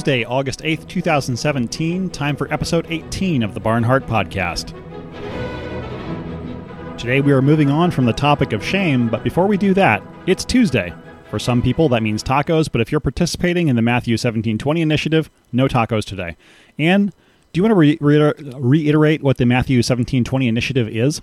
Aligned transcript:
Tuesday, 0.00 0.24
August 0.24 0.60
8th, 0.60 0.88
2017. 0.88 2.08
Time 2.08 2.34
for 2.34 2.50
episode 2.50 2.86
18 2.88 3.42
of 3.42 3.52
the 3.52 3.60
Barnhart 3.60 4.06
Podcast. 4.06 4.68
Today 6.96 7.20
we 7.20 7.32
are 7.32 7.42
moving 7.42 7.68
on 7.68 7.90
from 7.90 8.06
the 8.06 8.14
topic 8.14 8.54
of 8.54 8.64
shame, 8.64 9.10
but 9.10 9.22
before 9.22 9.46
we 9.46 9.58
do 9.58 9.74
that, 9.74 10.02
it's 10.26 10.42
Tuesday. 10.42 10.94
For 11.28 11.38
some 11.38 11.60
people, 11.60 11.90
that 11.90 12.02
means 12.02 12.24
tacos, 12.24 12.72
but 12.72 12.80
if 12.80 12.90
you're 12.90 12.98
participating 12.98 13.68
in 13.68 13.76
the 13.76 13.82
Matthew 13.82 14.14
1720 14.14 14.80
initiative, 14.80 15.28
no 15.52 15.68
tacos 15.68 16.06
today. 16.06 16.34
And 16.78 17.12
do 17.52 17.58
you 17.58 17.62
want 17.62 17.72
to 17.72 17.74
re- 17.74 17.98
re- 18.00 18.32
reiterate 18.54 19.22
what 19.22 19.36
the 19.36 19.44
Matthew 19.44 19.76
1720 19.80 20.48
initiative 20.48 20.88
is? 20.88 21.20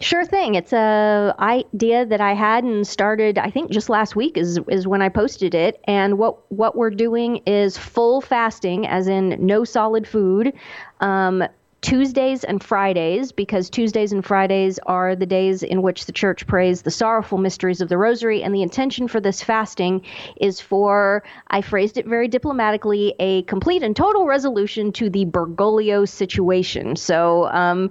Sure 0.00 0.24
thing. 0.24 0.54
It's 0.54 0.72
a 0.72 1.34
idea 1.40 2.06
that 2.06 2.20
I 2.20 2.34
had 2.34 2.62
and 2.62 2.86
started. 2.86 3.36
I 3.36 3.50
think 3.50 3.70
just 3.70 3.88
last 3.88 4.14
week 4.14 4.36
is 4.36 4.60
is 4.68 4.86
when 4.86 5.02
I 5.02 5.08
posted 5.08 5.54
it. 5.54 5.80
And 5.84 6.18
what 6.18 6.50
what 6.52 6.76
we're 6.76 6.90
doing 6.90 7.38
is 7.46 7.76
full 7.76 8.20
fasting, 8.20 8.86
as 8.86 9.08
in 9.08 9.44
no 9.44 9.64
solid 9.64 10.06
food, 10.06 10.52
um, 11.00 11.42
Tuesdays 11.80 12.44
and 12.44 12.62
Fridays, 12.62 13.32
because 13.32 13.70
Tuesdays 13.70 14.12
and 14.12 14.24
Fridays 14.24 14.78
are 14.86 15.16
the 15.16 15.26
days 15.26 15.62
in 15.64 15.82
which 15.82 16.06
the 16.06 16.12
church 16.12 16.46
prays 16.46 16.82
the 16.82 16.90
sorrowful 16.90 17.38
mysteries 17.38 17.80
of 17.80 17.88
the 17.88 17.98
Rosary. 17.98 18.42
And 18.42 18.54
the 18.54 18.62
intention 18.62 19.08
for 19.08 19.20
this 19.20 19.42
fasting 19.42 20.02
is 20.40 20.60
for, 20.60 21.22
I 21.48 21.60
phrased 21.60 21.96
it 21.96 22.06
very 22.06 22.28
diplomatically, 22.28 23.14
a 23.18 23.42
complete 23.44 23.82
and 23.82 23.94
total 23.94 24.26
resolution 24.26 24.92
to 24.92 25.08
the 25.08 25.24
Bergoglio 25.24 26.08
situation. 26.08 26.96
So, 26.96 27.46
um, 27.48 27.90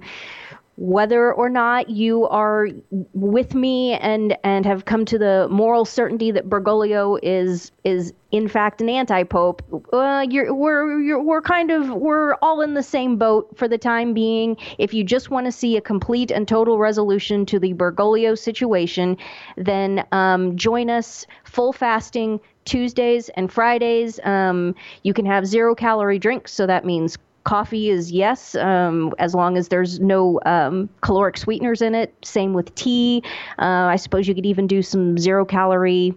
whether 0.80 1.32
or 1.32 1.50
not 1.50 1.90
you 1.90 2.28
are 2.28 2.68
with 3.12 3.52
me 3.52 3.94
and 3.94 4.38
and 4.44 4.64
have 4.64 4.84
come 4.84 5.04
to 5.04 5.18
the 5.18 5.48
moral 5.50 5.84
certainty 5.84 6.30
that 6.30 6.48
Bergoglio 6.48 7.18
is 7.20 7.72
is 7.82 8.12
in 8.30 8.46
fact 8.46 8.80
an 8.80 8.88
anti-pope, 8.88 9.62
uh, 9.92 10.24
you're, 10.30 10.54
we're 10.54 11.00
you're, 11.00 11.20
we're 11.20 11.42
kind 11.42 11.72
of 11.72 11.88
we're 11.88 12.34
all 12.34 12.60
in 12.60 12.74
the 12.74 12.82
same 12.84 13.16
boat 13.16 13.58
for 13.58 13.66
the 13.66 13.76
time 13.76 14.14
being. 14.14 14.56
If 14.78 14.94
you 14.94 15.02
just 15.02 15.30
want 15.30 15.46
to 15.46 15.52
see 15.52 15.76
a 15.76 15.80
complete 15.80 16.30
and 16.30 16.46
total 16.46 16.78
resolution 16.78 17.44
to 17.46 17.58
the 17.58 17.74
Bergoglio 17.74 18.38
situation, 18.38 19.16
then 19.56 20.06
um, 20.12 20.56
join 20.56 20.90
us 20.90 21.26
full 21.42 21.72
fasting 21.72 22.38
Tuesdays 22.66 23.30
and 23.30 23.50
Fridays. 23.50 24.20
Um, 24.22 24.76
you 25.02 25.12
can 25.12 25.26
have 25.26 25.44
zero 25.44 25.74
calorie 25.74 26.20
drinks, 26.20 26.52
so 26.52 26.66
that 26.66 26.84
means 26.84 27.18
Coffee 27.44 27.88
is 27.88 28.10
yes, 28.12 28.54
um, 28.56 29.14
as 29.18 29.34
long 29.34 29.56
as 29.56 29.68
there's 29.68 30.00
no 30.00 30.38
um, 30.44 30.88
caloric 31.00 31.38
sweeteners 31.38 31.80
in 31.80 31.94
it. 31.94 32.14
Same 32.22 32.52
with 32.52 32.74
tea. 32.74 33.22
Uh, 33.58 33.88
I 33.88 33.96
suppose 33.96 34.28
you 34.28 34.34
could 34.34 34.46
even 34.46 34.66
do 34.66 34.82
some 34.82 35.16
zero 35.16 35.44
calorie 35.44 36.14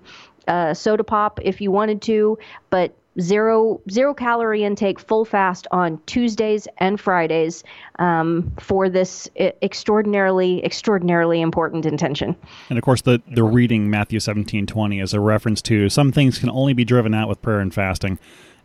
uh, 0.47 0.73
soda 0.73 1.03
pop 1.03 1.39
if 1.43 1.61
you 1.61 1.71
wanted 1.71 2.01
to, 2.01 2.37
but 2.69 2.93
zero 3.19 3.81
zero 3.89 4.13
calorie 4.13 4.63
intake 4.63 4.99
full 4.99 5.25
fast 5.25 5.67
on 5.71 5.99
Tuesdays 6.05 6.67
and 6.77 6.99
Fridays 6.99 7.63
um, 7.99 8.51
for 8.59 8.89
this 8.89 9.29
extraordinarily 9.35 10.63
extraordinarily 10.63 11.41
important 11.41 11.85
intention. 11.85 12.35
And 12.69 12.77
of 12.77 12.83
course, 12.83 13.01
the 13.01 13.21
the 13.33 13.43
reading 13.43 13.89
Matthew 13.89 14.19
seventeen 14.19 14.65
twenty 14.65 14.99
is 14.99 15.13
a 15.13 15.19
reference 15.19 15.61
to 15.63 15.89
some 15.89 16.11
things 16.11 16.39
can 16.39 16.49
only 16.49 16.73
be 16.73 16.85
driven 16.85 17.13
out 17.13 17.29
with 17.29 17.41
prayer 17.41 17.59
and 17.59 17.73
fasting 17.73 18.17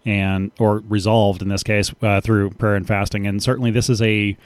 and 0.07 0.53
or 0.59 0.79
resolved 0.89 1.43
in 1.43 1.49
this 1.49 1.63
case 1.63 1.93
uh, 2.01 2.21
through 2.23 2.51
prayer 2.51 2.77
and 2.77 2.87
fasting. 2.87 3.27
And 3.27 3.43
certainly, 3.43 3.71
this 3.71 3.91
is 3.91 4.01
a 4.01 4.37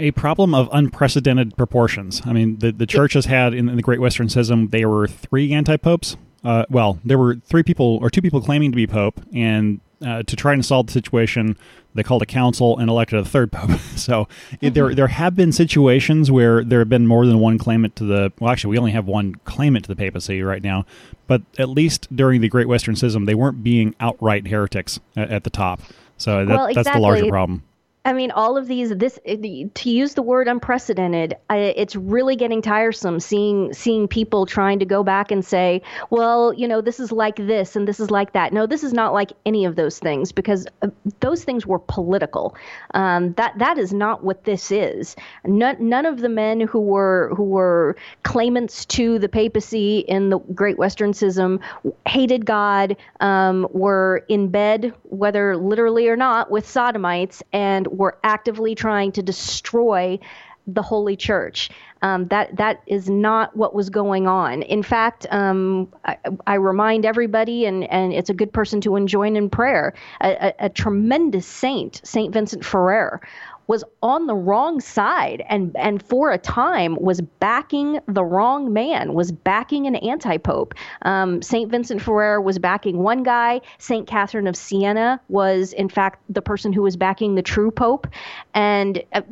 a 0.00 0.10
problem 0.12 0.54
of 0.54 0.68
unprecedented 0.72 1.56
proportions. 1.56 2.22
I 2.24 2.32
mean, 2.32 2.58
the 2.58 2.72
the 2.72 2.86
church 2.86 3.12
has 3.12 3.26
had 3.26 3.54
in, 3.54 3.68
in 3.68 3.76
the 3.76 3.82
Great 3.82 4.00
Western 4.00 4.28
Schism 4.28 4.68
there 4.70 4.88
were 4.88 5.06
three 5.06 5.52
anti 5.52 5.76
popes. 5.76 6.16
Uh, 6.42 6.64
well, 6.68 6.98
there 7.04 7.18
were 7.18 7.36
three 7.36 7.62
people 7.62 7.98
or 8.02 8.10
two 8.10 8.20
people 8.22 8.40
claiming 8.40 8.72
to 8.72 8.76
be 8.76 8.86
pope, 8.86 9.20
and 9.32 9.80
uh, 10.04 10.22
to 10.24 10.34
try 10.34 10.52
and 10.52 10.64
solve 10.64 10.86
the 10.86 10.92
situation, 10.92 11.56
they 11.94 12.02
called 12.02 12.22
a 12.22 12.26
council 12.26 12.78
and 12.78 12.90
elected 12.90 13.18
a 13.18 13.24
third 13.24 13.52
pope. 13.52 13.78
so 13.96 14.24
mm-hmm. 14.52 14.72
there 14.72 14.94
there 14.94 15.06
have 15.06 15.36
been 15.36 15.52
situations 15.52 16.30
where 16.30 16.64
there 16.64 16.80
have 16.80 16.88
been 16.88 17.06
more 17.06 17.26
than 17.26 17.38
one 17.38 17.58
claimant 17.58 17.94
to 17.96 18.04
the. 18.04 18.32
Well, 18.40 18.50
actually, 18.50 18.70
we 18.70 18.78
only 18.78 18.92
have 18.92 19.06
one 19.06 19.34
claimant 19.44 19.84
to 19.84 19.88
the 19.88 19.96
papacy 19.96 20.42
right 20.42 20.62
now. 20.62 20.86
But 21.32 21.40
at 21.58 21.70
least 21.70 22.14
during 22.14 22.42
the 22.42 22.48
Great 22.50 22.68
Western 22.68 22.94
Schism, 22.94 23.24
they 23.24 23.34
weren't 23.34 23.64
being 23.64 23.94
outright 23.98 24.48
heretics 24.48 25.00
at, 25.16 25.30
at 25.30 25.44
the 25.44 25.48
top. 25.48 25.80
So 26.18 26.44
that, 26.44 26.46
well, 26.46 26.66
exactly. 26.66 26.82
that's 26.82 26.94
the 26.94 27.00
larger 27.00 27.26
problem. 27.28 27.62
I 28.04 28.12
mean, 28.12 28.32
all 28.32 28.56
of 28.56 28.66
these. 28.66 28.90
This 28.90 29.18
to 29.24 29.90
use 29.90 30.14
the 30.14 30.22
word 30.22 30.48
unprecedented. 30.48 31.36
it's 31.50 31.94
really 31.94 32.34
getting 32.34 32.60
tiresome 32.60 33.20
seeing 33.20 33.72
seeing 33.72 34.08
people 34.08 34.44
trying 34.44 34.80
to 34.80 34.84
go 34.84 35.04
back 35.04 35.30
and 35.30 35.44
say, 35.44 35.82
well, 36.10 36.52
you 36.52 36.66
know, 36.66 36.80
this 36.80 36.98
is 36.98 37.12
like 37.12 37.36
this 37.36 37.76
and 37.76 37.86
this 37.86 38.00
is 38.00 38.10
like 38.10 38.32
that. 38.32 38.52
No, 38.52 38.66
this 38.66 38.82
is 38.82 38.92
not 38.92 39.12
like 39.12 39.30
any 39.46 39.64
of 39.64 39.76
those 39.76 40.00
things 40.00 40.32
because 40.32 40.66
uh, 40.82 40.88
those 41.20 41.44
things 41.44 41.64
were 41.64 41.78
political. 41.78 42.56
Um, 42.94 43.34
that 43.34 43.56
that 43.58 43.78
is 43.78 43.92
not 43.92 44.24
what 44.24 44.44
this 44.44 44.72
is. 44.72 45.14
None 45.44 45.76
none 45.78 46.04
of 46.04 46.20
the 46.20 46.28
men 46.28 46.60
who 46.60 46.80
were 46.80 47.32
who 47.36 47.44
were 47.44 47.96
claimants 48.24 48.84
to 48.86 49.20
the 49.20 49.28
papacy 49.28 50.00
in 50.00 50.30
the 50.30 50.38
Great 50.38 50.76
Western 50.76 51.12
Schism 51.12 51.60
hated 52.06 52.46
God, 52.46 52.96
um, 53.20 53.68
were 53.70 54.24
in 54.28 54.48
bed, 54.48 54.92
whether 55.04 55.56
literally 55.56 56.08
or 56.08 56.16
not, 56.16 56.50
with 56.50 56.68
sodomites 56.68 57.44
and 57.52 57.86
were 57.92 58.18
actively 58.24 58.74
trying 58.74 59.12
to 59.12 59.22
destroy 59.22 60.18
the 60.66 60.82
Holy 60.82 61.16
Church. 61.16 61.70
Um, 62.02 62.26
that 62.28 62.56
that 62.56 62.82
is 62.86 63.08
not 63.08 63.56
what 63.56 63.74
was 63.74 63.88
going 63.90 64.26
on. 64.26 64.62
In 64.62 64.82
fact, 64.82 65.26
um, 65.30 65.92
I, 66.04 66.16
I, 66.46 66.54
remind 66.54 67.06
everybody, 67.06 67.64
and, 67.64 67.84
and 67.84 68.12
it's 68.12 68.28
a 68.28 68.34
good 68.34 68.52
person 68.52 68.80
to 68.82 68.96
enjoin 68.96 69.36
in 69.36 69.48
prayer. 69.48 69.94
A, 70.20 70.48
a, 70.48 70.54
a 70.66 70.68
tremendous 70.68 71.46
saint, 71.46 72.00
Saint 72.04 72.32
Vincent 72.32 72.64
Ferrer, 72.64 73.20
was 73.66 73.84
on 74.02 74.26
the 74.26 74.34
wrong 74.34 74.80
side 74.80 75.44
and 75.48 75.74
and 75.76 76.02
for 76.02 76.30
a 76.32 76.38
time 76.38 76.96
was 77.00 77.20
backing 77.20 78.00
the 78.06 78.24
wrong 78.24 78.72
man, 78.72 79.14
was 79.14 79.32
backing 79.32 79.86
an 79.86 79.96
anti-pope. 79.96 80.74
Um, 81.02 81.42
Saint 81.42 81.70
Vincent 81.70 82.02
Ferrer 82.02 82.40
was 82.40 82.58
backing 82.58 82.98
one 82.98 83.22
guy. 83.22 83.60
Saint 83.78 84.06
Catherine 84.06 84.46
of 84.46 84.56
Siena 84.56 85.20
was 85.28 85.72
in 85.72 85.88
fact 85.88 86.20
the 86.28 86.42
person 86.42 86.72
who 86.72 86.82
was 86.82 86.96
backing 86.96 87.34
the 87.34 87.42
true 87.42 87.70
pope, 87.70 88.06
and 88.54 89.02
uh, 89.12 89.22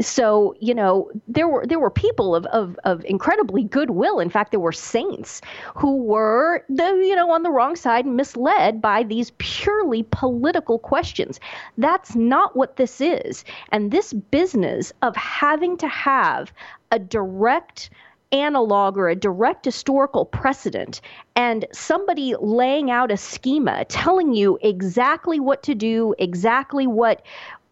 so 0.00 0.54
you 0.60 0.74
know 0.74 1.10
there 1.26 1.48
were 1.48 1.66
there 1.66 1.78
were 1.78 1.90
people 1.90 2.34
of, 2.34 2.46
of 2.46 2.78
of 2.84 3.04
incredibly 3.04 3.64
goodwill. 3.64 4.20
In 4.20 4.30
fact, 4.30 4.50
there 4.50 4.60
were 4.60 4.72
saints 4.72 5.40
who 5.74 5.96
were 5.96 6.64
the 6.68 6.88
you 7.06 7.14
know 7.14 7.30
on 7.30 7.42
the 7.42 7.50
wrong 7.50 7.76
side, 7.76 8.06
misled 8.06 8.80
by 8.80 9.02
these 9.02 9.32
purely 9.38 10.04
political 10.10 10.78
questions. 10.78 11.40
That's 11.76 12.14
not 12.14 12.56
what 12.56 12.76
this 12.76 13.00
is. 13.00 13.44
And 13.70 13.90
this 13.90 14.12
business 14.12 14.92
of 15.02 15.14
having 15.16 15.76
to 15.78 15.88
have 15.88 16.52
a 16.90 16.98
direct 16.98 17.90
analog 18.32 18.98
or 18.98 19.08
a 19.08 19.16
direct 19.16 19.64
historical 19.64 20.24
precedent 20.26 21.00
and 21.34 21.66
somebody 21.72 22.34
laying 22.38 22.90
out 22.90 23.10
a 23.10 23.16
schema 23.16 23.84
telling 23.86 24.34
you 24.34 24.58
exactly 24.60 25.40
what 25.40 25.62
to 25.62 25.74
do, 25.74 26.14
exactly 26.18 26.86
what 26.86 27.22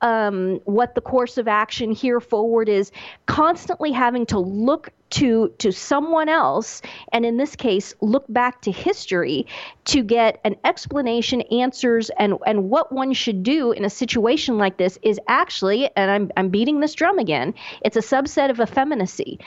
um, 0.01 0.61
what 0.65 0.95
the 0.95 1.01
course 1.01 1.39
of 1.39 1.49
action 1.49 1.91
here 1.93 2.21
forward 2.21 2.69
is, 2.69 2.93
constantly 3.27 3.93
having 3.93 4.27
to 4.27 4.39
look 4.39 4.91
to 5.09 5.55
to 5.59 5.73
someone 5.73 6.29
else, 6.29 6.83
and 7.13 7.25
in 7.25 7.37
this 7.37 7.55
case, 7.57 7.95
look 8.01 8.25
back 8.29 8.61
to 8.63 8.73
history 8.73 9.47
to 9.85 10.03
get 10.03 10.41
an 10.45 10.57
explanation, 10.65 11.43
answers, 11.43 12.11
and 12.19 12.35
and 12.47 12.69
what 12.69 12.93
one 12.93 13.13
should 13.13 13.43
do 13.43 13.73
in 13.73 13.85
a 13.85 13.91
situation 13.91 14.59
like 14.59 14.77
this 14.77 14.99
is 15.03 15.21
actually, 15.29 15.89
and 15.97 16.11
I'm 16.11 16.31
I'm 16.37 16.49
beating 16.49 16.81
this 16.81 16.95
drum 16.95 17.19
again. 17.19 17.55
It's 17.83 17.97
a 17.97 18.01
subset 18.01 18.51
of 18.51 18.61
effeminacy. 18.61 19.39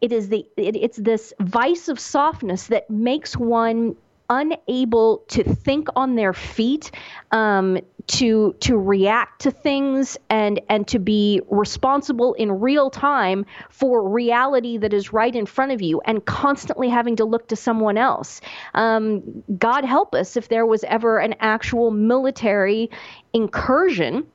It 0.00 0.12
is 0.12 0.28
the 0.28 0.46
it, 0.56 0.76
it's 0.76 0.98
this 0.98 1.32
vice 1.40 1.88
of 1.88 1.98
softness 1.98 2.66
that 2.68 2.90
makes 2.90 3.36
one 3.36 3.96
unable 4.30 5.24
to 5.28 5.42
think 5.42 5.88
on 5.96 6.14
their 6.14 6.32
feet, 6.32 6.90
um, 7.32 7.78
to 8.06 8.54
to 8.60 8.76
react 8.76 9.42
to 9.42 9.50
things 9.50 10.16
and 10.30 10.60
and 10.68 10.88
to 10.88 10.98
be 10.98 11.40
responsible 11.50 12.34
in 12.34 12.50
real 12.60 12.90
time 12.90 13.44
for 13.70 14.08
reality 14.08 14.78
that 14.78 14.92
is 14.92 15.12
right 15.12 15.34
in 15.34 15.46
front 15.46 15.72
of 15.72 15.82
you, 15.82 16.00
and 16.04 16.24
constantly 16.24 16.88
having 16.88 17.16
to 17.16 17.24
look 17.24 17.48
to 17.48 17.56
someone 17.56 17.98
else. 17.98 18.40
Um, 18.74 19.42
God 19.58 19.84
help 19.84 20.14
us 20.14 20.36
if 20.36 20.48
there 20.48 20.66
was 20.66 20.84
ever 20.84 21.18
an 21.18 21.34
actual 21.40 21.90
military 21.90 22.90
incursion 23.32 24.26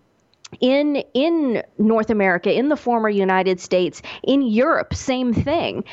in 0.62 0.98
in 1.14 1.64
North 1.78 2.10
America, 2.10 2.52
in 2.52 2.70
the 2.70 2.78
former 2.78 3.10
United 3.10 3.60
States, 3.60 4.02
in 4.24 4.42
Europe, 4.42 4.94
same 4.94 5.34
thing 5.34 5.84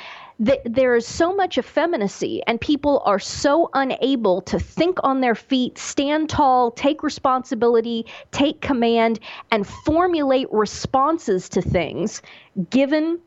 th- 0.44 0.60
there 0.64 0.94
is 0.96 1.06
so 1.06 1.34
much 1.34 1.58
effeminacy, 1.58 2.42
and 2.46 2.60
people 2.60 3.02
are 3.04 3.18
so 3.18 3.70
unable 3.74 4.40
to 4.42 4.58
think 4.58 4.98
on 5.02 5.20
their 5.20 5.34
feet, 5.34 5.78
stand 5.78 6.28
tall, 6.28 6.70
take 6.70 7.02
responsibility, 7.02 8.06
take 8.30 8.60
command, 8.60 9.20
and 9.50 9.66
formulate 9.66 10.48
responses 10.52 11.48
to 11.50 11.62
things 11.62 12.22
given 12.70 13.20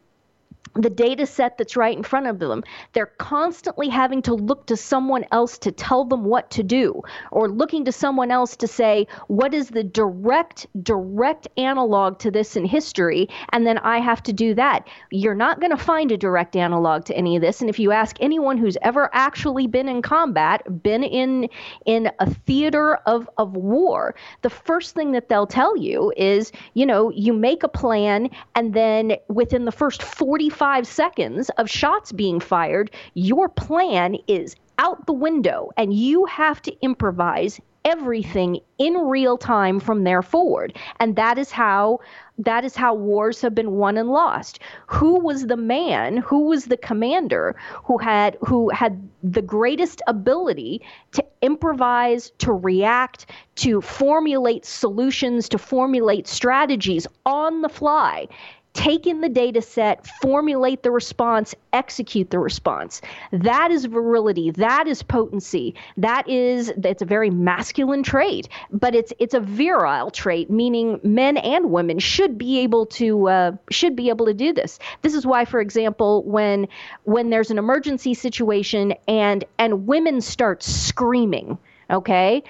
the 0.76 0.90
data 0.90 1.26
set 1.26 1.58
that's 1.58 1.76
right 1.76 1.96
in 1.96 2.04
front 2.04 2.28
of 2.28 2.40
them. 2.40 2.64
They're 2.94 3.06
constantly 3.18 3.90
having 3.90 4.22
to 4.24 4.34
look 4.34 4.66
to 4.68 4.78
someone 4.78 5.26
else 5.32 5.58
to 5.60 5.72
tell 5.72 6.06
them 6.06 6.24
what 6.24 6.50
to 6.52 6.64
do, 6.64 7.02
or 7.32 7.50
looking 7.50 7.86
to 7.86 7.92
someone 7.92 8.32
else 8.32 8.56
to 8.58 8.68
say, 8.68 9.08
what 9.28 9.54
is 9.54 9.70
the 9.70 9.84
direct, 9.84 10.68
direct 10.82 11.48
analog 11.58 12.20
to 12.20 12.32
this 12.32 12.56
in 12.56 12.66
history? 12.66 13.30
And 13.52 13.68
then 13.68 13.78
I 13.80 14.00
have 14.00 14.24
to 14.24 14.34
do 14.34 14.54
that. 14.56 14.88
You're 15.12 15.36
not 15.36 15.60
going 15.60 15.72
to 15.72 15.78
find 15.78 16.12
a 16.12 16.18
direct 16.18 16.56
analog 16.56 17.06
to 17.06 17.16
any 17.16 17.36
of 17.36 17.42
this. 17.42 17.62
And 17.62 17.70
if 17.70 17.78
you 17.78 17.92
ask 17.92 18.18
anyone 18.20 18.58
who's 18.58 18.78
ever 18.82 19.10
actually 19.14 19.68
been 19.68 19.88
in 19.88 20.02
combat, 20.02 20.82
been 20.82 21.04
in 21.04 21.50
in 21.86 22.10
a 22.20 22.30
theater 22.30 22.96
of, 23.06 23.30
of 23.38 23.56
war, 23.56 24.16
the 24.42 24.50
first 24.50 24.96
thing 24.96 25.12
that 25.12 25.30
they'll 25.30 25.48
tell 25.48 25.78
you 25.78 26.12
is, 26.18 26.52
you 26.74 26.86
know, 26.86 27.12
you 27.12 27.34
make 27.34 27.64
a 27.64 27.68
plan 27.68 28.30
and 28.56 28.74
then 28.74 29.14
within 29.28 29.66
the 29.66 29.72
first 29.72 30.02
45 30.02 30.63
five 30.64 30.88
seconds 30.88 31.50
of 31.58 31.70
shots 31.70 32.14
being 32.14 32.40
fired, 32.40 32.90
your 33.16 33.50
plan 33.50 34.16
is 34.28 34.56
out 34.78 35.06
the 35.06 35.12
window 35.12 35.70
and 35.76 35.94
you 35.94 36.24
have 36.24 36.62
to 36.62 36.74
improvise 36.82 37.60
everything 37.84 38.62
in 38.78 38.94
real 38.94 39.38
time 39.38 39.78
from 39.78 40.06
there 40.06 40.22
forward. 40.22 40.80
And 41.02 41.18
that 41.18 41.38
is 41.38 41.52
how 41.52 42.00
that 42.38 42.64
is 42.64 42.78
how 42.78 42.94
wars 42.96 43.42
have 43.42 43.54
been 43.54 43.72
won 43.72 43.98
and 43.98 44.08
lost. 44.08 44.60
Who 44.88 45.20
was 45.20 45.48
the 45.48 45.58
man 45.58 46.16
who 46.16 46.46
was 46.46 46.64
the 46.64 46.78
commander 46.78 47.58
who 47.84 47.98
had 47.98 48.38
who 48.40 48.70
had 48.70 49.06
the 49.22 49.42
greatest 49.42 50.02
ability 50.08 50.82
to 51.12 51.26
improvise 51.42 52.32
to 52.38 52.54
react 52.54 53.26
to 53.56 53.82
formulate 53.82 54.64
solutions 54.66 55.50
to 55.50 55.58
formulate 55.58 56.26
strategies 56.26 57.06
on 57.26 57.64
the 57.64 57.70
fly 57.70 58.30
take 58.74 59.06
in 59.06 59.22
the 59.22 59.30
data 59.30 59.62
set, 59.62 60.06
formulate 60.22 60.84
the 60.84 60.92
response, 60.92 61.56
execute 61.72 62.30
the 62.32 62.40
response. 62.40 63.02
That 63.32 63.72
is 63.72 63.86
virility. 63.86 64.52
That 64.52 64.88
is 64.88 65.04
potency. 65.04 65.76
That 65.98 66.28
is 66.28 66.70
it's 66.84 67.02
a 67.02 67.06
very 67.06 67.30
masculine 67.30 68.04
trait, 68.04 68.50
but 68.72 68.96
it's 68.96 69.14
it's 69.20 69.34
a 69.34 69.40
virile 69.40 70.12
trait, 70.12 70.50
meaning 70.50 71.00
men 71.04 71.38
and 71.38 71.72
women 71.72 72.00
should 72.00 72.38
be 72.38 72.60
able 72.60 72.86
to 72.88 73.30
uh, 73.30 73.52
should 73.70 73.96
be 73.96 74.10
able 74.10 74.26
to 74.26 74.34
do 74.34 74.52
this. 74.54 74.80
This 75.02 75.14
is 75.14 75.26
why, 75.26 75.46
for 75.46 75.62
example, 75.62 76.24
when 76.24 76.68
when 77.04 77.30
there's 77.30 77.52
an 77.52 77.58
emergency 77.58 78.14
situation 78.14 78.94
and 79.08 79.46
and 79.58 79.88
women 79.88 80.20
start 80.22 80.64
screaming, 80.64 81.58
okay 81.90 82.44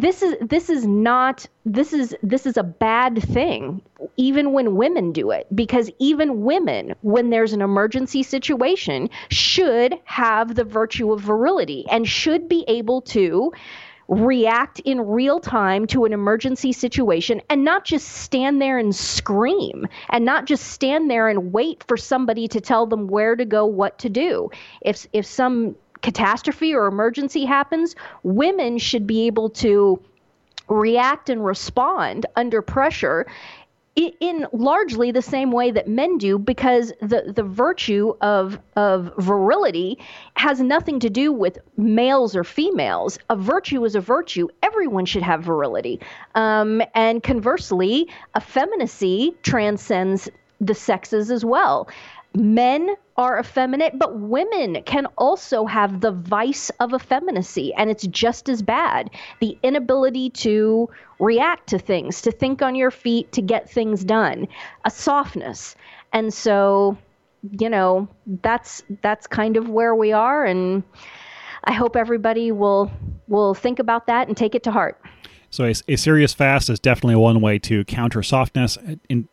this 0.00 0.22
is 0.22 0.36
this 0.40 0.68
is 0.70 0.86
not 0.86 1.46
this 1.64 1.92
is 1.92 2.14
this 2.22 2.46
is 2.46 2.56
a 2.56 2.62
bad 2.62 3.22
thing 3.22 3.80
even 4.16 4.52
when 4.52 4.76
women 4.76 5.12
do 5.12 5.30
it 5.30 5.46
because 5.54 5.90
even 5.98 6.42
women 6.42 6.94
when 7.02 7.30
there's 7.30 7.52
an 7.52 7.62
emergency 7.62 8.22
situation 8.22 9.08
should 9.30 9.94
have 10.04 10.54
the 10.54 10.64
virtue 10.64 11.12
of 11.12 11.20
virility 11.20 11.84
and 11.90 12.06
should 12.06 12.48
be 12.48 12.64
able 12.68 13.00
to 13.00 13.52
react 14.08 14.78
in 14.80 15.00
real 15.00 15.40
time 15.40 15.86
to 15.86 16.04
an 16.04 16.12
emergency 16.12 16.72
situation 16.72 17.42
and 17.50 17.64
not 17.64 17.84
just 17.84 18.06
stand 18.06 18.62
there 18.62 18.78
and 18.78 18.94
scream 18.94 19.86
and 20.10 20.24
not 20.24 20.46
just 20.46 20.68
stand 20.68 21.10
there 21.10 21.28
and 21.28 21.52
wait 21.52 21.82
for 21.88 21.96
somebody 21.96 22.46
to 22.46 22.60
tell 22.60 22.86
them 22.86 23.08
where 23.08 23.34
to 23.34 23.44
go 23.44 23.66
what 23.66 23.98
to 23.98 24.08
do. 24.08 24.50
If 24.80 25.06
if 25.12 25.26
some 25.26 25.74
catastrophe 26.02 26.74
or 26.74 26.86
emergency 26.86 27.44
happens, 27.44 27.94
women 28.22 28.78
should 28.78 29.06
be 29.06 29.26
able 29.26 29.50
to 29.50 30.00
react 30.68 31.30
and 31.30 31.44
respond 31.44 32.26
under 32.36 32.62
pressure 32.62 33.26
in 33.96 34.46
largely 34.52 35.10
the 35.10 35.22
same 35.22 35.50
way 35.50 35.70
that 35.70 35.88
men 35.88 36.18
do 36.18 36.38
because 36.38 36.92
the, 37.00 37.32
the 37.34 37.42
virtue 37.42 38.12
of, 38.20 38.58
of 38.76 39.10
virility 39.16 39.98
has 40.34 40.60
nothing 40.60 41.00
to 41.00 41.08
do 41.08 41.32
with 41.32 41.58
males 41.78 42.36
or 42.36 42.44
females. 42.44 43.18
A 43.30 43.36
virtue 43.36 43.82
is 43.86 43.94
a 43.94 44.00
virtue. 44.00 44.48
Everyone 44.62 45.06
should 45.06 45.22
have 45.22 45.42
virility. 45.42 46.00
Um, 46.34 46.82
and 46.94 47.22
conversely, 47.22 48.10
effeminacy 48.36 49.34
transcends 49.42 50.28
the 50.60 50.74
sexes 50.74 51.30
as 51.30 51.44
well 51.44 51.88
men 52.36 52.94
are 53.16 53.40
effeminate, 53.40 53.98
but 53.98 54.18
women 54.18 54.82
can 54.84 55.06
also 55.16 55.64
have 55.64 56.00
the 56.00 56.12
vice 56.12 56.70
of 56.80 56.92
effeminacy, 56.92 57.72
and 57.74 57.90
it's 57.90 58.06
just 58.06 58.48
as 58.48 58.62
bad. 58.62 59.10
The 59.40 59.58
inability 59.62 60.30
to 60.30 60.88
react 61.18 61.68
to 61.68 61.78
things, 61.78 62.20
to 62.22 62.30
think 62.30 62.60
on 62.60 62.74
your 62.74 62.90
feet, 62.90 63.32
to 63.32 63.42
get 63.42 63.70
things 63.70 64.04
done, 64.04 64.46
a 64.84 64.90
softness. 64.90 65.74
And 66.12 66.32
so, 66.32 66.98
you 67.58 67.70
know, 67.70 68.06
that's 68.42 68.82
that's 69.02 69.26
kind 69.26 69.56
of 69.56 69.68
where 69.68 69.94
we 69.94 70.12
are 70.12 70.44
and 70.44 70.82
I 71.64 71.72
hope 71.72 71.96
everybody 71.96 72.52
will 72.52 72.90
will 73.28 73.54
think 73.54 73.78
about 73.78 74.06
that 74.06 74.28
and 74.28 74.36
take 74.36 74.54
it 74.54 74.62
to 74.64 74.70
heart. 74.70 75.00
So 75.50 75.64
a, 75.64 75.74
a 75.88 75.96
serious 75.96 76.32
fast 76.34 76.68
is 76.70 76.78
definitely 76.78 77.16
one 77.16 77.40
way 77.40 77.58
to 77.60 77.84
counter 77.84 78.22
softness. 78.22 78.78
In 79.08 79.28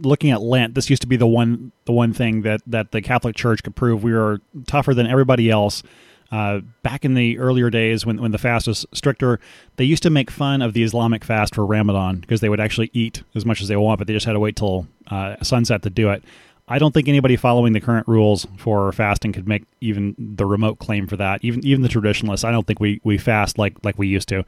looking 0.00 0.30
at 0.30 0.42
Lent, 0.42 0.74
this 0.74 0.90
used 0.90 1.02
to 1.02 1.08
be 1.08 1.16
the 1.16 1.26
one 1.26 1.72
the 1.84 1.92
one 1.92 2.12
thing 2.12 2.42
that 2.42 2.60
that 2.66 2.92
the 2.92 3.02
Catholic 3.02 3.36
Church 3.36 3.62
could 3.62 3.76
prove 3.76 4.02
we 4.02 4.12
were 4.12 4.40
tougher 4.66 4.94
than 4.94 5.06
everybody 5.06 5.50
else. 5.50 5.82
Uh, 6.30 6.60
back 6.82 7.04
in 7.04 7.12
the 7.12 7.38
earlier 7.38 7.68
days 7.68 8.06
when, 8.06 8.18
when 8.18 8.32
the 8.32 8.38
fast 8.38 8.66
was 8.66 8.86
stricter, 8.94 9.38
they 9.76 9.84
used 9.84 10.02
to 10.02 10.08
make 10.08 10.30
fun 10.30 10.62
of 10.62 10.72
the 10.72 10.82
Islamic 10.82 11.22
fast 11.22 11.54
for 11.54 11.66
Ramadan 11.66 12.16
because 12.20 12.40
they 12.40 12.48
would 12.48 12.60
actually 12.60 12.90
eat 12.94 13.22
as 13.34 13.44
much 13.44 13.60
as 13.60 13.68
they 13.68 13.76
want, 13.76 13.98
but 13.98 14.06
they 14.06 14.14
just 14.14 14.24
had 14.24 14.32
to 14.32 14.40
wait 14.40 14.56
till 14.56 14.86
uh, 15.08 15.36
sunset 15.42 15.82
to 15.82 15.90
do 15.90 16.08
it. 16.08 16.24
I 16.68 16.78
don't 16.78 16.94
think 16.94 17.06
anybody 17.06 17.36
following 17.36 17.74
the 17.74 17.80
current 17.80 18.08
rules 18.08 18.46
for 18.56 18.90
fasting 18.92 19.32
could 19.32 19.46
make 19.46 19.64
even 19.82 20.14
the 20.18 20.46
remote 20.46 20.78
claim 20.78 21.06
for 21.06 21.18
that. 21.18 21.44
Even 21.44 21.62
even 21.66 21.82
the 21.82 21.88
traditionalists, 21.90 22.44
I 22.44 22.50
don't 22.50 22.66
think 22.66 22.80
we, 22.80 22.98
we 23.04 23.18
fast 23.18 23.58
like 23.58 23.76
like 23.84 23.98
we 23.98 24.08
used 24.08 24.28
to. 24.30 24.42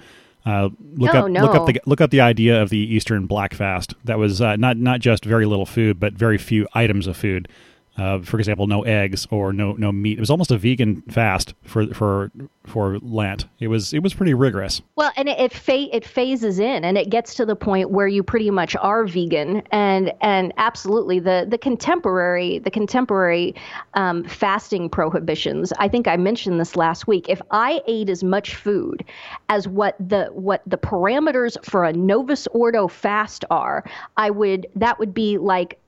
Uh, 0.44 0.68
look 0.94 1.14
no, 1.14 1.20
up 1.20 1.30
no. 1.30 1.40
look 1.42 1.54
up 1.54 1.66
the 1.66 1.80
look 1.86 2.00
up 2.00 2.10
the 2.10 2.20
idea 2.20 2.60
of 2.60 2.68
the 2.68 2.78
Eastern 2.78 3.26
Black 3.26 3.54
Fast. 3.54 3.94
That 4.04 4.18
was 4.18 4.42
uh, 4.42 4.56
not 4.56 4.76
not 4.76 5.00
just 5.00 5.24
very 5.24 5.46
little 5.46 5.66
food, 5.66 5.98
but 5.98 6.12
very 6.12 6.36
few 6.36 6.68
items 6.74 7.06
of 7.06 7.16
food. 7.16 7.48
Uh, 7.96 8.20
for 8.20 8.38
example, 8.38 8.66
no 8.66 8.82
eggs 8.82 9.26
or 9.30 9.52
no 9.52 9.74
no 9.74 9.92
meat. 9.92 10.18
It 10.18 10.20
was 10.20 10.30
almost 10.30 10.50
a 10.50 10.58
vegan 10.58 11.02
fast 11.02 11.54
for 11.62 11.86
for 11.94 12.32
for 12.64 12.98
Lent. 13.00 13.46
It 13.60 13.68
was 13.68 13.92
it 13.92 14.02
was 14.02 14.14
pretty 14.14 14.34
rigorous. 14.34 14.82
Well, 14.96 15.12
and 15.16 15.28
it 15.28 15.38
it, 15.38 15.52
fa- 15.52 15.94
it 15.94 16.04
phases 16.04 16.58
in, 16.58 16.84
and 16.84 16.98
it 16.98 17.10
gets 17.10 17.34
to 17.36 17.46
the 17.46 17.54
point 17.54 17.90
where 17.90 18.08
you 18.08 18.22
pretty 18.22 18.50
much 18.50 18.74
are 18.76 19.04
vegan, 19.04 19.62
and 19.70 20.12
and 20.20 20.52
absolutely 20.56 21.20
the 21.20 21.46
the 21.48 21.58
contemporary 21.58 22.58
the 22.58 22.70
contemporary 22.70 23.54
um, 23.94 24.24
fasting 24.24 24.88
prohibitions. 24.88 25.72
I 25.78 25.88
think 25.88 26.08
I 26.08 26.16
mentioned 26.16 26.58
this 26.58 26.74
last 26.76 27.06
week. 27.06 27.28
If 27.28 27.40
I 27.52 27.80
ate 27.86 28.08
as 28.08 28.24
much 28.24 28.56
food 28.56 29.04
as 29.48 29.68
what 29.68 29.94
the 30.00 30.26
what 30.32 30.62
the 30.66 30.78
parameters 30.78 31.62
for 31.64 31.84
a 31.84 31.92
Novus 31.92 32.48
Ordo 32.48 32.88
fast 32.88 33.44
are, 33.50 33.84
I 34.16 34.30
would 34.30 34.66
that 34.74 34.98
would 34.98 35.14
be 35.14 35.38
like 35.38 35.78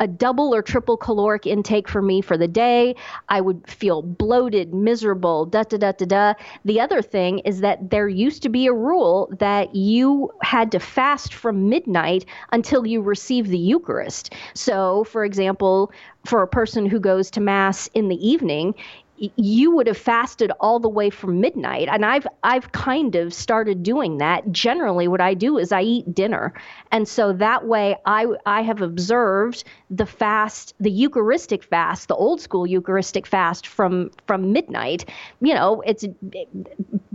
a 0.00 0.06
double 0.06 0.54
or 0.54 0.62
triple 0.62 0.96
caloric 0.96 1.46
intake 1.46 1.88
for 1.88 2.02
me 2.02 2.20
for 2.20 2.36
the 2.36 2.48
day. 2.48 2.94
I 3.28 3.40
would 3.40 3.68
feel 3.68 4.02
bloated, 4.02 4.74
miserable, 4.74 5.46
da 5.46 5.62
da 5.62 5.76
da 5.76 5.92
da 5.92 6.06
da. 6.06 6.34
The 6.64 6.80
other 6.80 7.02
thing 7.02 7.40
is 7.40 7.60
that 7.60 7.90
there 7.90 8.08
used 8.08 8.42
to 8.42 8.48
be 8.48 8.66
a 8.66 8.72
rule 8.72 9.32
that 9.38 9.74
you 9.74 10.30
had 10.42 10.72
to 10.72 10.80
fast 10.80 11.34
from 11.34 11.68
midnight 11.68 12.24
until 12.52 12.86
you 12.86 13.00
receive 13.00 13.48
the 13.48 13.58
Eucharist. 13.58 14.32
So, 14.54 15.04
for 15.04 15.24
example, 15.24 15.92
for 16.24 16.42
a 16.42 16.48
person 16.48 16.86
who 16.86 17.00
goes 17.00 17.30
to 17.32 17.40
mass 17.40 17.88
in 17.94 18.08
the 18.08 18.26
evening, 18.26 18.74
you 19.16 19.70
would 19.74 19.86
have 19.86 19.96
fasted 19.96 20.50
all 20.60 20.80
the 20.80 20.88
way 20.88 21.10
from 21.10 21.40
midnight. 21.40 21.88
And 21.88 22.04
i've 22.04 22.26
i've 22.42 22.72
kind 22.72 23.14
of 23.14 23.32
started 23.32 23.82
doing 23.82 24.18
that. 24.18 24.50
Generally 24.52 25.08
what 25.08 25.20
i 25.20 25.34
do 25.34 25.58
is 25.58 25.72
i 25.72 25.82
eat 25.82 26.14
dinner. 26.14 26.52
And 26.90 27.06
so 27.08 27.32
that 27.34 27.66
way 27.66 27.96
i 28.06 28.26
i 28.46 28.62
have 28.62 28.82
observed 28.82 29.64
the 29.90 30.06
fast 30.06 30.74
the 30.80 30.90
eucharistic 30.90 31.62
fast 31.62 32.08
the 32.08 32.16
old 32.16 32.40
school 32.40 32.66
eucharistic 32.66 33.26
fast 33.26 33.66
from 33.66 34.10
from 34.26 34.52
midnight. 34.52 35.08
You 35.40 35.54
know 35.54 35.82
it's 35.86 36.04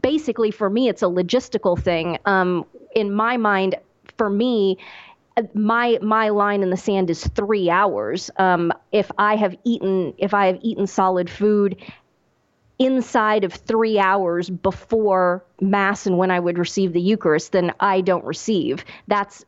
basically 0.02 0.52
for 0.52 0.70
me 0.70 0.90
it's 0.90 1.02
a 1.02 1.06
logistical 1.06 1.78
thing. 1.80 2.18
Um 2.26 2.66
in 2.96 3.14
my 3.14 3.38
mind 3.38 3.76
for 4.18 4.30
me 4.30 4.78
my 5.54 6.00
my 6.02 6.30
line 6.30 6.64
in 6.64 6.70
the 6.70 6.78
sand 6.78 7.10
is 7.10 7.26
three 7.28 7.70
hours. 7.70 8.30
Um, 8.38 8.72
if 8.92 9.12
I 9.18 9.36
have 9.36 9.56
eaten 9.64 10.14
if 10.18 10.34
I 10.34 10.48
have 10.48 10.60
eaten 10.62 10.88
solid 10.88 11.30
food 11.30 11.78
inside 12.80 13.44
of 13.44 13.54
three 13.54 14.00
hours 14.00 14.50
before 14.50 15.44
mass 15.60 16.06
and 16.06 16.18
when 16.18 16.32
I 16.32 16.40
would 16.40 16.58
receive 16.58 16.94
the 16.94 17.02
Eucharist, 17.02 17.52
then 17.52 17.74
I 17.82 18.00
don't 18.00 18.24
receive. 18.24 18.86
That's 19.10 19.44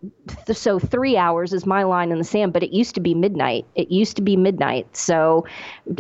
th- 0.46 0.58
so 0.58 0.80
three 0.80 1.16
hours 1.16 1.54
is 1.54 1.66
my 1.66 1.84
line 1.84 2.12
in 2.12 2.18
the 2.18 2.26
sand. 2.26 2.52
But 2.52 2.64
it 2.64 2.72
used 2.72 2.94
to 2.96 3.02
be 3.02 3.14
midnight. 3.14 3.66
It 3.76 3.90
used 3.90 4.18
to 4.18 4.22
be 4.22 4.36
midnight. 4.36 4.96
So, 4.96 5.46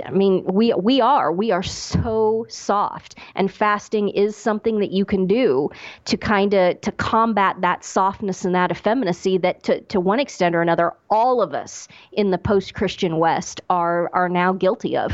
I 0.05 0.11
mean, 0.11 0.43
we 0.43 0.73
we 0.73 0.99
are 0.99 1.31
we 1.31 1.51
are 1.51 1.63
so 1.63 2.45
soft, 2.49 3.15
and 3.35 3.49
fasting 3.49 4.09
is 4.09 4.35
something 4.35 4.79
that 4.79 4.91
you 4.91 5.05
can 5.05 5.25
do 5.25 5.69
to 6.05 6.17
kind 6.17 6.53
of 6.53 6.81
to 6.81 6.91
combat 6.91 7.55
that 7.61 7.85
softness 7.85 8.43
and 8.43 8.53
that 8.55 8.71
effeminacy 8.71 9.37
that 9.37 9.63
to 9.63 9.79
to 9.81 10.01
one 10.01 10.19
extent 10.19 10.53
or 10.53 10.61
another, 10.61 10.93
all 11.09 11.41
of 11.41 11.53
us 11.53 11.87
in 12.11 12.31
the 12.31 12.37
post-Christian 12.37 13.17
West 13.17 13.61
are 13.69 14.09
are 14.13 14.27
now 14.27 14.51
guilty 14.51 14.97
of 14.97 15.13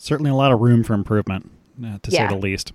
certainly 0.00 0.30
a 0.30 0.34
lot 0.34 0.50
of 0.50 0.60
room 0.60 0.82
for 0.82 0.94
improvement, 0.94 1.50
uh, 1.84 1.98
to 2.02 2.10
yeah. 2.10 2.28
say 2.28 2.34
the 2.34 2.40
least. 2.40 2.72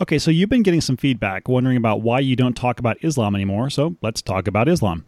Okay, 0.00 0.18
so 0.18 0.30
you've 0.30 0.48
been 0.48 0.62
getting 0.62 0.80
some 0.80 0.96
feedback 0.96 1.48
wondering 1.48 1.76
about 1.76 2.00
why 2.00 2.18
you 2.18 2.34
don't 2.34 2.56
talk 2.56 2.80
about 2.80 2.96
Islam 3.02 3.34
anymore. 3.34 3.70
So 3.70 3.96
let's 4.02 4.22
talk 4.22 4.48
about 4.48 4.68
Islam. 4.68 5.04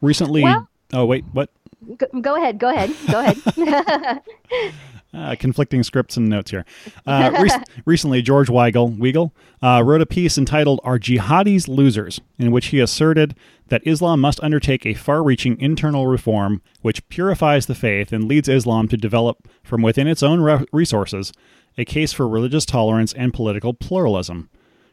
Recently, 0.00 0.42
well, 0.42 0.68
oh 0.92 1.04
wait, 1.04 1.24
what? 1.32 1.50
Go, 1.98 2.06
go 2.20 2.36
ahead. 2.36 2.58
Go 2.58 2.70
ahead. 2.70 2.94
Go 3.10 3.20
ahead. 3.20 4.22
Uh, 5.14 5.36
conflicting 5.38 5.82
scripts 5.82 6.16
and 6.16 6.30
notes 6.30 6.50
here. 6.50 6.64
Uh, 7.04 7.30
re- 7.38 7.62
recently, 7.84 8.22
George 8.22 8.48
Weigel, 8.48 8.96
Weigel 8.96 9.30
uh, 9.62 9.82
wrote 9.84 10.00
a 10.00 10.06
piece 10.06 10.38
entitled 10.38 10.80
Are 10.84 10.98
Jihadis 10.98 11.68
Losers? 11.68 12.18
in 12.38 12.50
which 12.50 12.68
he 12.68 12.80
asserted 12.80 13.34
that 13.68 13.86
Islam 13.86 14.20
must 14.22 14.42
undertake 14.42 14.86
a 14.86 14.94
far 14.94 15.22
reaching 15.22 15.60
internal 15.60 16.06
reform 16.06 16.62
which 16.80 17.06
purifies 17.10 17.66
the 17.66 17.74
faith 17.74 18.10
and 18.10 18.24
leads 18.24 18.48
Islam 18.48 18.88
to 18.88 18.96
develop 18.96 19.46
from 19.62 19.82
within 19.82 20.06
its 20.06 20.22
own 20.22 20.40
re- 20.40 20.64
resources 20.72 21.30
a 21.76 21.84
case 21.84 22.12
for 22.12 22.28
religious 22.28 22.64
tolerance 22.64 23.12
and 23.12 23.34
political 23.34 23.74
pluralism. 23.74 24.48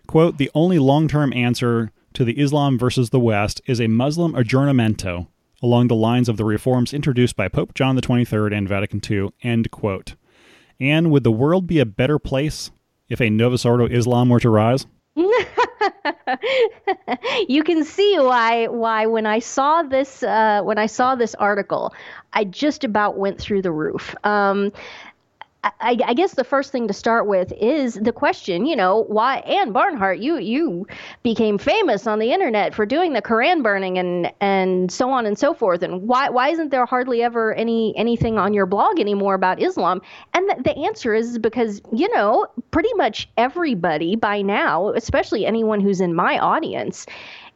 Quote, 0.08 0.38
the 0.38 0.52
only 0.54 0.80
long 0.80 1.08
term 1.08 1.32
answer 1.34 1.92
to 2.14 2.26
the 2.26 2.40
Islam 2.40 2.78
versus 2.78 3.10
the 3.12 3.20
West 3.20 3.62
is 3.68 3.80
a 3.80 3.88
Muslim 3.88 4.34
aggiornamento 4.34 5.28
along 5.62 5.88
the 5.88 5.96
lines 5.96 6.30
of 6.30 6.38
the 6.38 6.46
reforms 6.46 6.94
introduced 6.94 7.36
by 7.36 7.48
Pope 7.48 7.74
John 7.74 7.98
XXIII 7.98 8.54
and 8.54 8.68
Vatican 8.68 9.02
II. 9.10 9.30
End 9.42 9.72
quote. 9.72 10.16
And 10.80 11.12
would 11.12 11.24
the 11.24 11.32
world 11.32 11.68
be 11.68 11.80
a 11.80 11.86
better 11.86 12.20
place 12.20 12.72
if 13.10 13.20
a 13.20 13.30
Novus 13.30 13.66
Ordo 13.66 13.88
Islam 13.88 14.30
were 14.30 14.40
to 14.40 14.50
rise? 14.50 14.86
you 17.48 17.64
can 17.64 17.84
see 17.84 18.18
why 18.20 18.68
why 18.68 19.06
when 19.06 19.26
I 19.26 19.40
saw 19.40 19.84
this 19.84 20.24
uh, 20.24 20.62
when 20.64 20.78
I 20.78 20.86
saw 20.86 21.16
this 21.16 21.36
article, 21.36 21.94
I 22.34 22.46
just 22.46 22.84
about 22.84 23.18
went 23.18 23.40
through 23.40 23.62
the 23.62 23.72
roof. 23.72 24.16
Um, 24.24 24.72
I, 25.64 25.98
I, 26.06 26.14
guess 26.14 26.36
the 26.36 26.46
first 26.46 26.72
thing 26.72 26.88
to 26.88 26.94
start 26.94 27.28
with 27.28 27.52
is 27.52 27.96
the 27.96 28.14
question, 28.14 28.66
you 28.66 28.78
know, 28.78 29.04
why 29.10 29.40
Ann 29.40 29.74
Barnhart, 29.74 30.20
you 30.20 30.38
you 30.38 30.88
became 31.22 31.58
famous 31.58 32.08
on 32.08 32.20
the 32.20 32.32
internet 32.32 32.74
for 32.74 32.86
doing 32.86 33.12
the 33.12 33.22
Quran 33.22 33.62
burning 33.62 33.98
and 33.98 34.32
and 34.40 34.90
so 34.90 35.12
on 35.12 35.26
and 35.26 35.38
so 35.38 35.54
forth, 35.54 35.84
and 35.84 36.08
why 36.08 36.30
why 36.30 36.48
isn't 36.48 36.70
there 36.70 36.86
hardly 36.86 37.22
ever 37.24 37.54
any 37.56 37.94
anything 37.98 38.38
on 38.38 38.54
your 38.54 38.66
blog 38.66 39.02
anymore 39.02 39.34
about 39.34 39.62
Islam? 39.62 40.02
And 40.34 40.50
the, 40.50 40.64
the 40.64 40.78
answer 40.78 41.14
is 41.14 41.38
because 41.38 41.82
you 41.92 42.08
know 42.16 42.48
pretty 42.72 42.94
much 42.94 43.28
everybody 43.36 44.16
by 44.16 44.42
now, 44.42 44.90
especially 44.94 45.46
anyone 45.46 45.82
who's 45.82 46.00
in 46.00 46.14
my 46.14 46.40
audience, 46.40 47.06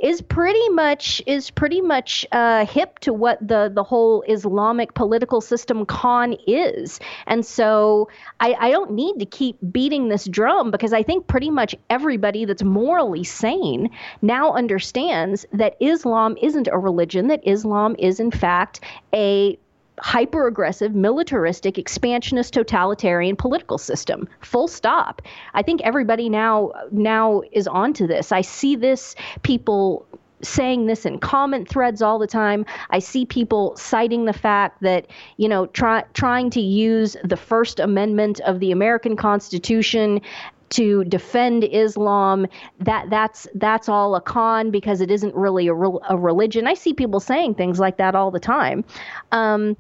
is 0.04 0.22
pretty 0.22 0.70
much 0.70 1.22
is 1.26 1.50
pretty 1.50 1.80
much 1.80 2.26
uh, 2.34 2.66
hip 2.66 3.00
to 3.00 3.14
what 3.14 3.40
the 3.42 3.72
the 3.74 3.84
whole 3.84 4.22
Islamic 4.28 4.94
political 4.94 5.40
system 5.40 5.86
con 5.86 6.36
is, 6.46 7.00
and 7.26 7.46
so 7.46 8.10
I, 8.42 8.54
I 8.60 8.70
don't 8.70 8.92
need 8.92 9.18
to 9.20 9.26
keep 9.26 9.58
beating 9.72 10.10
this 10.10 10.26
drum 10.26 10.70
because 10.72 10.92
I 10.92 11.02
think 11.02 11.28
pretty 11.28 11.50
much 11.50 11.74
everybody 11.90 12.44
that's 12.44 12.64
morally 12.64 13.24
sane 13.24 13.90
now 14.22 14.52
understands 14.54 15.46
that 15.54 15.78
Islam 15.80 16.38
isn't 16.42 16.68
a 16.68 16.78
religion, 16.78 17.28
that 17.28 17.42
Islam 17.48 17.96
is 17.98 18.20
in 18.20 18.30
fact 18.30 18.82
a 19.14 19.58
hyper 20.00 20.48
aggressive, 20.48 20.96
militaristic, 20.96 21.78
expansionist, 21.78 22.54
totalitarian 22.54 23.36
political 23.36 23.78
system. 23.78 24.28
Full 24.42 24.68
stop. 24.68 25.22
I 25.54 25.62
think 25.62 25.82
everybody 25.82 26.30
now 26.30 26.72
now 26.92 27.42
is 27.52 27.68
onto 27.68 28.08
this. 28.08 28.32
I 28.32 28.42
see 28.42 28.76
this 28.76 29.16
people 29.44 30.06
saying 30.44 30.86
this 30.86 31.06
in 31.06 31.20
comment 31.20 31.68
threads 31.68 32.02
all 32.02 32.20
the 32.20 32.28
time. 32.28 32.66
I 32.90 33.00
see 33.00 33.26
people 33.26 33.76
citing 33.78 34.26
the 34.26 34.34
fact 34.34 34.82
that, 34.82 35.08
you 35.38 35.48
know, 35.50 35.68
try, 35.68 36.04
trying 36.14 36.50
to 36.52 36.62
use 36.62 37.18
the 37.24 37.38
First 37.38 37.80
Amendment 37.80 38.40
of 38.42 38.60
the 38.60 38.72
American 38.72 39.16
Constitution 39.16 40.22
to 40.70 41.04
defend 41.04 41.64
Islam 41.66 42.48
that 42.80 43.08
that's 43.12 43.48
that's 43.56 43.88
all 43.88 44.16
a 44.16 44.22
con 44.22 44.72
because 44.72 45.02
it 45.02 45.12
isn't 45.12 45.36
really 45.36 45.68
a, 45.68 45.74
a 45.76 46.18
religion. 46.18 46.66
I 46.66 46.74
see 46.74 46.94
people 46.94 47.20
saying 47.20 47.56
things 47.56 47.80
like 47.80 47.98
that 47.98 48.16
all 48.16 48.32
the 48.32 48.40
time. 48.40 48.84
Um, 49.32 49.78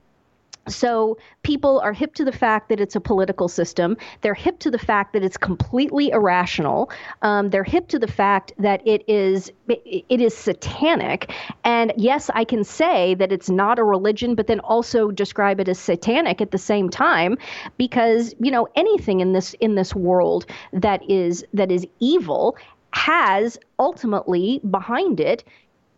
so 0.67 1.17
people 1.41 1.79
are 1.81 1.93
hip 1.93 2.13
to 2.15 2.23
the 2.23 2.31
fact 2.31 2.69
that 2.69 2.79
it's 2.79 2.95
a 2.95 3.01
political 3.01 3.47
system. 3.47 3.97
They're 4.21 4.33
hip 4.33 4.59
to 4.59 4.71
the 4.71 4.79
fact 4.79 5.13
that 5.13 5.23
it's 5.23 5.37
completely 5.37 6.09
irrational. 6.09 6.89
Um, 7.21 7.49
they're 7.49 7.63
hip 7.65 7.89
to 7.89 7.99
the 7.99 8.07
fact 8.07 8.53
that 8.59 8.85
it 8.87 9.03
is 9.07 9.51
it 9.67 10.21
is 10.21 10.35
satanic. 10.35 11.31
And 11.63 11.93
yes, 11.97 12.29
I 12.33 12.45
can 12.45 12.63
say 12.63 13.15
that 13.15 13.31
it's 13.31 13.49
not 13.49 13.79
a 13.79 13.83
religion, 13.83 14.35
but 14.35 14.47
then 14.47 14.59
also 14.61 15.11
describe 15.11 15.59
it 15.59 15.67
as 15.67 15.79
satanic 15.79 16.39
at 16.41 16.51
the 16.51 16.57
same 16.57 16.89
time, 16.89 17.37
because 17.77 18.33
you 18.39 18.51
know 18.51 18.67
anything 18.75 19.19
in 19.19 19.33
this 19.33 19.53
in 19.59 19.75
this 19.75 19.93
world 19.93 20.45
that 20.71 21.01
is 21.09 21.43
that 21.53 21.71
is 21.71 21.85
evil 21.99 22.55
has 22.91 23.57
ultimately 23.79 24.61
behind 24.69 25.19
it 25.19 25.43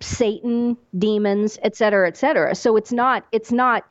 Satan, 0.02 0.78
demons, 0.98 1.58
et 1.64 1.76
cetera, 1.76 2.08
et 2.08 2.18
cetera. 2.18 2.54
So 2.54 2.76
it's 2.76 2.92
not 2.92 3.26
it's 3.32 3.52
not 3.52 3.86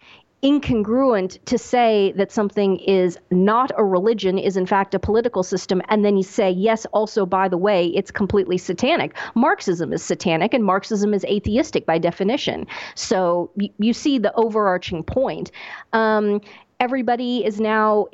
incongruent 0.44 1.42
to 1.46 1.56
say 1.56 2.12
that 2.16 2.30
something 2.30 2.76
is 2.80 3.18
not 3.30 3.72
a 3.78 3.84
religion, 3.84 4.38
is 4.38 4.56
in 4.56 4.66
fact 4.66 4.94
a 4.94 4.98
political 4.98 5.42
system, 5.42 5.80
and 5.88 6.04
then 6.04 6.16
you 6.16 6.22
say, 6.22 6.50
yes, 6.50 6.84
also, 6.92 7.24
by 7.24 7.48
the 7.48 7.56
way, 7.56 7.86
it's 7.86 8.10
completely 8.10 8.58
satanic. 8.58 9.16
Marxism 9.34 9.92
is 9.92 10.02
satanic, 10.02 10.52
and 10.52 10.62
Marxism 10.62 11.14
is 11.14 11.24
atheistic 11.24 11.86
by 11.86 11.98
definition. 11.98 12.66
So 12.94 13.50
you, 13.56 13.70
you 13.78 13.92
see 13.94 14.18
the 14.18 14.34
overarching 14.34 15.02
point. 15.02 15.50
Um, 15.94 16.42
everybody 16.78 17.44
is 17.44 17.58
now 17.58 18.06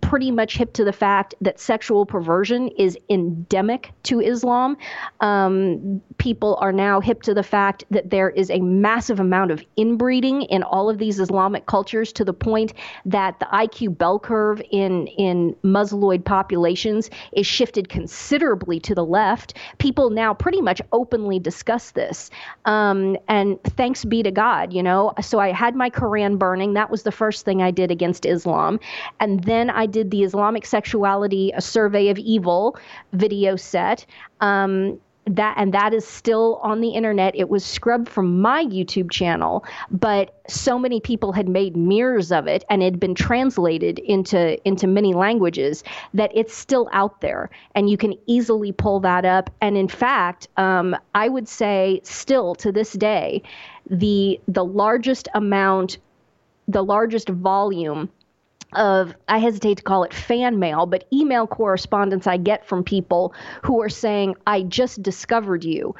pretty 0.00 0.30
much 0.30 0.56
hip 0.56 0.72
to 0.72 0.84
the 0.84 0.92
fact 0.92 1.34
that 1.40 1.58
sexual 1.58 2.06
perversion 2.06 2.68
is 2.78 2.96
endemic 3.08 3.92
to 4.04 4.20
Islam. 4.20 4.76
Um, 5.20 6.00
people 6.18 6.56
are 6.60 6.72
now 6.72 7.00
hip 7.00 7.22
to 7.22 7.34
the 7.34 7.42
fact 7.42 7.84
that 7.90 8.10
there 8.10 8.30
is 8.30 8.50
a 8.50 8.60
massive 8.60 9.18
amount 9.18 9.50
of 9.50 9.64
inbreeding 9.76 10.42
in 10.42 10.62
all 10.62 10.88
of 10.88 10.98
these 10.98 11.18
Islamic 11.18 11.66
cultures 11.66 12.12
to 12.12 12.24
the 12.24 12.32
point 12.32 12.72
that 13.04 13.38
the 13.40 13.46
IQ 13.46 13.98
bell 13.98 14.18
curve 14.18 14.62
in, 14.70 15.08
in 15.08 15.56
Musloid 15.64 16.24
populations 16.24 17.10
is 17.32 17.46
shifted 17.46 17.88
considerably 17.88 18.78
to 18.80 18.94
the 18.94 19.04
left. 19.04 19.54
People 19.78 20.10
now 20.10 20.32
pretty 20.32 20.60
much 20.60 20.80
openly 20.92 21.38
discuss 21.38 21.90
this. 21.92 22.30
Um, 22.64 23.16
and 23.28 23.62
thanks 23.64 24.04
be 24.04 24.22
to 24.22 24.30
God, 24.30 24.72
you 24.72 24.82
know. 24.82 25.12
So 25.20 25.40
I 25.40 25.52
had 25.52 25.74
my 25.74 25.90
Quran 25.90 26.38
burning. 26.38 26.74
That 26.74 26.90
was 26.90 27.02
the 27.02 27.12
first 27.12 27.44
thing 27.44 27.60
I 27.60 27.70
did 27.70 27.90
against 27.90 28.24
Islam. 28.24 28.78
And 29.18 29.42
then 29.44 29.70
I 29.70 29.79
did 29.86 30.10
the 30.10 30.22
Islamic 30.22 30.66
Sexuality, 30.66 31.52
A 31.54 31.60
Survey 31.60 32.08
of 32.08 32.18
Evil 32.18 32.76
video 33.12 33.56
set. 33.56 34.06
Um, 34.40 35.00
that 35.26 35.54
and 35.56 35.72
that 35.74 35.92
is 35.94 36.06
still 36.06 36.58
on 36.62 36.80
the 36.80 36.90
internet. 36.90 37.34
It 37.36 37.48
was 37.48 37.64
scrubbed 37.64 38.08
from 38.08 38.40
my 38.40 38.64
YouTube 38.64 39.10
channel, 39.10 39.64
but 39.90 40.40
so 40.48 40.78
many 40.78 41.00
people 41.00 41.32
had 41.32 41.48
made 41.48 41.76
mirrors 41.76 42.32
of 42.32 42.46
it 42.46 42.64
and 42.68 42.82
it 42.82 42.86
had 42.86 43.00
been 43.00 43.14
translated 43.14 43.98
into 44.00 44.60
into 44.66 44.86
many 44.86 45.12
languages 45.12 45.84
that 46.14 46.30
it's 46.34 46.54
still 46.54 46.88
out 46.92 47.20
there, 47.20 47.50
and 47.74 47.88
you 47.90 47.96
can 47.96 48.14
easily 48.26 48.72
pull 48.72 49.00
that 49.00 49.24
up. 49.24 49.50
And 49.60 49.76
in 49.76 49.88
fact, 49.88 50.48
um, 50.56 50.96
I 51.14 51.28
would 51.28 51.48
say 51.48 52.00
still 52.02 52.54
to 52.56 52.72
this 52.72 52.92
day, 52.92 53.42
the 53.88 54.40
the 54.48 54.64
largest 54.64 55.28
amount, 55.34 55.98
the 56.66 56.82
largest 56.82 57.28
volume 57.28 58.08
of 58.74 59.14
I 59.28 59.38
hesitate 59.38 59.78
to 59.78 59.82
call 59.82 60.04
it 60.04 60.14
fan 60.14 60.58
mail, 60.58 60.86
but 60.86 61.06
email 61.12 61.46
correspondence 61.46 62.26
I 62.26 62.36
get 62.36 62.66
from 62.66 62.84
people 62.84 63.34
who 63.64 63.82
are 63.82 63.88
saying, 63.88 64.36
I 64.46 64.62
just 64.62 65.02
discovered 65.02 65.64
you. 65.64 65.94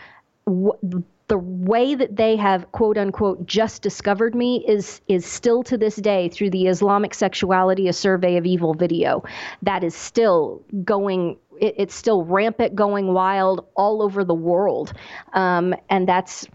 the 0.46 1.38
way 1.38 1.94
that 1.94 2.16
they 2.16 2.34
have 2.34 2.72
quote 2.72 2.98
unquote 2.98 3.46
just 3.46 3.82
discovered 3.82 4.34
me 4.34 4.64
is 4.66 5.00
is 5.06 5.24
still 5.24 5.62
to 5.62 5.78
this 5.78 5.94
day 5.94 6.28
through 6.28 6.50
the 6.50 6.66
Islamic 6.66 7.14
sexuality 7.14 7.86
a 7.86 7.92
survey 7.92 8.36
of 8.36 8.44
evil 8.44 8.74
video 8.74 9.22
that 9.62 9.84
is 9.84 9.94
still 9.94 10.60
going 10.82 11.36
it, 11.60 11.74
it's 11.78 11.94
still 11.94 12.24
rampant 12.24 12.74
going 12.74 13.12
wild 13.12 13.64
all 13.76 14.02
over 14.02 14.24
the 14.24 14.34
world 14.34 14.92
um, 15.32 15.72
and 15.88 16.08
that's 16.08 16.48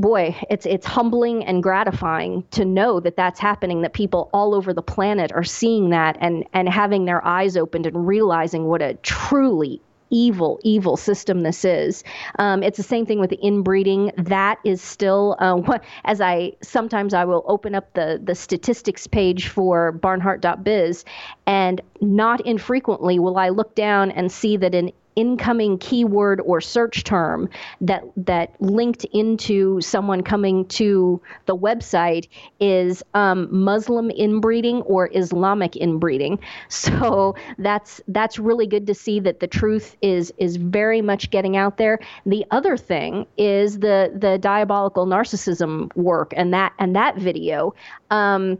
boy, 0.00 0.36
it's 0.50 0.66
it's 0.66 0.86
humbling 0.86 1.44
and 1.44 1.62
gratifying 1.62 2.44
to 2.52 2.64
know 2.64 3.00
that 3.00 3.16
that's 3.16 3.40
happening. 3.40 3.82
That 3.82 3.92
people 3.92 4.30
all 4.32 4.54
over 4.54 4.72
the 4.72 4.82
planet 4.82 5.32
are 5.32 5.44
seeing 5.44 5.90
that 5.90 6.16
and 6.20 6.44
and 6.52 6.68
having 6.68 7.04
their 7.04 7.24
eyes 7.26 7.56
opened 7.56 7.86
and 7.86 8.06
realizing 8.06 8.64
what 8.64 8.82
a 8.82 8.94
truly 8.94 9.80
evil, 10.10 10.58
evil 10.62 10.96
system 10.96 11.40
this 11.40 11.64
is. 11.64 12.04
Um, 12.38 12.62
it's 12.62 12.76
the 12.76 12.82
same 12.82 13.06
thing 13.06 13.20
with 13.20 13.30
the 13.30 13.38
inbreeding. 13.42 14.12
That 14.16 14.58
is 14.64 14.80
still, 14.80 15.36
uh, 15.38 15.78
as 16.04 16.20
I 16.20 16.52
sometimes 16.62 17.14
I 17.14 17.24
will 17.24 17.44
open 17.46 17.74
up 17.74 17.92
the 17.94 18.20
the 18.22 18.34
statistics 18.34 19.06
page 19.06 19.48
for 19.48 19.92
Barnhart.biz, 19.92 21.04
and 21.46 21.80
not 22.00 22.40
infrequently 22.42 23.18
will 23.18 23.38
I 23.38 23.48
look 23.50 23.74
down 23.74 24.10
and 24.10 24.30
see 24.30 24.56
that 24.56 24.74
in 24.74 24.92
incoming 25.18 25.76
keyword 25.78 26.40
or 26.42 26.60
search 26.60 27.02
term 27.02 27.48
that 27.80 28.04
that 28.16 28.54
linked 28.62 29.02
into 29.06 29.80
someone 29.80 30.22
coming 30.22 30.64
to 30.66 31.20
the 31.46 31.56
website 31.56 32.28
is 32.60 33.02
um, 33.14 33.48
Muslim 33.50 34.12
inbreeding 34.12 34.80
or 34.82 35.10
Islamic 35.12 35.74
inbreeding. 35.76 36.38
So 36.88 37.34
that's 37.58 38.00
that's 38.08 38.38
really 38.38 38.66
good 38.66 38.86
to 38.86 38.94
see 38.94 39.18
that 39.20 39.40
the 39.40 39.46
truth 39.46 39.96
is 40.00 40.32
is 40.38 40.56
very 40.56 41.02
much 41.02 41.30
getting 41.30 41.56
out 41.56 41.76
there. 41.76 41.98
The 42.24 42.44
other 42.50 42.76
thing 42.76 43.26
is 43.36 43.80
the 43.80 44.12
the 44.14 44.38
diabolical 44.38 45.06
narcissism 45.06 45.94
work 45.96 46.32
and 46.36 46.54
that 46.54 46.72
and 46.78 46.94
that 46.94 47.16
video. 47.16 47.74
Um, 48.10 48.58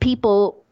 people 0.00 0.62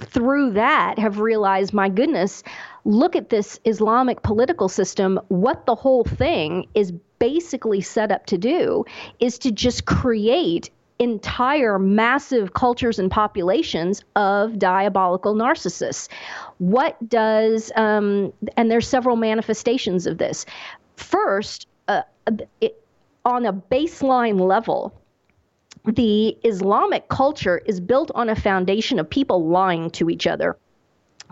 through 0.00 0.52
that 0.52 0.98
have 0.98 1.18
realized, 1.18 1.72
my 1.72 1.88
goodness, 1.88 2.42
look 2.84 3.16
at 3.16 3.30
this 3.30 3.60
Islamic 3.64 4.22
political 4.22 4.68
system. 4.68 5.20
What 5.28 5.66
the 5.66 5.74
whole 5.74 6.04
thing 6.04 6.66
is 6.74 6.92
basically 7.18 7.80
set 7.80 8.10
up 8.10 8.26
to 8.26 8.38
do 8.38 8.84
is 9.18 9.38
to 9.40 9.52
just 9.52 9.84
create 9.84 10.70
entire 10.98 11.78
massive 11.78 12.52
cultures 12.52 12.98
and 12.98 13.10
populations 13.10 14.04
of 14.16 14.58
diabolical 14.58 15.34
narcissists. 15.34 16.08
What 16.58 16.96
does, 17.08 17.72
um, 17.74 18.32
and 18.56 18.70
there's 18.70 18.86
several 18.86 19.16
manifestations 19.16 20.06
of 20.06 20.18
this. 20.18 20.44
First, 20.96 21.66
uh, 21.88 22.02
it, 22.60 22.84
on 23.24 23.46
a 23.46 23.52
baseline 23.52 24.38
level, 24.38 24.94
the 25.86 26.36
Islamic 26.44 27.08
culture 27.08 27.62
is 27.64 27.80
built 27.80 28.10
on 28.14 28.28
a 28.28 28.36
foundation 28.36 28.98
of 28.98 29.08
people 29.08 29.48
lying 29.48 29.90
to 29.92 30.10
each 30.10 30.26
other 30.26 30.56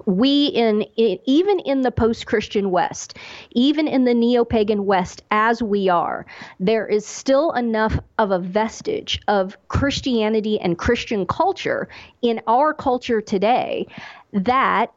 we 0.06 0.46
in, 0.46 0.82
in, 0.96 1.18
even 1.24 1.58
in 1.60 1.82
the 1.82 1.90
post-christian 1.90 2.70
west 2.70 3.16
even 3.52 3.86
in 3.88 4.04
the 4.04 4.14
neo-pagan 4.14 4.84
west 4.86 5.22
as 5.30 5.62
we 5.62 5.88
are 5.88 6.26
there 6.60 6.86
is 6.86 7.06
still 7.06 7.52
enough 7.52 7.98
of 8.18 8.30
a 8.30 8.38
vestige 8.38 9.20
of 9.28 9.56
christianity 9.68 10.58
and 10.60 10.78
christian 10.78 11.26
culture 11.26 11.88
in 12.22 12.40
our 12.46 12.72
culture 12.72 13.20
today 13.20 13.86
that 14.32 14.92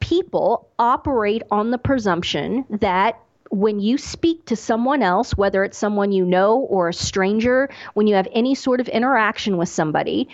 people 0.00 0.68
operate 0.78 1.42
on 1.50 1.70
the 1.70 1.78
presumption 1.78 2.64
that 2.68 3.18
when 3.52 3.78
you 3.80 3.98
speak 3.98 4.46
to 4.46 4.56
someone 4.56 5.02
else, 5.02 5.36
whether 5.36 5.62
it's 5.62 5.76
someone 5.76 6.10
you 6.10 6.24
know 6.24 6.60
or 6.70 6.88
a 6.88 6.94
stranger, 6.94 7.68
when 7.92 8.06
you 8.06 8.14
have 8.14 8.26
any 8.32 8.54
sort 8.54 8.80
of 8.80 8.88
interaction 8.88 9.58
with 9.58 9.68
somebody, 9.68 10.26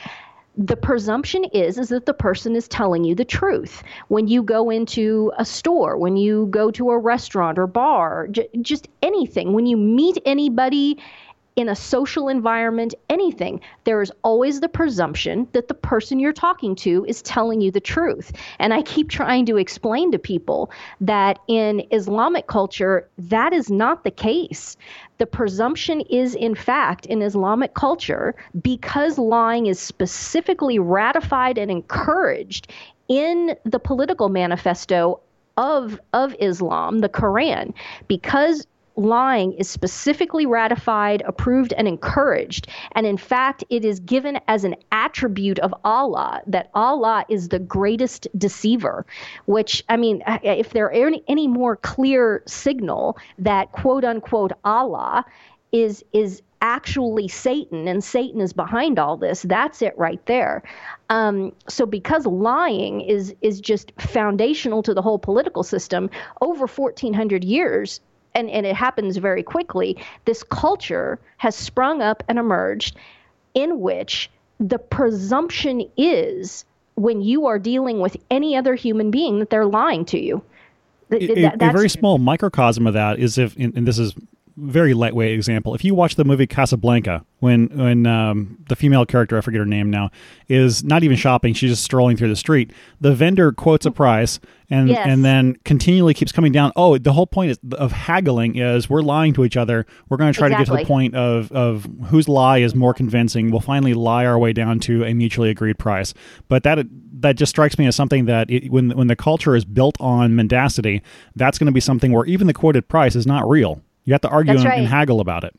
the 0.58 0.76
presumption 0.76 1.44
is 1.44 1.78
is 1.78 1.88
that 1.90 2.04
the 2.06 2.12
person 2.12 2.56
is 2.56 2.66
telling 2.66 3.04
you 3.04 3.14
the 3.14 3.24
truth. 3.24 3.82
When 4.08 4.26
you 4.26 4.42
go 4.42 4.70
into 4.70 5.32
a 5.38 5.44
store 5.44 5.96
when 5.96 6.16
you 6.16 6.46
go 6.50 6.70
to 6.72 6.90
a 6.90 6.98
restaurant 6.98 7.58
or 7.58 7.68
bar 7.68 8.26
j- 8.28 8.48
just 8.60 8.88
anything 9.02 9.52
when 9.52 9.66
you 9.66 9.76
meet 9.76 10.18
anybody 10.26 10.98
in 11.58 11.68
a 11.68 11.74
social 11.74 12.28
environment, 12.28 12.94
anything, 13.08 13.60
there 13.82 14.00
is 14.00 14.12
always 14.22 14.60
the 14.60 14.68
presumption 14.68 15.48
that 15.50 15.66
the 15.66 15.74
person 15.74 16.20
you're 16.20 16.32
talking 16.32 16.76
to 16.76 17.04
is 17.08 17.20
telling 17.20 17.60
you 17.60 17.72
the 17.72 17.80
truth. 17.80 18.30
And 18.60 18.72
I 18.72 18.82
keep 18.82 19.10
trying 19.10 19.44
to 19.46 19.56
explain 19.56 20.12
to 20.12 20.20
people 20.20 20.70
that 21.00 21.40
in 21.48 21.84
Islamic 21.90 22.46
culture, 22.46 23.08
that 23.18 23.52
is 23.52 23.72
not 23.72 24.04
the 24.04 24.12
case. 24.12 24.76
The 25.18 25.26
presumption 25.26 26.00
is, 26.02 26.36
in 26.36 26.54
fact, 26.54 27.06
in 27.06 27.22
Islamic 27.22 27.74
culture, 27.74 28.36
because 28.62 29.18
lying 29.18 29.66
is 29.66 29.80
specifically 29.80 30.78
ratified 30.78 31.58
and 31.58 31.72
encouraged 31.72 32.72
in 33.08 33.56
the 33.64 33.80
political 33.80 34.28
manifesto 34.28 35.18
of 35.56 35.98
of 36.12 36.36
Islam, 36.38 37.00
the 37.00 37.08
Quran, 37.08 37.74
because 38.06 38.64
lying 38.98 39.52
is 39.54 39.70
specifically 39.70 40.44
ratified, 40.44 41.22
approved, 41.26 41.72
and 41.72 41.86
encouraged. 41.86 42.66
And 42.92 43.06
in 43.06 43.16
fact, 43.16 43.64
it 43.70 43.84
is 43.84 44.00
given 44.00 44.40
as 44.48 44.64
an 44.64 44.74
attribute 44.92 45.58
of 45.60 45.72
Allah 45.84 46.42
that 46.46 46.70
Allah 46.74 47.24
is 47.28 47.48
the 47.48 47.58
greatest 47.58 48.26
deceiver, 48.36 49.06
which, 49.46 49.84
I 49.88 49.96
mean, 49.96 50.22
if 50.42 50.70
there 50.70 50.86
are 50.86 50.92
any, 50.92 51.22
any 51.28 51.46
more 51.46 51.76
clear 51.76 52.42
signal 52.46 53.16
that 53.38 53.72
quote 53.72 54.04
unquote 54.04 54.52
Allah 54.64 55.24
is, 55.72 56.04
is 56.12 56.42
actually 56.60 57.28
Satan 57.28 57.86
and 57.86 58.02
Satan 58.02 58.40
is 58.40 58.52
behind 58.52 58.98
all 58.98 59.16
this, 59.16 59.42
that's 59.42 59.80
it 59.82 59.96
right 59.96 60.24
there. 60.26 60.62
Um, 61.08 61.52
so 61.68 61.86
because 61.86 62.26
lying 62.26 63.00
is 63.00 63.34
is 63.42 63.60
just 63.60 63.92
foundational 63.98 64.82
to 64.82 64.92
the 64.94 65.02
whole 65.02 65.18
political 65.18 65.62
system, 65.62 66.10
over 66.40 66.66
1400 66.66 67.44
years, 67.44 68.00
and, 68.38 68.48
and 68.50 68.64
it 68.64 68.76
happens 68.76 69.16
very 69.16 69.42
quickly, 69.42 69.96
this 70.24 70.42
culture 70.44 71.18
has 71.38 71.56
sprung 71.56 72.00
up 72.00 72.22
and 72.28 72.38
emerged 72.38 72.96
in 73.54 73.80
which 73.80 74.30
the 74.60 74.78
presumption 74.78 75.88
is 75.96 76.64
when 76.94 77.20
you 77.20 77.46
are 77.46 77.58
dealing 77.58 78.00
with 78.00 78.16
any 78.30 78.56
other 78.56 78.74
human 78.74 79.10
being 79.10 79.40
that 79.40 79.50
they're 79.50 79.66
lying 79.66 80.04
to 80.06 80.18
you. 80.18 80.42
A, 81.10 81.44
a, 81.44 81.72
very 81.72 81.88
small 81.88 82.18
microcosm 82.18 82.86
of 82.86 82.94
that 82.94 83.18
is 83.18 83.38
if, 83.38 83.56
and 83.56 83.86
this 83.86 83.98
is 83.98 84.14
very 84.60 84.94
lightweight 84.94 85.32
example. 85.32 85.74
If 85.74 85.84
you 85.84 85.94
watch 85.94 86.16
the 86.16 86.24
movie 86.24 86.46
Casablanca, 86.46 87.24
when 87.40 87.68
when 87.68 88.06
um, 88.06 88.58
the 88.68 88.76
female 88.76 89.06
character, 89.06 89.38
I 89.38 89.40
forget 89.40 89.60
her 89.60 89.66
name 89.66 89.90
now, 89.90 90.10
is 90.48 90.82
not 90.82 91.04
even 91.04 91.16
shopping, 91.16 91.54
she's 91.54 91.70
just 91.70 91.84
strolling 91.84 92.16
through 92.16 92.28
the 92.28 92.36
street. 92.36 92.72
The 93.00 93.14
vendor 93.14 93.52
quotes 93.52 93.86
a 93.86 93.90
price 93.90 94.40
and 94.70 94.88
yes. 94.88 95.06
and 95.06 95.24
then 95.24 95.56
continually 95.64 96.14
keeps 96.14 96.32
coming 96.32 96.52
down. 96.52 96.72
Oh, 96.74 96.98
the 96.98 97.12
whole 97.12 97.26
point 97.26 97.52
is, 97.52 97.58
of 97.72 97.92
haggling 97.92 98.56
is 98.56 98.90
we're 98.90 99.02
lying 99.02 99.32
to 99.34 99.44
each 99.44 99.56
other. 99.56 99.86
We're 100.08 100.16
going 100.16 100.32
to 100.32 100.38
try 100.38 100.48
exactly. 100.48 100.64
to 100.64 100.70
get 100.70 100.78
to 100.78 100.84
the 100.84 100.88
point 100.88 101.14
of 101.14 101.52
of 101.52 101.88
whose 102.06 102.28
lie 102.28 102.58
is 102.58 102.74
more 102.74 102.92
convincing. 102.92 103.50
We'll 103.50 103.60
finally 103.60 103.94
lie 103.94 104.26
our 104.26 104.38
way 104.38 104.52
down 104.52 104.80
to 104.80 105.04
a 105.04 105.14
mutually 105.14 105.50
agreed 105.50 105.78
price. 105.78 106.14
But 106.48 106.64
that 106.64 106.86
that 107.20 107.36
just 107.36 107.50
strikes 107.50 107.78
me 107.78 107.86
as 107.86 107.94
something 107.94 108.24
that 108.24 108.50
it, 108.50 108.70
when 108.70 108.90
when 108.90 109.06
the 109.06 109.16
culture 109.16 109.54
is 109.54 109.64
built 109.64 109.96
on 110.00 110.34
mendacity, 110.34 111.02
that's 111.36 111.58
going 111.58 111.66
to 111.66 111.72
be 111.72 111.80
something 111.80 112.12
where 112.12 112.26
even 112.26 112.46
the 112.46 112.54
quoted 112.54 112.88
price 112.88 113.14
is 113.14 113.26
not 113.26 113.48
real 113.48 113.80
you 114.08 114.14
have 114.14 114.22
to 114.22 114.28
argue 114.30 114.54
and, 114.54 114.64
right. 114.64 114.78
and, 114.78 114.88
haggle 114.88 115.20
about 115.20 115.44
it. 115.44 115.54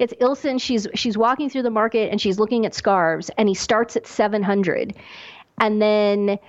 It's 0.00 0.12
Ilsen. 0.14 0.60
She's 0.60 0.88
she's 0.96 1.16
walking 1.16 1.48
through 1.48 1.62
the 1.62 1.70
market 1.70 2.10
and 2.10 2.20
she's 2.20 2.40
looking 2.40 2.66
at 2.66 2.74
scarves, 2.74 3.30
and 3.38 3.48
he 3.48 3.54
starts 3.54 3.94
at 3.94 4.08
seven 4.08 4.42
hundred, 4.42 4.94
and 5.60 5.80
then 5.80 6.40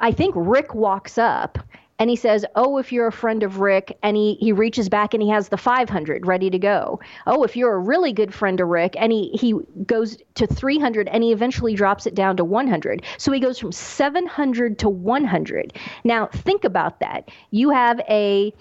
I 0.00 0.12
think 0.12 0.34
Rick 0.34 0.74
walks 0.74 1.18
up 1.18 1.58
and 1.98 2.08
he 2.08 2.16
says, 2.16 2.46
"Oh, 2.54 2.78
if 2.78 2.90
you're 2.90 3.06
a 3.06 3.12
friend 3.12 3.42
of 3.42 3.60
Rick," 3.60 3.98
and 4.02 4.16
he 4.16 4.38
he 4.40 4.50
reaches 4.50 4.88
back 4.88 5.12
and 5.12 5.22
he 5.22 5.28
has 5.28 5.50
the 5.50 5.58
500 5.58 6.26
ready 6.26 6.48
to 6.48 6.58
go. 6.58 7.00
Oh, 7.26 7.42
if 7.42 7.54
you're 7.54 7.74
a 7.74 7.78
really 7.78 8.14
good 8.14 8.32
friend 8.32 8.58
of 8.58 8.68
Rick, 8.68 8.94
and 8.98 9.12
he 9.12 9.28
he 9.34 9.52
goes 9.84 10.16
to 10.36 10.46
300 10.46 11.06
and 11.08 11.22
he 11.22 11.32
eventually 11.32 11.74
drops 11.74 12.06
it 12.06 12.14
down 12.14 12.38
to 12.38 12.44
100. 12.44 13.02
So 13.18 13.30
he 13.30 13.40
goes 13.40 13.58
from 13.58 13.72
700 13.72 14.78
to 14.78 14.88
100. 14.88 15.74
Now 16.04 16.28
think 16.32 16.64
about 16.64 17.00
that. 17.00 17.28
You 17.50 17.68
have 17.68 18.00
a 18.08 18.54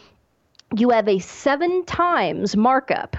you 0.75 0.89
have 0.89 1.08
a 1.08 1.19
seven 1.19 1.86
times 1.86 2.56
markup. 2.56 3.17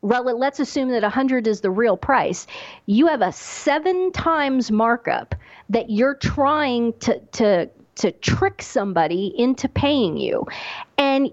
Well, 0.00 0.24
let's 0.38 0.60
assume 0.60 0.90
that 0.90 1.02
100 1.02 1.46
is 1.46 1.60
the 1.60 1.70
real 1.70 1.96
price. 1.96 2.46
You 2.86 3.08
have 3.08 3.20
a 3.20 3.32
seven 3.32 4.12
times 4.12 4.70
markup 4.70 5.34
that 5.70 5.90
you're 5.90 6.14
trying 6.14 6.92
to, 7.00 7.18
to, 7.18 7.68
to 7.96 8.12
trick 8.12 8.62
somebody 8.62 9.34
into 9.36 9.68
paying 9.68 10.16
you. 10.16 10.46
And 10.98 11.32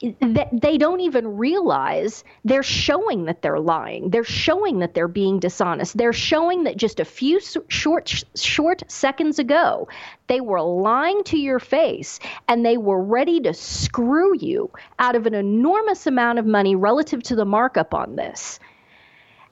they 0.00 0.78
don't 0.78 1.00
even 1.00 1.36
realize 1.36 2.24
they're 2.44 2.62
showing 2.62 3.26
that 3.26 3.42
they're 3.42 3.60
lying. 3.60 4.10
They're 4.10 4.24
showing 4.24 4.78
that 4.78 4.94
they're 4.94 5.08
being 5.08 5.38
dishonest. 5.38 5.98
They're 5.98 6.12
showing 6.14 6.64
that 6.64 6.78
just 6.78 7.00
a 7.00 7.04
few 7.04 7.38
short 7.68 8.24
short 8.34 8.82
seconds 8.88 9.38
ago 9.38 9.88
they 10.30 10.40
were 10.40 10.60
lying 10.62 11.24
to 11.24 11.36
your 11.36 11.58
face 11.58 12.20
and 12.46 12.64
they 12.64 12.76
were 12.76 13.02
ready 13.02 13.40
to 13.40 13.52
screw 13.52 14.32
you 14.38 14.70
out 15.00 15.16
of 15.16 15.26
an 15.26 15.34
enormous 15.34 16.06
amount 16.06 16.38
of 16.38 16.46
money 16.46 16.76
relative 16.76 17.20
to 17.24 17.34
the 17.34 17.44
markup 17.44 17.92
on 17.94 18.14
this. 18.14 18.60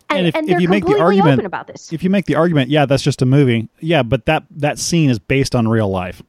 And, 0.09 0.19
and, 0.19 0.27
if, 0.29 0.35
and 0.37 0.49
if 0.51 0.61
you 0.61 0.69
make 0.69 0.87
the 0.87 1.01
argument 1.01 1.45
about 1.45 1.67
this, 1.67 1.93
if 1.93 2.05
you 2.05 2.11
make 2.11 2.27
the 2.27 2.37
argument, 2.37 2.71
yeah, 2.71 2.87
that's 2.87 3.03
just 3.03 3.21
a 3.23 3.27
movie. 3.27 3.69
Yeah, 3.81 4.05
but 4.05 4.27
that 4.27 4.45
that 4.53 4.79
scene 4.79 5.11
is 5.11 5.19
based 5.19 5.57
on 5.57 5.67
real 5.67 5.91
life. 5.91 6.23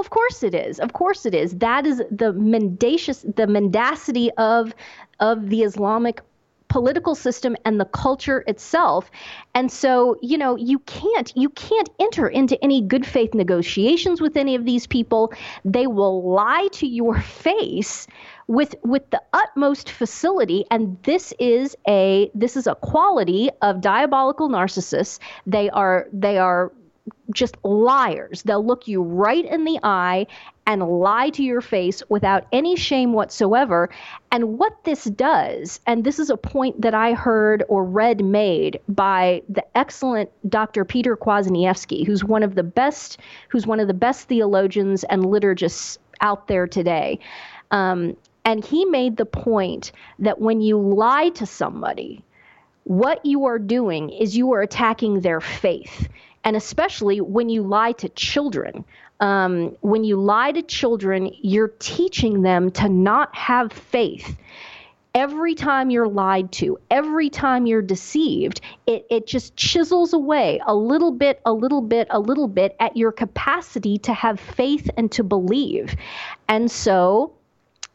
Of 0.00 0.10
course 0.10 0.42
it 0.42 0.54
is. 0.54 0.80
Of 0.80 0.92
course 0.92 1.26
it 1.26 1.34
is. 1.34 1.52
That 1.58 1.86
is 1.86 2.02
the 2.10 2.32
mendacious, 2.32 3.24
the 3.36 3.46
mendacity 3.46 4.30
of 4.32 4.74
of 5.20 5.50
the 5.50 5.62
Islamic 5.62 6.22
political 6.70 7.14
system 7.14 7.56
and 7.64 7.78
the 7.78 7.84
culture 7.84 8.44
itself. 8.46 9.10
And 9.54 9.70
so, 9.70 10.16
you 10.22 10.38
know, 10.38 10.56
you 10.56 10.78
can't 10.78 11.30
you 11.36 11.50
can't 11.50 11.90
enter 11.98 12.28
into 12.28 12.62
any 12.64 12.80
good 12.80 13.04
faith 13.04 13.34
negotiations 13.34 14.20
with 14.20 14.36
any 14.36 14.54
of 14.54 14.64
these 14.64 14.86
people. 14.86 15.34
They 15.64 15.86
will 15.86 16.32
lie 16.32 16.68
to 16.74 16.86
your 16.86 17.20
face 17.46 18.06
with 18.46 18.74
with 18.82 19.08
the 19.10 19.22
utmost 19.32 19.90
facility 19.90 20.64
and 20.70 20.96
this 21.02 21.32
is 21.38 21.76
a 21.86 22.30
this 22.34 22.56
is 22.56 22.66
a 22.66 22.74
quality 22.76 23.50
of 23.60 23.80
diabolical 23.80 24.48
narcissists. 24.48 25.18
They 25.46 25.68
are 25.70 26.08
they 26.12 26.38
are 26.38 26.72
just 27.32 27.56
liars. 27.64 28.42
They'll 28.42 28.64
look 28.64 28.88
you 28.88 29.02
right 29.02 29.44
in 29.44 29.64
the 29.64 29.78
eye 29.82 30.26
and 30.66 30.82
lie 30.82 31.30
to 31.30 31.42
your 31.42 31.60
face 31.60 32.02
without 32.08 32.46
any 32.52 32.76
shame 32.76 33.12
whatsoever. 33.12 33.90
And 34.30 34.58
what 34.58 34.84
this 34.84 35.04
does, 35.04 35.80
and 35.86 36.04
this 36.04 36.18
is 36.18 36.30
a 36.30 36.36
point 36.36 36.80
that 36.82 36.94
I 36.94 37.12
heard 37.12 37.64
or 37.68 37.84
read 37.84 38.24
made 38.24 38.80
by 38.88 39.42
the 39.48 39.64
excellent 39.76 40.30
Dr. 40.48 40.84
Peter 40.84 41.16
Kwasniewski, 41.16 42.06
who's 42.06 42.24
one 42.24 42.42
of 42.42 42.54
the 42.54 42.62
best, 42.62 43.18
who's 43.48 43.66
one 43.66 43.80
of 43.80 43.88
the 43.88 43.94
best 43.94 44.28
theologians 44.28 45.04
and 45.04 45.24
liturgists 45.24 45.98
out 46.20 46.48
there 46.48 46.66
today. 46.66 47.18
Um, 47.70 48.16
and 48.44 48.64
he 48.64 48.84
made 48.84 49.16
the 49.16 49.26
point 49.26 49.92
that 50.18 50.40
when 50.40 50.60
you 50.60 50.78
lie 50.78 51.30
to 51.30 51.46
somebody, 51.46 52.24
what 52.84 53.24
you 53.24 53.44
are 53.44 53.58
doing 53.58 54.10
is 54.10 54.36
you 54.36 54.52
are 54.52 54.62
attacking 54.62 55.20
their 55.20 55.40
faith 55.40 56.08
and 56.44 56.56
especially 56.56 57.20
when 57.20 57.48
you 57.48 57.62
lie 57.62 57.92
to 57.92 58.08
children. 58.10 58.84
Um, 59.20 59.76
when 59.80 60.04
you 60.04 60.16
lie 60.16 60.52
to 60.52 60.62
children, 60.62 61.30
you're 61.42 61.72
teaching 61.78 62.42
them 62.42 62.70
to 62.72 62.88
not 62.88 63.34
have 63.36 63.72
faith. 63.72 64.36
Every 65.14 65.54
time 65.54 65.90
you're 65.90 66.08
lied 66.08 66.52
to, 66.52 66.78
every 66.90 67.28
time 67.28 67.66
you're 67.66 67.82
deceived, 67.82 68.60
it, 68.86 69.04
it 69.10 69.26
just 69.26 69.56
chisels 69.56 70.12
away 70.12 70.60
a 70.66 70.74
little 70.74 71.10
bit, 71.10 71.40
a 71.44 71.52
little 71.52 71.82
bit, 71.82 72.06
a 72.10 72.20
little 72.20 72.48
bit 72.48 72.76
at 72.80 72.96
your 72.96 73.12
capacity 73.12 73.98
to 73.98 74.14
have 74.14 74.38
faith 74.38 74.88
and 74.96 75.10
to 75.12 75.24
believe. 75.24 75.96
And 76.48 76.70
so 76.70 77.34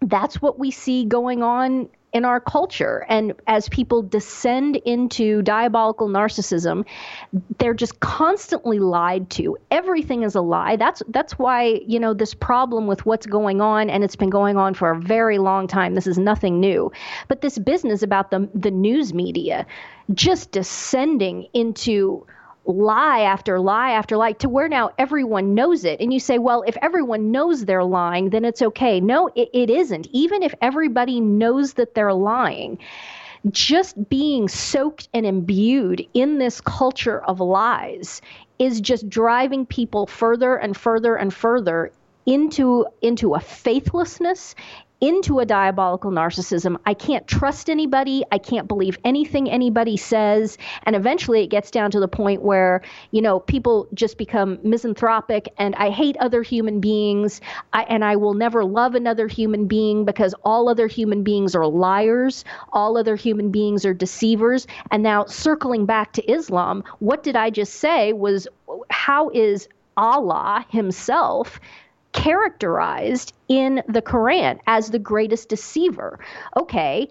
that's 0.01 0.41
what 0.41 0.59
we 0.59 0.71
see 0.71 1.05
going 1.05 1.41
on 1.41 1.89
in 2.15 2.23
our 2.23 2.39
culture. 2.39 3.05
And 3.09 3.33
as 3.45 3.67
people 3.67 4.01
descend 4.01 4.77
into 4.77 5.41
diabolical 5.41 6.07
narcissism, 6.07 6.85
they're 7.57 7.73
just 7.73 7.99
constantly 7.99 8.79
lied 8.79 9.29
to. 9.31 9.57
Everything 9.69 10.23
is 10.23 10.33
a 10.35 10.39
lie. 10.39 10.77
That's 10.77 11.03
that's 11.09 11.37
why, 11.37 11.81
you 11.85 11.99
know, 11.99 12.13
this 12.13 12.33
problem 12.33 12.87
with 12.87 13.05
what's 13.05 13.25
going 13.25 13.59
on 13.59 13.89
and 13.89 14.01
it's 14.01 14.15
been 14.15 14.29
going 14.29 14.55
on 14.55 14.75
for 14.75 14.91
a 14.91 14.97
very 14.97 15.39
long 15.39 15.67
time. 15.67 15.93
This 15.93 16.07
is 16.07 16.17
nothing 16.17 16.61
new. 16.61 16.89
But 17.27 17.41
this 17.41 17.59
business 17.59 18.01
about 18.01 18.31
the 18.31 18.49
the 18.55 18.71
news 18.71 19.13
media 19.13 19.65
just 20.13 20.51
descending 20.51 21.47
into 21.53 22.25
lie 22.65 23.21
after 23.21 23.59
lie 23.59 23.91
after 23.91 24.17
lie 24.17 24.33
to 24.33 24.49
where 24.49 24.67
now 24.67 24.91
everyone 24.97 25.53
knows 25.53 25.85
it. 25.85 25.99
And 26.01 26.13
you 26.13 26.19
say, 26.19 26.37
well, 26.37 26.63
if 26.65 26.77
everyone 26.81 27.31
knows 27.31 27.65
they're 27.65 27.83
lying, 27.83 28.29
then 28.29 28.45
it's 28.45 28.61
okay. 28.61 28.99
No, 28.99 29.27
it, 29.35 29.49
it 29.53 29.69
isn't. 29.69 30.07
Even 30.11 30.43
if 30.43 30.53
everybody 30.61 31.19
knows 31.19 31.73
that 31.73 31.93
they're 31.93 32.13
lying, 32.13 32.79
just 33.51 34.09
being 34.09 34.47
soaked 34.47 35.07
and 35.13 35.25
imbued 35.25 36.07
in 36.13 36.39
this 36.39 36.61
culture 36.61 37.21
of 37.21 37.39
lies 37.39 38.21
is 38.57 38.81
just 38.81 39.09
driving 39.09 39.65
people 39.65 40.07
further 40.07 40.55
and 40.55 40.75
further 40.75 41.15
and 41.15 41.33
further 41.33 41.91
into 42.25 42.87
into 43.01 43.35
a 43.35 43.39
faithlessness 43.39 44.55
into 45.01 45.39
a 45.39 45.45
diabolical 45.45 46.11
narcissism. 46.11 46.77
I 46.85 46.93
can't 46.93 47.27
trust 47.27 47.69
anybody. 47.69 48.23
I 48.31 48.37
can't 48.37 48.67
believe 48.67 48.97
anything 49.03 49.49
anybody 49.49 49.97
says. 49.97 50.57
And 50.83 50.95
eventually 50.95 51.43
it 51.43 51.47
gets 51.47 51.69
down 51.71 51.91
to 51.91 51.99
the 51.99 52.07
point 52.07 52.41
where, 52.41 52.81
you 53.11 53.21
know, 53.21 53.39
people 53.39 53.87
just 53.93 54.17
become 54.17 54.59
misanthropic 54.63 55.49
and 55.57 55.75
I 55.75 55.89
hate 55.89 56.15
other 56.17 56.41
human 56.41 56.79
beings. 56.79 57.41
I, 57.73 57.83
and 57.83 58.03
I 58.03 58.15
will 58.15 58.33
never 58.33 58.63
love 58.63 58.95
another 58.95 59.27
human 59.27 59.67
being 59.67 60.05
because 60.05 60.33
all 60.43 60.69
other 60.69 60.87
human 60.87 61.23
beings 61.23 61.55
are 61.55 61.67
liars. 61.67 62.45
All 62.71 62.97
other 62.97 63.15
human 63.15 63.51
beings 63.51 63.85
are 63.85 63.93
deceivers. 63.93 64.67
And 64.91 65.03
now 65.03 65.25
circling 65.25 65.85
back 65.85 66.13
to 66.13 66.31
Islam, 66.31 66.83
what 66.99 67.23
did 67.23 67.35
I 67.35 67.49
just 67.49 67.75
say 67.75 68.13
was 68.13 68.47
how 68.89 69.29
is 69.29 69.67
Allah 69.97 70.65
himself 70.69 71.59
characterized 72.15 73.33
in 73.49 73.83
the 73.87 74.01
Quran 74.01 74.59
as 74.65 74.89
the 74.89 74.99
greatest 74.99 75.49
deceiver. 75.49 76.19
Okay, 76.57 77.09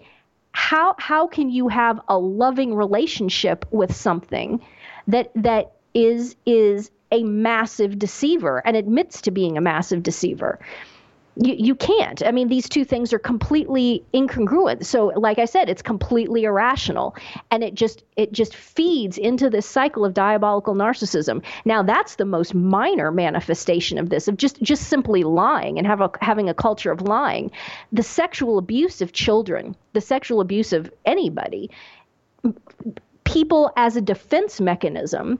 how 0.51 0.95
how 0.97 1.27
can 1.27 1.49
you 1.49 1.67
have 1.67 2.01
a 2.07 2.17
loving 2.17 2.73
relationship 2.73 3.65
with 3.71 3.95
something 3.95 4.59
that 5.07 5.31
that 5.35 5.73
is 5.93 6.35
is 6.45 6.91
a 7.11 7.23
massive 7.23 7.99
deceiver 7.99 8.61
and 8.65 8.75
admits 8.75 9.21
to 9.21 9.31
being 9.31 9.57
a 9.57 9.61
massive 9.61 10.01
deceiver? 10.01 10.59
You, 11.37 11.55
you 11.57 11.75
can't. 11.75 12.23
I 12.25 12.31
mean, 12.31 12.47
these 12.47 12.69
two 12.69 12.85
things 12.85 13.11
are 13.11 13.19
completely 13.19 14.03
incongruent. 14.13 14.85
So, 14.85 15.07
like 15.07 15.37
I 15.39 15.45
said, 15.45 15.69
it's 15.69 15.81
completely 15.81 16.43
irrational, 16.43 17.15
and 17.51 17.63
it 17.63 17.73
just 17.73 18.03
it 18.15 18.31
just 18.31 18.55
feeds 18.55 19.17
into 19.17 19.49
this 19.49 19.65
cycle 19.65 20.05
of 20.05 20.13
diabolical 20.13 20.75
narcissism. 20.75 21.43
Now, 21.65 21.83
that's 21.83 22.15
the 22.15 22.25
most 22.25 22.53
minor 22.53 23.11
manifestation 23.11 23.97
of 23.97 24.09
this, 24.09 24.27
of 24.27 24.37
just 24.37 24.61
just 24.61 24.87
simply 24.87 25.23
lying 25.23 25.77
and 25.77 25.85
have 25.85 26.01
a, 26.01 26.09
having 26.21 26.49
a 26.49 26.53
culture 26.53 26.91
of 26.91 27.01
lying. 27.01 27.51
The 27.91 28.03
sexual 28.03 28.57
abuse 28.57 29.01
of 29.01 29.11
children, 29.11 29.75
the 29.93 30.01
sexual 30.01 30.39
abuse 30.39 30.71
of 30.71 30.91
anybody, 31.05 31.69
people 33.25 33.73
as 33.75 33.97
a 33.97 34.01
defense 34.01 34.61
mechanism 34.61 35.39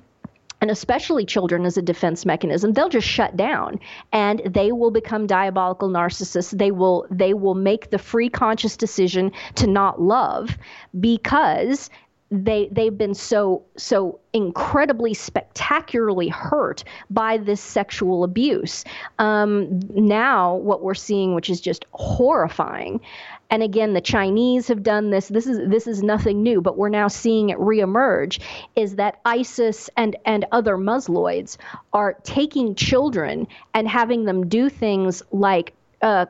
and 0.62 0.72
especially 0.72 1.26
children 1.26 1.66
as 1.66 1.78
a 1.78 1.82
defense 1.82 2.26
mechanism 2.26 2.74
they'll 2.74 2.90
just 2.90 3.08
shut 3.08 3.36
down 3.36 3.80
and 4.12 4.42
they 4.46 4.72
will 4.72 4.92
become 4.92 5.28
diabolical 5.28 5.90
narcissists 5.90 6.58
they 6.58 6.72
will 6.72 7.06
they 7.10 7.34
will 7.34 7.56
make 7.56 7.90
the 7.90 7.98
free 7.98 8.30
conscious 8.30 8.78
decision 8.78 9.32
to 9.56 9.68
not 9.68 10.02
love 10.02 10.58
because 11.00 11.90
they 12.32 12.68
they've 12.72 12.98
been 12.98 13.14
so 13.14 13.64
so 13.78 14.20
incredibly 14.34 15.14
spectacularly 15.14 16.28
hurt 16.28 16.84
by 17.10 17.38
this 17.38 17.62
sexual 17.62 18.24
abuse. 18.24 18.84
Um, 19.20 19.80
now, 19.94 20.56
what 20.56 20.82
we're 20.82 20.96
seeing, 20.96 21.36
which 21.36 21.50
is 21.50 21.62
just 21.62 21.86
horrifying, 21.94 23.00
and 23.56 23.64
again, 23.64 23.94
the 23.94 24.02
Chinese 24.02 24.68
have 24.68 24.84
done 24.84 25.12
this. 25.12 25.30
This 25.30 25.48
is 25.48 25.70
this 25.70 25.88
is 25.88 26.04
nothing 26.04 26.44
new, 26.44 26.60
but 26.60 26.78
we're 26.78 26.90
now 26.90 27.08
seeing 27.08 27.52
it 27.52 27.58
reemerge. 27.58 28.42
Is 28.76 28.98
that 28.98 29.22
ISIS 29.24 29.90
and 29.96 30.18
and 30.26 30.46
other 30.52 30.76
Musloids 30.76 31.56
are 31.94 32.16
taking 32.24 32.76
children 32.76 33.48
and 33.74 33.88
having 33.88 34.26
them 34.26 34.50
do 34.50 34.68
things 34.68 35.24
like 35.32 35.74
uh, 36.02 36.26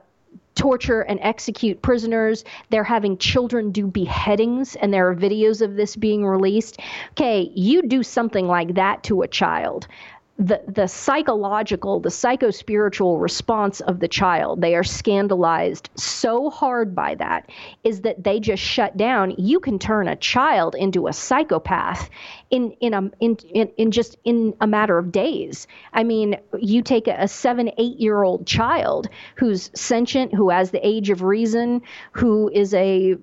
torture 0.53 1.01
and 1.01 1.19
execute 1.23 1.81
prisoners. 1.81 2.43
They're 2.69 2.83
having 2.83 3.17
children 3.17 3.71
do 3.71 3.87
beheadings, 3.87 4.75
and 4.75 4.93
there 4.93 5.09
are 5.09 5.15
videos 5.15 5.63
of 5.63 5.75
this 5.75 5.95
being 5.95 6.27
released. 6.27 6.79
Okay, 7.13 7.51
you 7.55 7.81
do 7.81 8.03
something 8.03 8.45
like 8.45 8.75
that 8.75 9.01
to 9.05 9.23
a 9.23 9.27
child 9.27 9.87
the 10.37 10.61
the 10.67 10.87
psychological, 10.87 12.01
the 12.01 12.09
psychospiritual 12.09 13.21
response 13.21 13.79
of 13.79 13.99
the 14.01 14.07
child, 14.07 14.59
they 14.59 14.75
are 14.75 14.83
scandalized 14.83 15.89
so 15.95 16.49
hard 16.49 16.93
by 16.93 17.15
that, 17.15 17.49
is 17.85 18.01
that 18.01 18.21
they 18.23 18.41
just 18.41 18.61
shut 18.61 18.97
down. 18.97 19.33
You 19.37 19.61
can 19.61 19.79
turn 19.79 20.09
a 20.09 20.15
child 20.17 20.75
into 20.75 21.07
a 21.07 21.13
psychopath 21.13 22.09
in 22.49 22.71
in 22.81 22.93
a 22.93 23.09
in 23.21 23.37
in, 23.53 23.71
in 23.77 23.91
just 23.91 24.17
in 24.25 24.53
a 24.59 24.67
matter 24.67 24.97
of 24.97 25.13
days. 25.13 25.67
I 25.93 26.03
mean, 26.03 26.35
you 26.59 26.81
take 26.81 27.07
a, 27.07 27.15
a 27.17 27.29
seven, 27.29 27.71
eight 27.77 27.97
year 27.97 28.23
old 28.23 28.45
child 28.45 29.07
who's 29.35 29.71
sentient, 29.73 30.33
who 30.33 30.49
has 30.49 30.71
the 30.71 30.85
age 30.85 31.09
of 31.09 31.21
reason, 31.21 31.81
who 32.11 32.49
is 32.53 32.73
a 32.73 33.15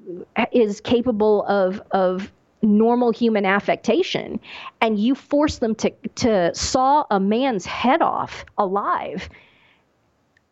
is 0.50 0.80
capable 0.80 1.44
of 1.44 1.82
of 1.90 2.32
normal 2.62 3.12
human 3.12 3.44
affectation 3.44 4.40
and 4.80 4.98
you 4.98 5.14
force 5.14 5.58
them 5.58 5.74
to 5.74 5.90
to 6.14 6.54
saw 6.54 7.04
a 7.10 7.18
man's 7.18 7.66
head 7.66 8.02
off 8.02 8.44
alive 8.56 9.28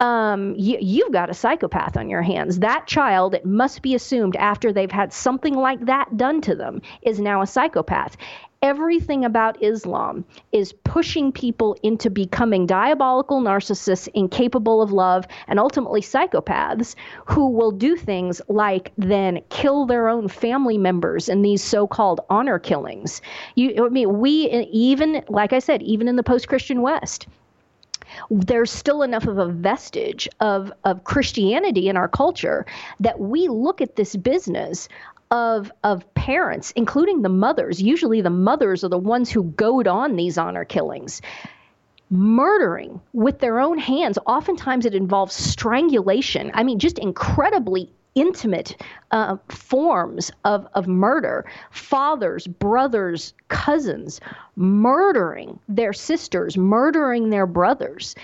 um, 0.01 0.55
you, 0.57 0.79
you've 0.81 1.13
got 1.13 1.29
a 1.29 1.35
psychopath 1.35 1.97
on 1.97 2.09
your 2.09 2.23
hands. 2.23 2.61
That 2.61 2.87
child, 2.87 3.35
it 3.35 3.45
must 3.45 3.83
be 3.83 3.95
assumed 3.95 4.35
after 4.37 4.73
they've 4.73 4.91
had 4.91 5.13
something 5.13 5.55
like 5.55 5.85
that 5.87 6.17
done 6.17 6.41
to 6.43 6.55
them, 6.55 6.81
is 7.03 7.21
now 7.21 7.43
a 7.43 7.47
psychopath 7.47 8.17
everything 8.63 9.25
about 9.25 9.63
Islam 9.63 10.25
is 10.53 10.73
pushing 10.85 11.33
people 11.33 11.77
into 11.83 12.11
becoming 12.11 12.67
diabolical 12.67 13.41
narcissists, 13.41 14.09
incapable 14.15 14.83
of 14.83 14.93
love, 14.93 15.27
and 15.49 15.59
ultimately 15.59 16.03
psychopaths 16.03 16.95
who 17.25 17.49
will 17.49 17.71
do 17.71 17.97
things 17.97 18.41
like 18.49 18.93
then 18.99 19.41
kill 19.49 19.87
their 19.87 20.09
own 20.09 20.29
family 20.29 20.77
members 20.77 21.29
in 21.29 21.43
these 21.43 21.63
so-called 21.63 22.21
honor 22.29 22.59
killings. 22.59 23.23
You, 23.55 23.87
I 23.87 23.89
mean, 23.89 24.19
we 24.19 24.51
even, 24.71 25.25
like 25.29 25.53
I 25.53 25.59
said, 25.59 25.83
even 25.83 26.07
in 26.07 26.17
the 26.17 26.23
post-Christian 26.23 26.83
West, 26.83 27.27
there's 28.29 28.71
still 28.71 29.03
enough 29.03 29.27
of 29.27 29.39
a 29.39 29.47
vestige 29.47 30.29
of, 30.41 30.73
of 30.85 31.05
Christianity 31.05 31.89
in 31.89 31.97
our 31.97 32.09
culture 32.09 32.67
that 32.99 33.21
we 33.21 33.49
look 33.49 33.81
at 33.81 33.97
this 33.97 34.17
business 34.17 34.89
of 35.31 35.71
of 35.85 36.13
parents, 36.15 36.73
including 36.77 37.23
the 37.23 37.29
mothers. 37.29 37.81
Usually, 37.81 38.21
the 38.21 38.31
mothers 38.31 38.85
are 38.85 38.89
the 38.89 38.99
ones 38.99 39.31
who 39.31 39.45
goad 39.45 39.87
on 39.87 40.17
these 40.17 40.39
honor 40.39 40.65
killings. 40.65 41.23
Murdering 42.13 43.01
with 43.13 43.39
their 43.39 43.61
own 43.61 43.79
hands. 43.79 44.19
Oftentimes, 44.27 44.85
it 44.85 44.95
involves 44.95 45.35
strangulation. 45.35 46.51
I 46.55 46.65
mean, 46.65 46.81
just 46.81 46.99
incredibly 46.99 47.93
intimate 48.15 48.77
uh, 49.13 49.37
forms 49.49 50.31
of, 50.45 50.67
of 50.75 50.89
murder 50.89 51.47
fathers, 51.71 52.47
brothers, 52.47 53.35
cousins 53.49 54.21
murdering 54.57 55.59
their 55.69 55.93
sisters, 55.93 56.57
murdering 56.57 57.31
their 57.31 57.47
brothers. 57.47 58.15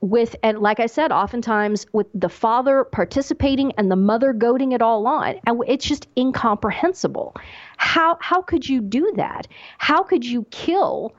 With, 0.00 0.36
and 0.44 0.60
like 0.60 0.78
I 0.78 0.86
said, 0.86 1.10
oftentimes 1.10 1.86
with 1.92 2.06
the 2.14 2.28
father 2.28 2.84
participating 2.84 3.72
and 3.72 3.90
the 3.90 3.96
mother 3.96 4.32
goading 4.32 4.72
it 4.72 4.80
all 4.80 5.06
on. 5.08 5.40
And 5.44 5.60
it's 5.66 5.84
just 5.84 6.06
incomprehensible. 6.16 7.34
How, 7.78 8.16
how 8.20 8.40
could 8.42 8.68
you 8.68 8.80
do 8.80 9.12
that? 9.16 9.48
How 9.78 10.04
could 10.04 10.24
you 10.24 10.46
kill 10.50 11.14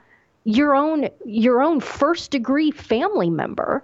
your 0.46 0.76
own, 0.76 1.10
your 1.26 1.62
own 1.62 1.82
first 1.82 2.32
degree 2.32 2.72
family 2.72 3.30
member? 3.30 3.84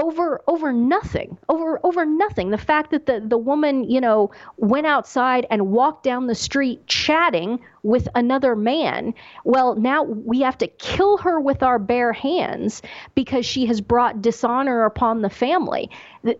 Over 0.00 0.40
over 0.46 0.72
nothing 0.72 1.36
over 1.48 1.78
over 1.84 2.04
nothing. 2.06 2.50
The 2.50 2.58
fact 2.58 2.90
that 2.90 3.06
the 3.06 3.20
the 3.20 3.38
woman 3.38 3.84
you 3.84 4.00
know 4.00 4.30
went 4.56 4.86
outside 4.86 5.46
and 5.50 5.70
walked 5.70 6.02
down 6.04 6.26
the 6.26 6.34
street 6.34 6.86
chatting 6.86 7.60
with 7.82 8.08
another 8.14 8.54
man 8.54 9.14
well 9.44 9.74
now 9.74 10.02
we 10.02 10.40
have 10.40 10.58
to 10.58 10.66
kill 10.66 11.16
her 11.18 11.40
with 11.40 11.62
our 11.62 11.78
bare 11.78 12.12
hands 12.12 12.82
because 13.14 13.46
she 13.46 13.66
has 13.66 13.80
brought 13.80 14.22
dishonor 14.22 14.84
upon 14.84 15.22
the 15.22 15.30
family. 15.30 15.90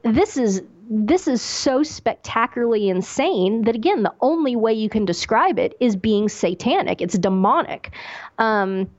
This 0.03 0.37
is 0.37 0.63
this 0.93 1.29
is 1.29 1.41
so 1.41 1.85
spectacularly 1.85 2.89
insane 2.89 3.63
that 3.63 3.77
again 3.77 4.03
the 4.03 4.15
only 4.21 4.57
way 4.57 4.73
you 4.73 4.89
can 4.89 5.05
describe 5.05 5.59
it 5.59 5.77
is 5.81 5.95
being 5.95 6.29
satanic. 6.29 7.01
It's 7.01 7.17
demonic. 7.17 7.93
Um, 8.39 8.91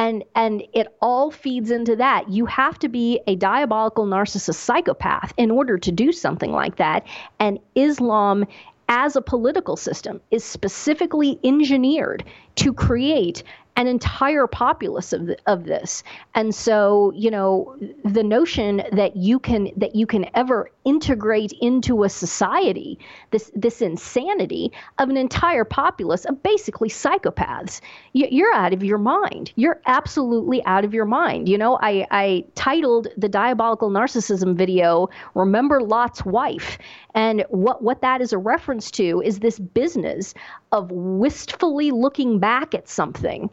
and 0.00 0.24
and 0.34 0.62
it 0.72 0.88
all 1.02 1.30
feeds 1.30 1.70
into 1.70 1.94
that. 1.96 2.30
You 2.30 2.46
have 2.46 2.78
to 2.78 2.88
be 2.88 3.20
a 3.26 3.36
diabolical 3.36 4.06
narcissist 4.06 4.54
psychopath 4.54 5.34
in 5.36 5.50
order 5.50 5.76
to 5.76 5.92
do 5.92 6.10
something 6.10 6.52
like 6.52 6.76
that. 6.76 7.06
And 7.38 7.58
islam 7.74 8.46
as 8.88 9.14
a 9.14 9.20
political 9.22 9.76
system 9.76 10.20
is 10.30 10.42
specifically 10.42 11.38
engineered 11.44 12.24
to 12.56 12.72
create 12.72 13.44
an 13.80 13.86
entire 13.86 14.46
populace 14.46 15.14
of, 15.14 15.30
of 15.46 15.64
this. 15.64 16.02
And 16.34 16.54
so 16.54 17.12
you 17.16 17.30
know 17.30 17.74
the 18.04 18.22
notion 18.22 18.82
that 18.92 19.16
you 19.16 19.38
can 19.38 19.70
that 19.74 19.96
you 19.96 20.06
can 20.06 20.26
ever 20.34 20.70
integrate 20.84 21.52
into 21.62 22.04
a 22.04 22.10
society 22.10 22.98
this 23.30 23.50
this 23.54 23.80
insanity 23.80 24.70
of 24.98 25.08
an 25.08 25.16
entire 25.16 25.64
populace 25.64 26.26
of 26.26 26.42
basically 26.42 26.90
psychopaths 26.90 27.80
you're 28.12 28.52
out 28.52 28.74
of 28.74 28.84
your 28.84 28.98
mind. 28.98 29.52
You're 29.56 29.80
absolutely 29.86 30.62
out 30.64 30.84
of 30.84 30.92
your 30.92 31.06
mind. 31.06 31.48
You 31.48 31.56
know 31.56 31.78
i 31.80 32.06
i 32.10 32.44
titled 32.54 33.08
the 33.16 33.30
diabolical 33.30 33.90
narcissism 33.90 34.54
video 34.54 35.08
remember 35.34 35.80
lot's 35.80 36.22
wife. 36.22 36.76
And 37.14 37.46
what 37.48 37.82
what 37.82 38.02
that 38.02 38.20
is 38.20 38.34
a 38.34 38.38
reference 38.38 38.90
to 38.92 39.22
is 39.24 39.38
this 39.38 39.58
business 39.58 40.34
of 40.70 40.90
wistfully 40.90 41.90
looking 41.92 42.38
back 42.38 42.74
at 42.74 42.86
something 42.90 43.48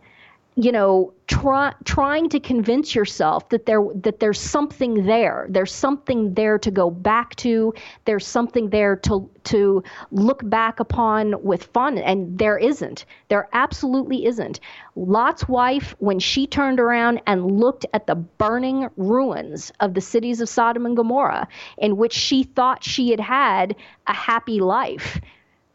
you 0.59 0.71
know 0.71 1.13
try, 1.27 1.71
trying 1.85 2.29
to 2.29 2.39
convince 2.39 2.95
yourself 2.95 3.47
that 3.49 3.67
there 3.67 3.81
that 3.93 4.19
there's 4.19 4.39
something 4.39 5.05
there. 5.05 5.45
There's 5.49 5.71
something 5.71 6.33
there 6.33 6.57
to 6.57 6.71
go 6.71 6.89
back 6.89 7.35
to. 7.37 7.75
There's 8.05 8.25
something 8.25 8.71
there 8.71 8.95
to 8.95 9.29
to 9.45 9.83
look 10.11 10.41
back 10.49 10.79
upon 10.79 11.43
with 11.43 11.65
fun 11.65 11.99
and 11.99 12.39
there 12.39 12.57
isn't. 12.57 13.05
There 13.27 13.47
absolutely 13.53 14.25
isn't. 14.25 14.59
Lot's 14.95 15.47
wife 15.47 15.95
when 15.99 16.17
she 16.17 16.47
turned 16.47 16.79
around 16.79 17.21
and 17.27 17.59
looked 17.59 17.85
at 17.93 18.07
the 18.07 18.15
burning 18.15 18.89
ruins 18.97 19.71
of 19.79 19.93
the 19.93 20.01
cities 20.01 20.41
of 20.41 20.49
sodom 20.49 20.87
and 20.87 20.97
gomorrah 20.97 21.47
in 21.77 21.97
which 21.97 22.13
she 22.13 22.41
thought 22.41 22.83
she 22.83 23.11
had 23.11 23.19
had 23.19 23.75
a 24.07 24.13
happy 24.13 24.59
life 24.59 25.19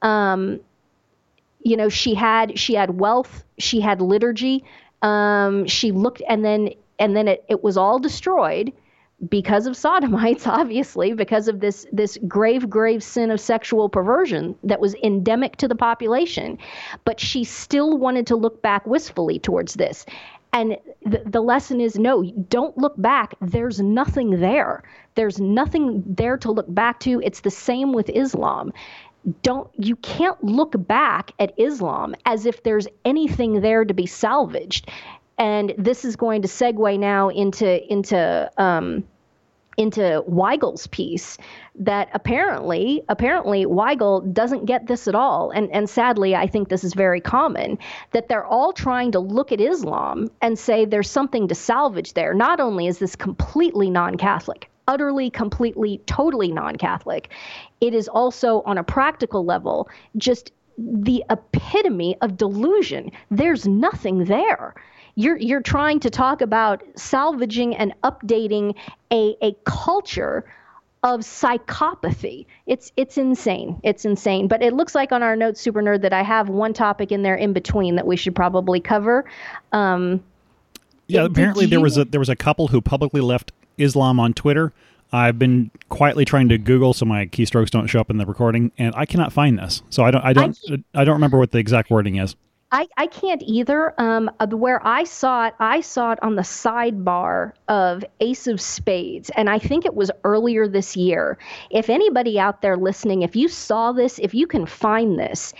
um, 0.02 0.60
you 1.64 1.76
know 1.76 1.88
she 1.88 2.14
had 2.14 2.58
she 2.58 2.74
had 2.74 3.00
wealth 3.00 3.44
she 3.58 3.80
had 3.80 4.00
liturgy 4.00 4.64
um, 5.02 5.66
she 5.66 5.90
looked 5.92 6.22
and 6.28 6.44
then 6.44 6.70
and 6.98 7.16
then 7.16 7.28
it, 7.28 7.44
it 7.48 7.62
was 7.62 7.76
all 7.76 7.98
destroyed 7.98 8.72
because 9.28 9.66
of 9.66 9.76
sodomites 9.76 10.46
obviously 10.46 11.12
because 11.12 11.48
of 11.48 11.60
this 11.60 11.86
this 11.92 12.18
grave 12.26 12.68
grave 12.68 13.02
sin 13.02 13.30
of 13.30 13.40
sexual 13.40 13.88
perversion 13.88 14.54
that 14.64 14.80
was 14.80 14.94
endemic 15.02 15.56
to 15.56 15.68
the 15.68 15.74
population. 15.74 16.58
But 17.04 17.20
she 17.20 17.44
still 17.44 17.96
wanted 17.98 18.26
to 18.28 18.36
look 18.36 18.62
back 18.62 18.86
wistfully 18.86 19.38
towards 19.38 19.74
this. 19.74 20.04
And 20.54 20.76
the, 21.06 21.22
the 21.24 21.40
lesson 21.40 21.80
is 21.80 21.98
no 21.98 22.22
don't 22.48 22.76
look 22.76 23.00
back. 23.00 23.34
There's 23.40 23.80
nothing 23.80 24.40
there. 24.40 24.82
There's 25.14 25.40
nothing 25.40 26.02
there 26.06 26.36
to 26.38 26.50
look 26.50 26.72
back 26.72 27.00
to. 27.00 27.20
It's 27.24 27.40
the 27.40 27.50
same 27.50 27.92
with 27.92 28.10
islam 28.10 28.72
don't 29.42 29.70
you 29.78 29.96
can't 29.96 30.42
look 30.42 30.74
back 30.86 31.32
at 31.38 31.52
Islam 31.56 32.14
as 32.26 32.46
if 32.46 32.62
there's 32.62 32.88
anything 33.04 33.60
there 33.60 33.84
to 33.84 33.94
be 33.94 34.06
salvaged. 34.06 34.90
And 35.38 35.74
this 35.78 36.04
is 36.04 36.16
going 36.16 36.42
to 36.42 36.48
segue 36.48 36.98
now 36.98 37.28
into 37.28 37.92
into 37.92 38.50
um, 38.58 39.04
into 39.78 40.22
Weigel's 40.28 40.86
piece 40.88 41.38
that 41.76 42.10
apparently 42.12 43.02
apparently 43.08 43.64
Weigel 43.64 44.32
doesn't 44.32 44.66
get 44.66 44.86
this 44.86 45.08
at 45.08 45.14
all 45.14 45.50
and 45.50 45.70
and 45.72 45.88
sadly 45.88 46.36
I 46.36 46.46
think 46.46 46.68
this 46.68 46.84
is 46.84 46.92
very 46.92 47.20
common 47.20 47.78
that 48.10 48.28
they're 48.28 48.44
all 48.44 48.72
trying 48.72 49.12
to 49.12 49.18
look 49.18 49.50
at 49.50 49.60
Islam 49.60 50.30
and 50.42 50.58
say 50.58 50.84
there's 50.84 51.10
something 51.10 51.48
to 51.48 51.54
salvage 51.54 52.12
there 52.12 52.34
not 52.34 52.60
only 52.60 52.86
is 52.86 52.98
this 52.98 53.16
completely 53.16 53.88
non-catholic 53.88 54.68
utterly, 54.88 55.30
completely, 55.30 56.00
totally 56.06 56.52
non 56.52 56.76
Catholic. 56.76 57.30
It 57.82 57.92
is 57.92 58.08
also, 58.08 58.62
on 58.62 58.78
a 58.78 58.84
practical 58.84 59.44
level, 59.44 59.90
just 60.16 60.52
the 60.78 61.22
epitome 61.28 62.16
of 62.22 62.38
delusion. 62.38 63.10
There's 63.30 63.66
nothing 63.66 64.24
there. 64.24 64.74
You're, 65.16 65.36
you're 65.36 65.60
trying 65.60 66.00
to 66.00 66.08
talk 66.08 66.40
about 66.40 66.82
salvaging 66.96 67.76
and 67.76 67.92
updating 68.02 68.74
a, 69.10 69.36
a 69.42 69.54
culture 69.64 70.44
of 71.02 71.20
psychopathy. 71.20 72.46
It's 72.66 72.92
it's 72.96 73.18
insane. 73.18 73.80
It's 73.82 74.04
insane. 74.04 74.46
But 74.46 74.62
it 74.62 74.72
looks 74.72 74.94
like 74.94 75.10
on 75.10 75.22
our 75.22 75.34
notes, 75.34 75.60
Super 75.60 75.82
Nerd, 75.82 76.02
that 76.02 76.12
I 76.12 76.22
have 76.22 76.48
one 76.48 76.72
topic 76.72 77.10
in 77.10 77.22
there 77.22 77.34
in 77.34 77.52
between 77.52 77.96
that 77.96 78.06
we 78.06 78.16
should 78.16 78.36
probably 78.36 78.80
cover. 78.80 79.24
Um, 79.72 80.22
yeah, 81.08 81.24
apparently 81.24 81.66
there 81.66 81.80
was 81.80 81.98
a 81.98 82.04
there 82.04 82.20
was 82.20 82.28
a 82.28 82.36
couple 82.36 82.68
who 82.68 82.80
publicly 82.80 83.20
left 83.20 83.50
Islam 83.78 84.20
on 84.20 84.32
Twitter. 84.32 84.72
I've 85.12 85.38
been 85.38 85.70
quietly 85.88 86.24
trying 86.24 86.48
to 86.48 86.58
Google 86.58 86.94
so 86.94 87.04
my 87.04 87.26
keystrokes 87.26 87.70
don't 87.70 87.86
show 87.86 88.00
up 88.00 88.10
in 88.10 88.16
the 88.16 88.26
recording, 88.26 88.72
and 88.78 88.94
I 88.96 89.04
cannot 89.04 89.32
find 89.32 89.58
this. 89.58 89.82
So 89.90 90.04
I 90.04 90.10
don't, 90.10 90.24
I 90.24 90.32
don't, 90.32 90.58
I, 90.70 91.02
I 91.02 91.04
don't 91.04 91.14
remember 91.14 91.38
what 91.38 91.50
the 91.50 91.58
exact 91.58 91.90
wording 91.90 92.16
is. 92.16 92.34
I, 92.74 92.88
I 92.96 93.06
can't 93.06 93.42
either. 93.42 93.94
Um, 94.00 94.30
where 94.48 94.84
I 94.86 95.04
saw 95.04 95.48
it, 95.48 95.54
I 95.60 95.82
saw 95.82 96.12
it 96.12 96.18
on 96.22 96.36
the 96.36 96.42
sidebar 96.42 97.52
of 97.68 98.02
Ace 98.20 98.46
of 98.46 98.62
Spades, 98.62 99.30
and 99.36 99.50
I 99.50 99.58
think 99.58 99.84
it 99.84 99.94
was 99.94 100.10
earlier 100.24 100.66
this 100.66 100.96
year. 100.96 101.36
If 101.70 101.90
anybody 101.90 102.40
out 102.40 102.62
there 102.62 102.78
listening, 102.78 103.20
if 103.20 103.36
you 103.36 103.48
saw 103.48 103.92
this, 103.92 104.18
if 104.18 104.32
you 104.32 104.46
can 104.46 104.64
find 104.64 105.18
this, 105.18 105.52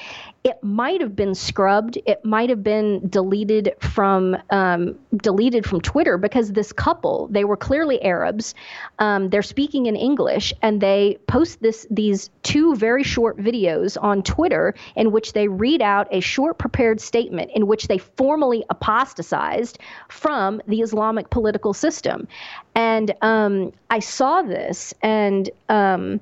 it 0.44 0.60
might 0.62 1.00
have 1.00 1.14
been 1.14 1.36
scrubbed. 1.36 1.98
It 2.04 2.24
might 2.24 2.50
have 2.50 2.64
been 2.64 3.08
deleted 3.08 3.74
from 3.78 4.36
um, 4.50 4.98
deleted 5.18 5.64
from 5.64 5.80
Twitter 5.80 6.18
because 6.18 6.52
this 6.52 6.72
couple, 6.72 7.28
they 7.30 7.44
were 7.44 7.56
clearly 7.56 8.02
Arabs. 8.02 8.54
Um, 8.98 9.30
they're 9.30 9.42
speaking 9.42 9.86
in 9.86 9.94
English, 9.94 10.52
and 10.60 10.80
they 10.80 11.18
post 11.28 11.62
this 11.62 11.86
these 11.90 12.28
two 12.42 12.74
very 12.74 13.04
short 13.04 13.38
videos 13.38 13.96
on 14.02 14.24
Twitter 14.24 14.74
in 14.96 15.12
which 15.12 15.32
they 15.32 15.46
read 15.46 15.80
out 15.80 16.08
a 16.10 16.18
short 16.18 16.58
prepared 16.58 17.00
statement 17.00 17.52
in 17.54 17.68
which 17.68 17.86
they 17.86 17.98
formally 17.98 18.64
apostatized 18.68 19.78
from 20.08 20.60
the 20.66 20.80
Islamic 20.80 21.30
political 21.30 21.72
system. 21.72 22.26
And 22.74 23.14
um, 23.22 23.72
I 23.90 24.00
saw 24.00 24.42
this, 24.42 24.92
and 25.02 25.48
um, 25.68 26.18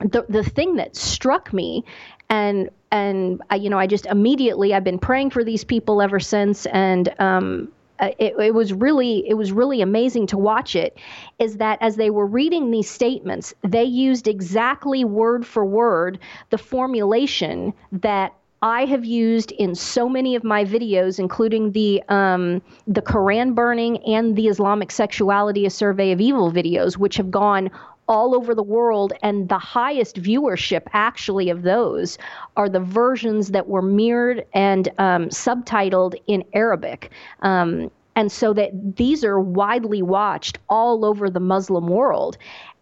the 0.00 0.26
the 0.28 0.42
thing 0.42 0.74
that 0.74 0.96
struck 0.96 1.52
me 1.52 1.84
and 2.28 2.68
and 2.94 3.42
I, 3.50 3.56
you 3.56 3.68
know 3.68 3.78
I 3.78 3.86
just 3.86 4.06
immediately 4.06 4.72
I've 4.72 4.84
been 4.84 5.00
praying 5.00 5.30
for 5.30 5.44
these 5.44 5.64
people 5.64 6.00
ever 6.00 6.20
since. 6.20 6.64
And 6.66 7.12
um, 7.18 7.68
uh, 7.98 8.10
it, 8.18 8.34
it, 8.38 8.54
was 8.54 8.72
really 8.72 9.28
it 9.28 9.34
was 9.34 9.52
really 9.52 9.80
amazing 9.80 10.26
to 10.28 10.38
watch 10.38 10.74
it 10.74 10.96
is 11.38 11.58
that 11.58 11.78
as 11.80 11.96
they 11.96 12.10
were 12.10 12.26
reading 12.26 12.70
these 12.70 12.90
statements 12.90 13.54
they 13.62 13.84
used 13.84 14.26
exactly 14.26 15.04
word 15.04 15.46
for 15.46 15.64
word 15.64 16.18
the 16.50 16.58
formulation 16.58 17.72
that 17.92 18.34
I 18.62 18.86
have 18.86 19.04
used 19.04 19.52
in 19.52 19.74
so 19.74 20.08
many 20.08 20.36
of 20.36 20.42
my 20.42 20.64
videos, 20.64 21.18
including 21.18 21.72
the 21.72 22.02
um, 22.08 22.62
the 22.86 23.02
Quran 23.02 23.54
burning 23.54 23.98
and 24.04 24.36
the 24.36 24.48
Islamic 24.48 24.90
sexuality, 24.90 25.66
a 25.66 25.70
survey 25.70 26.12
of 26.12 26.20
evil 26.20 26.50
videos, 26.50 26.96
which 26.96 27.16
have 27.16 27.30
gone 27.30 27.70
all 28.08 28.34
over 28.34 28.54
the 28.54 28.62
world, 28.62 29.12
and 29.22 29.48
the 29.48 29.58
highest 29.58 30.20
viewership 30.20 30.82
actually 30.92 31.50
of 31.50 31.62
those 31.62 32.18
are 32.56 32.68
the 32.68 32.80
versions 32.80 33.50
that 33.50 33.68
were 33.68 33.82
mirrored 33.82 34.44
and 34.54 34.88
um, 34.98 35.28
subtitled 35.28 36.14
in 36.26 36.44
Arabic. 36.52 37.10
Um, 37.40 37.90
and 38.16 38.30
so 38.30 38.52
that 38.52 38.96
these 38.96 39.24
are 39.24 39.40
widely 39.40 40.02
watched 40.02 40.58
all 40.68 41.04
over 41.04 41.28
the 41.28 41.40
Muslim 41.40 41.88
world. 41.88 42.36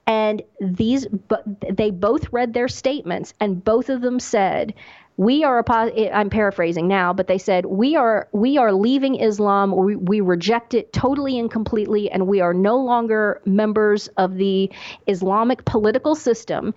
And 0.07 0.43
these, 0.61 1.07
but 1.07 1.45
they 1.71 1.91
both 1.91 2.33
read 2.33 2.53
their 2.53 2.69
statements, 2.69 3.35
and 3.39 3.65
both 3.65 3.89
of 3.89 4.01
them 4.01 4.19
said, 4.19 4.75
we 5.17 5.45
are 5.45 5.59
a 5.59 5.93
eh, 5.95 6.11
i'm 6.13 6.31
paraphrasing 6.31 6.89
now 6.89 7.13
but 7.13 7.27
they 7.27 7.39
said 7.39 7.67
we 7.67 7.97
are 7.97 8.29
we 8.33 8.57
are 8.59 8.73
leaving 8.73 9.17
islam. 9.17 9.75
We, 9.77 9.97
we 9.97 10.21
reject 10.21 10.75
it 10.75 10.93
totally 10.93 11.39
and 11.39 11.51
completely 11.51 12.11
and 12.11 12.27
we 12.27 12.41
are 12.41 12.55
no 12.55 12.79
longer 12.79 13.41
members 13.45 14.09
of 14.17 14.37
the 14.37 14.71
islamic 15.07 15.65
political 15.65 16.15
system 16.15 16.75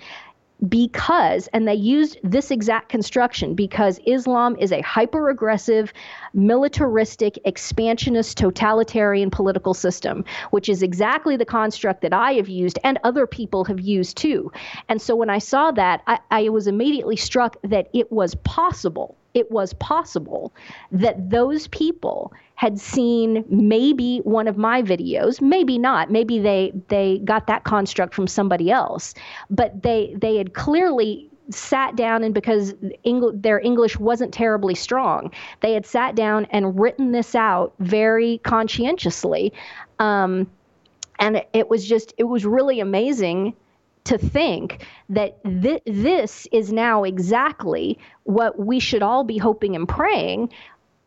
because, 0.68 1.48
and 1.54 1.68
they 1.68 1.76
used 1.76 2.18
this 2.24 2.52
exact 2.52 2.90
construction, 2.90 3.56
because 3.56 4.00
Islam 4.06 4.56
is 4.60 4.72
a 4.72 4.82
hyper 4.82 5.30
aggressive, 5.30 5.94
militaristic, 6.34 7.40
expansionist, 7.46 8.38
totalitarian 8.38 9.30
political 9.30 9.74
system, 9.74 10.26
which 10.52 10.70
is 10.70 10.84
exactly 10.84 11.38
the 11.38 11.46
construct 11.46 12.02
that 12.02 12.14
I 12.14 12.34
have 12.34 12.50
used 12.50 12.80
and 12.84 13.00
other 13.04 13.28
people 13.28 13.66
have 13.66 13.80
used 13.80 14.18
too. 14.18 14.52
And 14.90 15.02
so 15.02 15.16
when 15.16 15.30
I 15.30 15.40
saw 15.40 15.72
that, 15.72 16.02
I, 16.08 16.20
I 16.32 16.50
was 16.50 16.68
immediately 16.68 17.16
struck 17.16 17.58
that 17.64 17.90
it 17.94 18.12
was 18.12 18.36
possible 18.36 19.18
it 19.36 19.52
was 19.52 19.74
possible 19.74 20.52
that 20.92 21.30
those 21.30 21.68
people 21.68 22.34
had 22.56 22.80
seen 22.80 23.46
maybe 23.50 24.20
one 24.20 24.48
of 24.48 24.58
my 24.58 24.82
videos 24.82 25.42
maybe 25.42 25.78
not 25.78 26.10
maybe 26.10 26.40
they 26.40 26.72
they 26.88 27.20
got 27.20 27.46
that 27.46 27.64
construct 27.66 28.16
from 28.16 28.26
somebody 28.26 28.72
else 28.72 29.14
but 29.50 29.84
they 29.84 30.16
they 30.18 30.38
had 30.38 30.54
clearly 30.54 31.30
sat 31.50 31.96
down 31.96 32.24
and 32.24 32.34
because 32.34 32.74
Engl- 33.06 33.40
their 33.42 33.60
English 33.60 34.00
wasn't 34.00 34.34
terribly 34.34 34.76
strong, 34.76 35.32
they 35.62 35.74
had 35.74 35.86
sat 35.86 36.16
down 36.16 36.46
and 36.50 36.80
written 36.80 37.12
this 37.12 37.36
out 37.36 37.74
very 37.80 38.40
conscientiously. 38.44 39.54
Um, 40.00 40.50
and 41.20 41.44
it 41.54 41.70
was 41.70 41.86
just, 41.86 42.14
it 42.18 42.26
was 42.26 42.46
really 42.46 42.80
amazing 42.80 43.54
to 44.06 44.18
think 44.18 44.86
that 45.10 45.44
th- 45.44 45.84
this 45.86 46.48
is 46.52 46.72
now 46.72 47.04
exactly 47.04 48.00
what 48.24 48.58
we 48.58 48.80
should 48.80 49.04
all 49.04 49.24
be 49.24 49.38
hoping 49.38 49.76
and 49.76 49.88
praying 49.88 50.50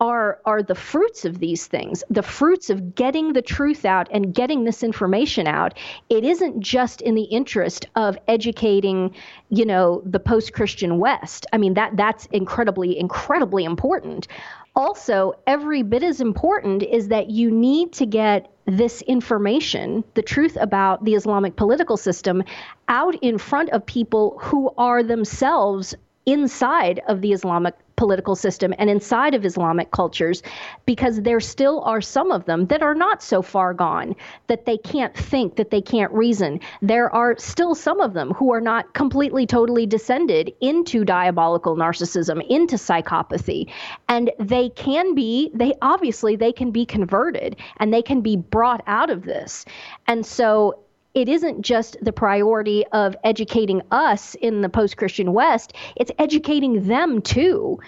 are 0.00 0.38
are 0.44 0.62
the 0.62 0.74
fruits 0.74 1.24
of 1.24 1.38
these 1.40 1.66
things. 1.66 2.04
The 2.08 2.22
fruits 2.22 2.70
of 2.70 2.94
getting 2.94 3.32
the 3.32 3.42
truth 3.42 3.84
out 3.84 4.08
and 4.12 4.32
getting 4.32 4.64
this 4.64 4.82
information 4.82 5.46
out. 5.46 5.74
It 6.08 6.24
isn't 6.24 6.61
just 6.61 7.00
in 7.00 7.14
the 7.14 7.24
interest 7.24 7.87
of 7.96 8.16
educating 8.28 9.14
you 9.48 9.64
know 9.64 10.02
the 10.04 10.20
post-christian 10.20 10.98
west. 10.98 11.46
I 11.52 11.58
mean 11.58 11.74
that 11.74 11.96
that's 11.96 12.26
incredibly 12.26 12.98
incredibly 12.98 13.64
important. 13.64 14.28
Also 14.76 15.32
every 15.46 15.82
bit 15.82 16.04
as 16.04 16.20
important 16.20 16.82
is 16.84 17.08
that 17.08 17.30
you 17.30 17.50
need 17.50 17.92
to 17.94 18.06
get 18.06 18.52
this 18.68 19.00
information, 19.02 20.04
the 20.14 20.22
truth 20.22 20.57
about 20.61 21.04
the 21.04 21.14
Islamic 21.14 21.57
political 21.57 21.96
system, 21.96 22.44
out 22.88 23.14
in 23.22 23.38
front 23.38 23.70
of 23.70 23.87
people 23.87 24.38
who 24.42 24.70
are 24.76 25.02
themselves 25.02 25.94
inside 26.26 27.00
of 27.09 27.22
the 27.22 27.33
Islamic 27.33 27.74
political 27.98 28.37
system 28.37 28.72
and 28.78 28.88
inside 28.88 29.34
of 29.34 29.44
Islamic 29.44 29.90
cultures 29.90 30.42
because 30.87 31.20
there 31.22 31.40
still 31.40 31.82
are 31.82 32.00
some 32.00 32.30
of 32.30 32.46
them 32.46 32.66
that 32.68 32.80
are 32.80 32.94
not 32.94 33.22
so 33.22 33.42
far 33.42 33.74
gone 33.74 34.14
that 34.46 34.64
they 34.64 34.78
can't 34.78 35.14
think, 35.14 35.56
that 35.56 35.70
they 35.70 35.82
can't 35.82 36.12
reason. 36.12 36.61
There 36.80 37.14
are 37.14 37.37
still 37.38 37.74
some 37.74 38.00
of 38.00 38.14
them 38.14 38.30
who 38.30 38.52
are 38.52 38.61
not 38.61 38.94
completely, 38.94 39.46
totally 39.46 39.84
descended 39.84 40.52
into 40.61 41.04
diabolical 41.04 41.76
narcissism, 41.76 42.46
into 42.48 42.76
psychopathy. 42.76 43.68
And 44.08 44.30
they 44.38 44.70
can 44.70 45.14
be, 45.14 45.50
they 45.52 45.74
obviously, 45.82 46.37
they 46.37 46.52
can 46.52 46.70
be 46.70 46.87
converted 46.87 47.56
and 47.78 47.92
they 47.92 48.02
can 48.02 48.20
be 48.20 48.37
brought 48.37 48.82
out 48.87 49.11
of 49.11 49.24
this. 49.24 49.64
And 50.06 50.24
so 50.24 50.78
it 51.18 51.28
isn't 51.28 51.62
just 51.62 51.96
the 52.00 52.12
priority 52.12 52.87
of 52.92 53.16
educating 53.24 53.83
us 53.90 54.37
in 54.37 54.61
the 54.61 54.68
post-Christian 54.68 55.33
West; 55.33 55.72
it's 55.96 56.12
educating 56.18 56.87
them 56.87 57.20
too. 57.20 57.81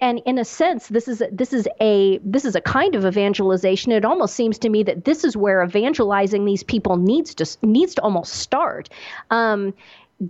And 0.00 0.20
in 0.26 0.36
a 0.38 0.44
sense, 0.44 0.88
this 0.88 1.08
is 1.08 1.22
this 1.32 1.54
is 1.54 1.66
a 1.80 2.18
this 2.18 2.44
is 2.44 2.54
a 2.54 2.60
kind 2.60 2.94
of 2.94 3.06
evangelization. 3.06 3.92
It 3.92 4.04
almost 4.04 4.34
seems 4.34 4.58
to 4.58 4.68
me 4.68 4.82
that 4.82 5.06
this 5.06 5.24
is 5.24 5.34
where 5.34 5.62
evangelizing 5.62 6.44
these 6.44 6.62
people 6.62 6.98
needs 6.98 7.34
to 7.36 7.46
needs 7.62 7.94
to 7.94 8.02
almost 8.02 8.34
start. 8.34 8.90
Um, 9.30 9.72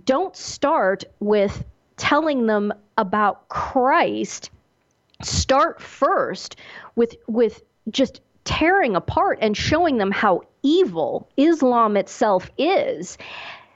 don't 0.05 0.35
start 0.35 1.03
with 1.19 1.63
telling 1.97 2.45
them 2.45 2.73
about 2.97 3.49
Christ. 3.49 4.49
Start 5.21 5.81
first 5.81 6.55
with 6.95 7.15
with 7.27 7.61
just 7.89 8.21
tearing 8.45 8.95
apart 8.95 9.39
and 9.41 9.57
showing 9.57 9.97
them 9.97 10.11
how 10.11 10.43
evil 10.65 11.29
Islam 11.37 11.95
itself 11.95 12.49
is, 12.57 13.17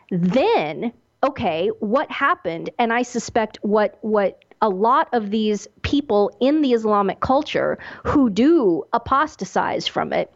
then 0.10 0.92
okay, 1.24 1.68
what 1.80 2.10
happened? 2.12 2.70
And 2.80 2.92
I 2.92 3.04
suspect 3.04 3.60
what 3.62 3.98
what 4.02 4.44
a 4.62 4.70
lot 4.70 5.08
of 5.14 5.32
these 5.32 5.68
people 5.84 6.36
in 6.42 6.62
the 6.62 6.74
Islamic 6.74 7.20
culture 7.22 7.78
who 8.04 8.30
do 8.30 8.84
apostatize 8.92 9.88
from 9.88 10.12
it, 10.12 10.32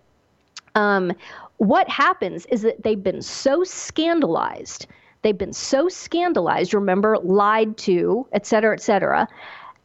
um, 0.75 1.11
what 1.57 1.89
happens 1.89 2.45
is 2.47 2.61
that 2.61 2.83
they've 2.83 3.03
been 3.03 3.21
so 3.21 3.63
scandalized, 3.63 4.87
they've 5.21 5.37
been 5.37 5.53
so 5.53 5.89
scandalized, 5.89 6.73
remember, 6.73 7.17
lied 7.23 7.77
to, 7.77 8.27
et 8.31 8.45
cetera, 8.45 8.73
et 8.73 8.81
cetera, 8.81 9.27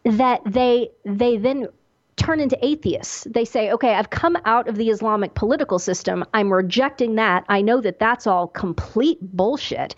that 0.04 0.40
they 0.46 0.90
they 1.04 1.36
then 1.36 1.68
turn 2.18 2.40
into 2.40 2.62
atheists. 2.64 3.26
They 3.30 3.44
say, 3.44 3.70
okay, 3.72 3.94
I've 3.94 4.10
come 4.10 4.36
out 4.44 4.68
of 4.68 4.76
the 4.76 4.90
Islamic 4.90 5.34
political 5.34 5.78
system. 5.78 6.24
I'm 6.34 6.52
rejecting 6.52 7.14
that. 7.14 7.44
I 7.48 7.62
know 7.62 7.80
that 7.80 7.98
that's 7.98 8.26
all 8.26 8.48
complete 8.48 9.18
bullshit. 9.22 9.94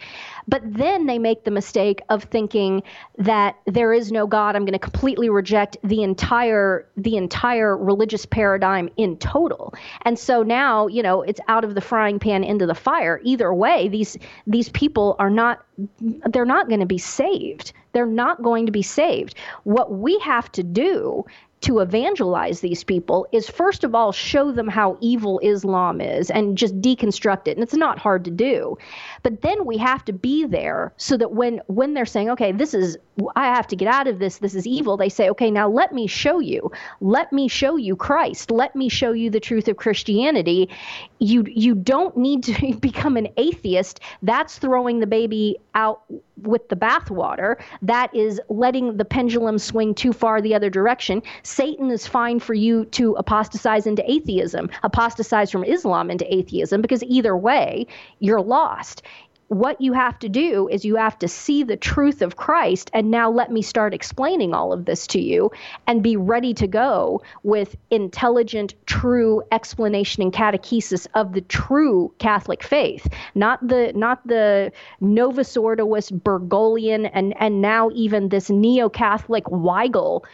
But 0.46 0.62
then 0.64 1.06
they 1.06 1.18
make 1.18 1.44
the 1.44 1.50
mistake 1.50 2.02
of 2.08 2.24
thinking 2.24 2.82
that 3.18 3.56
there 3.66 3.92
is 3.92 4.10
no 4.10 4.26
God. 4.26 4.56
I'm 4.56 4.64
going 4.64 4.72
to 4.72 4.78
completely 4.78 5.30
reject 5.30 5.76
the 5.84 6.02
entire 6.02 6.88
the 6.96 7.16
entire 7.16 7.76
religious 7.76 8.26
paradigm 8.26 8.88
in 8.96 9.16
total. 9.18 9.74
And 10.02 10.18
so 10.18 10.42
now, 10.42 10.88
you 10.88 11.02
know, 11.02 11.22
it's 11.22 11.40
out 11.48 11.64
of 11.64 11.74
the 11.74 11.80
frying 11.80 12.18
pan 12.18 12.42
into 12.42 12.66
the 12.66 12.74
fire. 12.74 13.20
Either 13.22 13.54
way, 13.54 13.88
these 13.88 14.16
these 14.46 14.68
people 14.70 15.16
are 15.18 15.30
not 15.30 15.64
they're 16.00 16.44
not 16.44 16.68
going 16.68 16.80
to 16.80 16.86
be 16.86 16.98
saved. 16.98 17.72
They're 17.92 18.06
not 18.06 18.42
going 18.42 18.66
to 18.66 18.72
be 18.72 18.82
saved. 18.82 19.34
What 19.64 19.92
we 19.92 20.18
have 20.20 20.50
to 20.52 20.62
do 20.62 21.24
to 21.62 21.80
evangelize 21.80 22.60
these 22.60 22.84
people 22.84 23.26
is 23.32 23.48
first 23.48 23.84
of 23.84 23.94
all 23.94 24.12
show 24.12 24.50
them 24.50 24.68
how 24.68 24.96
evil 25.00 25.38
Islam 25.42 26.00
is 26.00 26.30
and 26.30 26.56
just 26.56 26.80
deconstruct 26.80 27.46
it. 27.48 27.56
And 27.56 27.62
it's 27.62 27.74
not 27.74 27.98
hard 27.98 28.24
to 28.24 28.30
do. 28.30 28.78
But 29.22 29.42
then 29.42 29.66
we 29.66 29.76
have 29.76 30.04
to 30.06 30.12
be 30.12 30.46
there 30.46 30.92
so 30.96 31.16
that 31.18 31.32
when 31.32 31.60
when 31.66 31.92
they're 31.94 32.06
saying, 32.06 32.30
"Okay, 32.30 32.52
this 32.52 32.72
is 32.72 32.96
I 33.36 33.46
have 33.46 33.66
to 33.68 33.76
get 33.76 33.88
out 33.88 34.08
of 34.08 34.18
this. 34.18 34.38
This 34.38 34.54
is 34.54 34.66
evil." 34.66 34.96
They 34.96 35.10
say, 35.10 35.28
"Okay, 35.30 35.50
now 35.50 35.68
let 35.68 35.92
me 35.92 36.06
show 36.06 36.38
you. 36.38 36.72
Let 37.00 37.32
me 37.32 37.46
show 37.48 37.76
you 37.76 37.94
Christ. 37.94 38.50
Let 38.50 38.74
me 38.74 38.88
show 38.88 39.12
you 39.12 39.28
the 39.30 39.40
truth 39.40 39.68
of 39.68 39.76
Christianity." 39.76 40.70
You 41.18 41.44
you 41.46 41.74
don't 41.74 42.16
need 42.16 42.44
to 42.44 42.74
become 42.80 43.18
an 43.18 43.28
atheist. 43.36 44.00
That's 44.22 44.58
throwing 44.58 45.00
the 45.00 45.06
baby 45.06 45.58
out 45.74 46.02
with 46.42 46.68
the 46.68 46.76
bathwater. 46.76 47.56
That 47.82 48.14
is 48.14 48.40
letting 48.48 48.96
the 48.96 49.04
pendulum 49.04 49.58
swing 49.58 49.94
too 49.94 50.12
far 50.12 50.40
the 50.40 50.54
other 50.54 50.70
direction. 50.70 51.22
Satan 51.42 51.90
is 51.90 52.06
fine 52.06 52.40
for 52.40 52.54
you 52.54 52.84
to 52.86 53.14
apostatize 53.14 53.86
into 53.86 54.08
atheism, 54.10 54.70
apostatize 54.82 55.50
from 55.50 55.64
Islam 55.64 56.10
into 56.10 56.32
atheism, 56.32 56.80
because 56.80 57.02
either 57.04 57.36
way, 57.36 57.86
you're 58.18 58.42
lost 58.42 59.02
what 59.50 59.80
you 59.80 59.92
have 59.92 60.16
to 60.16 60.28
do 60.28 60.68
is 60.68 60.84
you 60.84 60.94
have 60.94 61.18
to 61.18 61.26
see 61.26 61.64
the 61.64 61.76
truth 61.76 62.22
of 62.22 62.36
Christ. 62.36 62.88
And 62.94 63.10
now 63.10 63.28
let 63.28 63.50
me 63.50 63.62
start 63.62 63.92
explaining 63.92 64.54
all 64.54 64.72
of 64.72 64.84
this 64.84 65.08
to 65.08 65.20
you 65.20 65.50
and 65.88 66.04
be 66.04 66.16
ready 66.16 66.54
to 66.54 66.68
go 66.68 67.22
with 67.42 67.74
intelligent, 67.90 68.74
true 68.86 69.42
explanation 69.50 70.22
and 70.22 70.32
catechesis 70.32 71.08
of 71.14 71.32
the 71.32 71.40
true 71.40 72.14
Catholic 72.20 72.62
faith, 72.62 73.12
not 73.34 73.66
the 73.66 73.92
not 73.96 74.24
the 74.24 74.70
Novus 75.00 75.56
Ordois 75.56 76.12
Bergoglian, 76.12 77.10
and 77.12 77.34
and 77.40 77.60
now 77.60 77.90
even 77.92 78.28
this 78.28 78.50
neo-Catholic 78.50 79.46
Weigel 79.46 80.24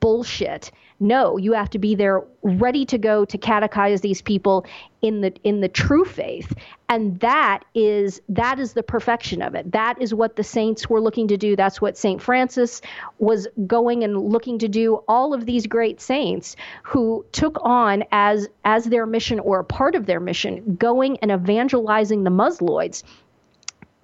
bullshit 0.00 0.70
no, 0.98 1.36
you 1.36 1.52
have 1.52 1.70
to 1.70 1.78
be 1.78 1.94
there 1.94 2.22
ready 2.42 2.86
to 2.86 2.96
go 2.96 3.24
to 3.24 3.36
catechize 3.36 4.00
these 4.00 4.22
people 4.22 4.64
in 5.02 5.20
the 5.20 5.34
in 5.44 5.60
the 5.60 5.68
true 5.68 6.04
faith. 6.04 6.54
And 6.88 7.18
that 7.20 7.64
is 7.74 8.20
that 8.28 8.58
is 8.58 8.72
the 8.72 8.82
perfection 8.82 9.42
of 9.42 9.54
it. 9.54 9.72
That 9.72 10.00
is 10.00 10.14
what 10.14 10.36
the 10.36 10.44
saints 10.44 10.88
were 10.88 11.00
looking 11.00 11.28
to 11.28 11.36
do. 11.36 11.54
That's 11.54 11.80
what 11.80 11.98
St. 11.98 12.22
Francis 12.22 12.80
was 13.18 13.46
going 13.66 14.04
and 14.04 14.18
looking 14.18 14.58
to 14.60 14.68
do. 14.68 15.02
All 15.08 15.34
of 15.34 15.44
these 15.44 15.66
great 15.66 16.00
saints 16.00 16.56
who 16.82 17.26
took 17.32 17.58
on 17.62 18.04
as 18.12 18.48
as 18.64 18.84
their 18.86 19.06
mission 19.06 19.38
or 19.40 19.60
a 19.60 19.64
part 19.64 19.94
of 19.94 20.06
their 20.06 20.20
mission 20.20 20.76
going 20.76 21.18
and 21.18 21.30
evangelizing 21.30 22.24
the 22.24 22.30
Musloids 22.30 23.02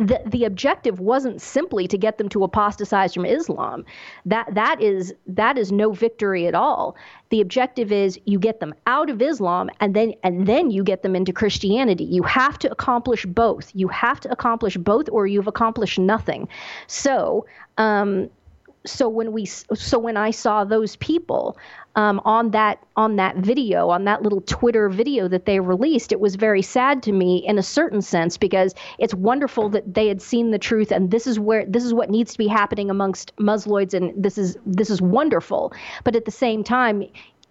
the 0.07 0.21
the 0.27 0.45
objective 0.45 1.01
wasn't 1.01 1.41
simply 1.41 1.87
to 1.89 1.99
get 1.99 2.19
them 2.19 2.29
to 2.31 2.45
apostatize 2.45 3.15
from 3.15 3.25
Islam. 3.25 3.85
That 4.27 4.55
that 4.55 4.81
is 4.81 5.15
that 5.27 5.59
is 5.59 5.73
no 5.73 5.93
victory 5.93 6.47
at 6.47 6.55
all. 6.55 6.97
The 7.31 7.41
objective 7.41 7.93
is 7.93 8.19
you 8.25 8.39
get 8.39 8.61
them 8.61 8.75
out 8.87 9.11
of 9.11 9.23
Islam 9.23 9.71
and 9.81 9.95
then 9.95 10.15
and 10.23 10.47
then 10.47 10.71
you 10.71 10.85
get 10.85 11.03
them 11.03 11.17
into 11.17 11.33
Christianity. 11.33 12.05
You 12.05 12.23
have 12.25 12.59
to 12.61 12.71
accomplish 12.71 13.25
both. 13.27 13.71
You 13.75 13.89
have 13.89 14.21
to 14.21 14.31
accomplish 14.31 14.77
both, 14.77 15.09
or 15.11 15.27
you've 15.27 15.49
accomplished 15.49 15.99
nothing. 15.99 16.49
So. 16.87 17.47
Um, 17.79 18.29
so 18.85 19.09
when 19.09 19.33
we 19.33 19.47
so 19.47 19.99
when 19.99 20.17
I 20.17 20.31
saw 20.31 20.65
those 20.65 20.97
people 20.97 21.57
um, 21.95 22.21
on 22.25 22.51
that 22.51 22.83
on 22.97 23.17
that 23.17 23.37
video 23.37 23.91
on 23.91 24.05
that 24.05 24.23
little 24.23 24.41
Twitter 24.41 24.89
video 24.89 25.29
that 25.29 25.47
they 25.47 25.61
released, 25.61 26.13
it 26.13 26.21
was 26.21 26.37
very 26.37 26.63
sad 26.63 27.03
to 27.05 27.13
me 27.13 27.47
in 27.47 27.59
a 27.59 27.63
certain 27.63 28.03
sense 28.03 28.37
because 28.37 28.75
it's 28.99 29.15
wonderful 29.15 29.69
that 29.71 29.95
they 29.95 30.09
had 30.09 30.21
seen 30.21 30.51
the 30.51 30.59
truth 30.59 30.91
and 30.91 31.11
this 31.11 31.27
is 31.27 31.39
where 31.39 31.65
this 31.67 31.85
is 31.85 31.95
what 31.95 32.11
needs 32.11 32.33
to 32.33 32.39
be 32.39 32.49
happening 32.49 32.91
amongst 32.91 33.35
Musloids 33.37 33.95
and 33.95 34.13
this 34.23 34.39
is 34.39 34.57
this 34.67 34.91
is 34.91 35.01
wonderful. 35.01 35.73
But 36.05 36.17
at 36.17 36.25
the 36.25 36.31
same 36.31 36.65
time, 36.65 37.05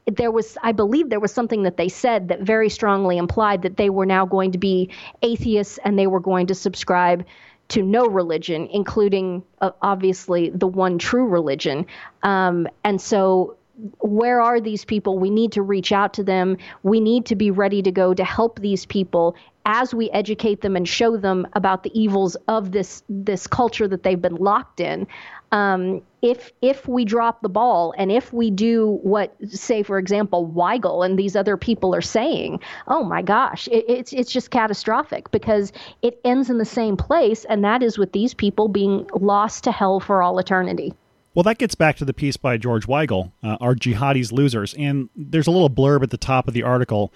there 0.07 0.31
was 0.31 0.57
i 0.63 0.71
believe 0.71 1.09
there 1.09 1.19
was 1.19 1.31
something 1.31 1.63
that 1.63 1.77
they 1.77 1.87
said 1.87 2.27
that 2.29 2.41
very 2.41 2.69
strongly 2.69 3.17
implied 3.17 3.61
that 3.61 3.77
they 3.77 3.89
were 3.89 4.05
now 4.05 4.25
going 4.25 4.51
to 4.51 4.57
be 4.57 4.89
atheists 5.21 5.77
and 5.85 5.97
they 5.97 6.07
were 6.07 6.19
going 6.19 6.47
to 6.47 6.55
subscribe 6.55 7.23
to 7.71 7.81
no 7.81 8.05
religion, 8.05 8.67
including 8.71 9.43
uh, 9.61 9.71
obviously 9.81 10.49
the 10.49 10.67
one 10.67 10.97
true 10.97 11.25
religion. 11.25 11.85
Um, 12.21 12.67
and 12.83 12.99
so, 12.99 13.55
where 13.99 14.41
are 14.41 14.59
these 14.59 14.85
people? 14.85 15.17
We 15.17 15.29
need 15.29 15.53
to 15.53 15.61
reach 15.61 15.91
out 15.91 16.13
to 16.15 16.23
them. 16.23 16.57
We 16.83 16.99
need 16.99 17.25
to 17.27 17.35
be 17.35 17.49
ready 17.49 17.81
to 17.81 17.91
go 17.91 18.13
to 18.13 18.23
help 18.23 18.59
these 18.59 18.85
people 18.85 19.35
as 19.65 19.93
we 19.93 20.09
educate 20.11 20.61
them 20.61 20.75
and 20.75 20.87
show 20.87 21.17
them 21.17 21.47
about 21.53 21.83
the 21.83 21.99
evils 21.99 22.35
of 22.47 22.71
this 22.71 23.03
this 23.09 23.47
culture 23.47 23.87
that 23.87 24.03
they've 24.03 24.21
been 24.21 24.35
locked 24.35 24.81
in. 24.81 25.07
Um, 25.51 26.01
if 26.21 26.51
if 26.61 26.87
we 26.87 27.05
drop 27.05 27.41
the 27.41 27.49
ball 27.49 27.93
and 27.97 28.11
if 28.11 28.31
we 28.31 28.51
do 28.51 28.99
what, 29.01 29.35
say 29.49 29.83
for 29.83 29.97
example, 29.97 30.47
Weigel 30.47 31.05
and 31.05 31.17
these 31.17 31.35
other 31.35 31.57
people 31.57 31.95
are 31.95 32.01
saying, 32.01 32.59
oh 32.87 33.03
my 33.03 33.21
gosh, 33.21 33.67
it, 33.69 33.85
it's 33.87 34.13
it's 34.13 34.31
just 34.31 34.51
catastrophic 34.51 35.31
because 35.31 35.73
it 36.01 36.19
ends 36.23 36.49
in 36.49 36.57
the 36.57 36.65
same 36.65 36.95
place, 36.95 37.45
and 37.45 37.63
that 37.63 37.81
is 37.81 37.97
with 37.97 38.11
these 38.11 38.33
people 38.33 38.67
being 38.67 39.09
lost 39.13 39.63
to 39.63 39.71
hell 39.71 39.99
for 39.99 40.21
all 40.21 40.37
eternity. 40.39 40.93
Well, 41.33 41.43
that 41.43 41.57
gets 41.57 41.75
back 41.75 41.95
to 41.97 42.05
the 42.05 42.13
piece 42.13 42.35
by 42.35 42.57
George 42.57 42.87
Weigel, 42.87 43.31
uh, 43.41 43.57
"Are 43.61 43.73
Jihadis 43.73 44.31
Losers?" 44.31 44.73
And 44.75 45.09
there's 45.15 45.47
a 45.47 45.51
little 45.51 45.69
blurb 45.69 46.03
at 46.03 46.09
the 46.09 46.17
top 46.17 46.47
of 46.47 46.53
the 46.53 46.63
article 46.63 47.13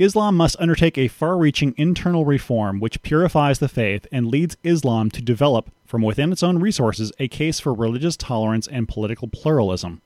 Islam 0.00 0.34
must 0.34 0.56
undertake 0.58 0.96
a 0.96 1.08
far 1.08 1.36
reaching 1.36 1.74
internal 1.76 2.24
reform 2.24 2.80
which 2.80 3.02
purifies 3.02 3.58
the 3.58 3.68
faith 3.68 4.06
and 4.10 4.28
leads 4.28 4.56
Islam 4.64 5.10
to 5.10 5.20
develop, 5.20 5.70
from 5.84 6.00
within 6.00 6.32
its 6.32 6.42
own 6.42 6.58
resources, 6.58 7.12
a 7.18 7.28
case 7.28 7.60
for 7.60 7.74
religious 7.74 8.16
tolerance 8.16 8.66
and 8.66 8.88
political 8.88 9.28
pluralism. 9.28 10.00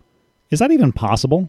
Is 0.51 0.59
that 0.59 0.73
even 0.73 0.93
possible? 0.93 1.49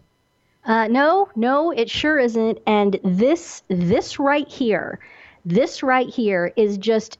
Uh, 0.64 0.86
no, 0.86 1.28
no, 1.34 1.72
it 1.72 1.90
sure 1.90 2.20
isn't. 2.20 2.58
And 2.68 3.00
this, 3.02 3.64
this 3.66 4.20
right 4.20 4.48
here, 4.48 5.00
this 5.44 5.82
right 5.82 6.08
here 6.08 6.52
is 6.54 6.78
just 6.78 7.18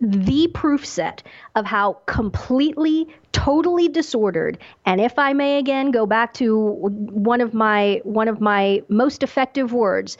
the 0.00 0.48
proof 0.54 0.86
set 0.86 1.22
of 1.54 1.66
how 1.66 1.98
completely 2.06 3.06
totally 3.44 3.88
disordered. 3.88 4.58
And 4.84 5.00
if 5.00 5.18
i 5.18 5.32
may 5.32 5.58
again 5.58 5.90
go 5.90 6.04
back 6.06 6.34
to 6.34 6.58
one 7.28 7.40
of 7.40 7.54
my 7.54 8.00
one 8.04 8.28
of 8.28 8.40
my 8.40 8.82
most 8.88 9.22
effective 9.22 9.72
words 9.72 10.18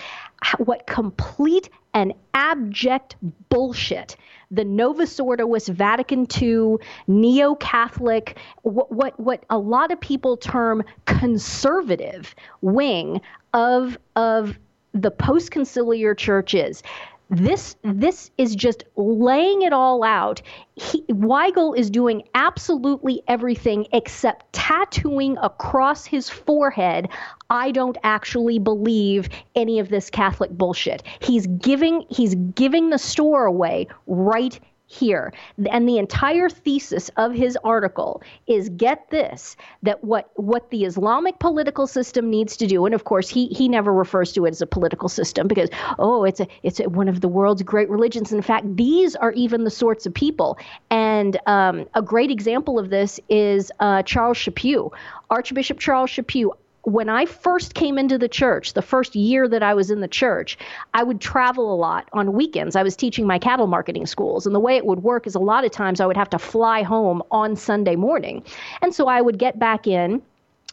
what 0.59 0.87
complete 0.87 1.69
and 1.93 2.15
abject 2.33 3.17
bullshit 3.51 4.17
the 4.51 4.65
Novus 4.65 5.21
Ordo 5.21 5.47
was 5.47 5.69
Vatican 5.69 6.27
II 6.43 6.77
neo 7.07 7.55
Catholic, 7.55 8.37
what, 8.63 8.91
what, 8.91 9.21
what 9.21 9.45
a 9.49 9.59
lot 9.59 9.93
of 9.93 10.01
people 10.01 10.37
term 10.37 10.83
conservative 11.07 12.35
wing 12.61 13.21
of, 13.55 13.97
of 14.17 14.59
the 14.93 15.13
post 15.13 15.53
conciliar 15.53 16.17
church 16.17 16.55
is 16.55 16.83
this 17.31 17.77
this 17.85 18.31
is 18.39 18.57
just 18.57 18.85
laying 18.97 19.63
it 19.63 19.73
all 19.73 20.03
out. 20.03 20.43
He, 20.75 21.03
Weigel 21.05 21.79
is 21.79 21.89
doing 21.89 22.23
absolutely 22.35 23.23
everything 23.29 23.87
except 23.93 24.53
tattooing 24.53 25.39
across 25.39 26.05
his 26.05 26.29
forehead. 26.29 27.09
I 27.49 27.71
don't 27.71 27.97
actually 28.03 28.59
believe 28.59 29.29
any 29.55 29.79
of 29.79 29.91
this 29.91 30.11
Catholic 30.11 30.51
bullshit. 30.51 31.05
He's 31.21 31.47
giving 31.47 32.05
he's 32.11 32.35
giving 32.35 32.91
the 32.91 32.99
store 32.99 33.47
away 33.47 33.87
right 34.07 34.59
here. 34.91 35.33
And 35.71 35.89
the 35.89 35.99
entire 35.99 36.49
thesis 36.49 37.11
of 37.17 37.33
his 37.33 37.57
article 37.63 38.23
is 38.49 38.69
get 38.71 39.09
this 39.11 39.57
that 39.85 40.03
what 40.03 40.31
what 40.35 40.71
the 40.71 40.85
Islamic 40.85 41.39
political 41.39 41.87
system 41.87 42.29
needs 42.29 42.57
to 42.57 42.67
do 42.67 42.85
and 42.85 42.95
of 42.95 43.05
course 43.05 43.29
he 43.29 43.47
he 43.47 43.69
never 43.69 43.93
refers 43.93 44.33
to 44.33 44.47
it 44.47 44.51
as 44.51 44.61
a 44.61 44.67
political 44.67 45.09
system 45.09 45.47
because 45.47 45.71
oh 46.01 46.25
it's 46.25 46.41
a 46.41 46.49
it's 46.65 46.81
a, 46.81 46.89
one 46.89 47.09
of 47.09 47.21
the 47.21 47.29
world's 47.29 47.63
great 47.63 47.89
religions. 47.89 48.33
In 48.33 48.43
fact 48.43 48.67
these 48.77 49.15
are 49.15 49.31
even 49.33 49.63
the 49.63 49.71
sorts 49.71 50.07
of 50.07 50.13
people. 50.13 50.59
And 50.91 51.39
um, 51.47 51.87
a 51.95 52.03
great 52.03 52.33
example 52.33 52.77
of 52.77 52.91
this 52.91 53.21
is 53.29 53.71
uh, 53.79 54.03
Charles 54.03 54.39
Chaput 54.39 54.91
Archbishop 55.31 55.79
Charles 55.79 56.11
Chaput 56.11 56.51
when 56.83 57.09
I 57.09 57.27
first 57.27 57.75
came 57.75 57.99
into 57.99 58.19
the 58.19 58.29
church, 58.29 58.73
the 58.73 58.83
first 58.83 59.15
year 59.15 59.47
that 59.49 59.63
I 59.63 59.75
was 59.75 59.91
in 59.91 60.01
the 60.01 60.09
church, 60.09 60.57
I 60.95 61.03
would 61.03 61.21
travel 61.21 61.75
a 61.75 61.77
lot 61.77 62.09
on 62.13 62.33
weekends. 62.33 62.77
I 62.77 62.83
was 62.83 62.97
teaching 62.97 63.27
my 63.27 63.39
cattle 63.39 63.67
marketing 63.67 64.07
schools. 64.07 64.47
And 64.47 64.55
the 64.55 64.61
way 64.61 64.77
it 64.77 64.87
would 64.87 65.03
work 65.03 65.27
is 65.27 65.35
a 65.35 65.41
lot 65.41 65.65
of 65.65 65.71
times 65.71 66.01
I 66.01 66.07
would 66.07 66.17
have 66.17 66.31
to 66.31 66.39
fly 66.39 66.83
home 66.83 67.23
on 67.31 67.57
Sunday 67.57 67.97
morning. 67.97 68.45
And 68.81 68.95
so 68.95 69.09
I 69.09 69.21
would 69.21 69.39
get 69.39 69.59
back 69.59 69.87
in. 69.87 70.23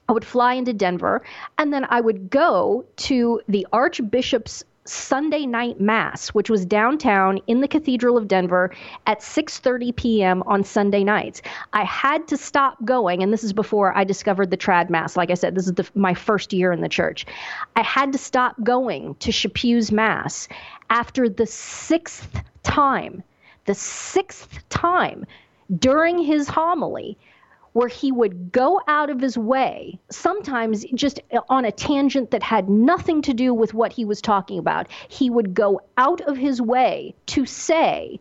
I 0.10 0.14
would 0.14 0.26
fly 0.26 0.54
into 0.54 0.72
Denver 0.72 1.22
and 1.58 1.74
then 1.74 1.86
I 1.90 2.00
would 2.00 2.30
go 2.30 2.86
to 2.96 3.42
the 3.50 3.68
Archbishop's 3.74 4.64
Sunday 4.90 5.46
night 5.46 5.80
mass, 5.80 6.30
which 6.30 6.50
was 6.50 6.66
downtown 6.66 7.40
in 7.48 7.62
the 7.62 7.68
Cathedral 7.68 8.18
of 8.18 8.28
Denver 8.28 8.72
at 9.06 9.20
6:30 9.20 9.96
p.m. 9.96 10.44
on 10.44 10.64
Sunday 10.64 11.04
nights. 11.04 11.42
I 11.74 11.84
had 11.84 12.28
to 12.30 12.38
stop 12.38 12.84
going, 12.86 13.24
and 13.24 13.32
this 13.32 13.44
is 13.44 13.54
before 13.54 13.96
I 13.98 14.04
discovered 14.04 14.52
the 14.52 14.58
trad 14.58 14.90
mass. 14.90 15.18
Like 15.18 15.32
I 15.32 15.36
said, 15.36 15.56
this 15.56 15.68
is 15.68 15.74
the, 15.74 15.88
my 15.96 16.14
first 16.14 16.54
year 16.54 16.72
in 16.72 16.82
the 16.82 16.90
church. 16.90 17.26
I 17.76 17.82
had 17.82 18.12
to 18.14 18.18
stop 18.18 18.56
going 18.64 19.16
to 19.16 19.32
Chaput's 19.32 19.92
mass 19.92 20.48
after 20.90 21.30
the 21.30 21.46
sixth 21.46 22.42
time, 22.64 23.24
the 23.66 23.76
sixth 23.76 24.60
time 24.70 25.26
during 25.80 26.18
his 26.18 26.48
homily 26.48 27.18
where 27.78 27.88
he 27.88 28.12
would 28.12 28.52
go 28.52 28.82
out 28.88 29.12
of 29.12 29.22
his 29.22 29.38
way, 29.38 30.00
sometimes 30.10 30.84
just 30.96 31.20
on 31.48 31.64
a 31.64 31.72
tangent 31.72 32.32
that 32.32 32.42
had 32.42 32.68
nothing 32.68 33.22
to 33.22 33.36
do 33.36 33.54
with 33.54 33.72
what 33.72 33.94
he 33.94 34.04
was 34.04 34.20
talking 34.20 34.58
about. 34.58 34.88
He 35.10 35.30
would 35.30 35.54
go 35.54 35.82
out 35.96 36.22
of 36.22 36.38
his 36.38 36.60
way 36.60 37.14
to 37.28 37.46
say 37.46 38.20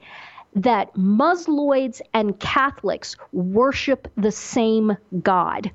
that 0.57 0.93
Musloids 0.95 2.03
and 2.13 2.39
Catholics 2.39 3.17
worship 3.33 4.09
the 4.15 4.31
same 4.31 4.99
God. 5.23 5.71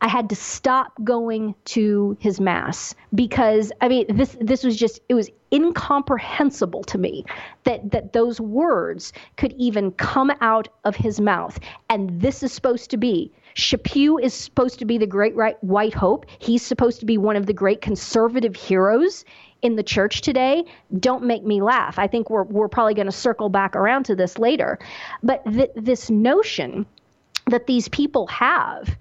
I 0.00 0.08
had 0.08 0.28
to 0.30 0.36
stop 0.36 0.92
going 1.02 1.54
to 1.66 2.16
his 2.20 2.40
mass 2.40 2.94
because 3.14 3.72
I 3.80 3.88
mean 3.88 4.06
this 4.08 4.36
this 4.40 4.62
was 4.62 4.76
just 4.76 5.00
it 5.08 5.14
was 5.14 5.30
incomprehensible 5.52 6.84
to 6.84 6.98
me 6.98 7.24
that 7.64 7.90
that 7.92 8.12
those 8.12 8.40
words 8.40 9.12
could 9.36 9.54
even 9.54 9.92
come 9.92 10.32
out 10.40 10.68
of 10.84 10.96
his 10.96 11.20
mouth 11.20 11.58
and 11.88 12.20
this 12.20 12.42
is 12.42 12.52
supposed 12.52 12.90
to 12.90 12.96
be 12.96 13.32
Chaput 13.56 14.22
is 14.22 14.34
supposed 14.34 14.78
to 14.80 14.84
be 14.84 14.98
the 14.98 15.06
great 15.06 15.34
right, 15.34 15.56
white 15.64 15.94
hope. 15.94 16.26
He's 16.38 16.62
supposed 16.62 17.00
to 17.00 17.06
be 17.06 17.16
one 17.16 17.36
of 17.36 17.46
the 17.46 17.54
great 17.54 17.80
conservative 17.80 18.54
heroes 18.54 19.24
in 19.62 19.76
the 19.76 19.82
church 19.82 20.20
today. 20.20 20.64
Don't 21.00 21.24
make 21.24 21.42
me 21.42 21.62
laugh. 21.62 21.98
I 21.98 22.06
think 22.06 22.28
we're 22.28 22.42
we're 22.42 22.68
probably 22.68 22.92
going 22.92 23.06
to 23.06 23.12
circle 23.12 23.48
back 23.48 23.74
around 23.74 24.04
to 24.04 24.14
this 24.14 24.38
later. 24.38 24.78
But 25.22 25.42
th- 25.50 25.70
this 25.74 26.10
notion 26.10 26.84
that 27.46 27.66
these 27.66 27.88
people 27.88 28.26
have 28.26 28.94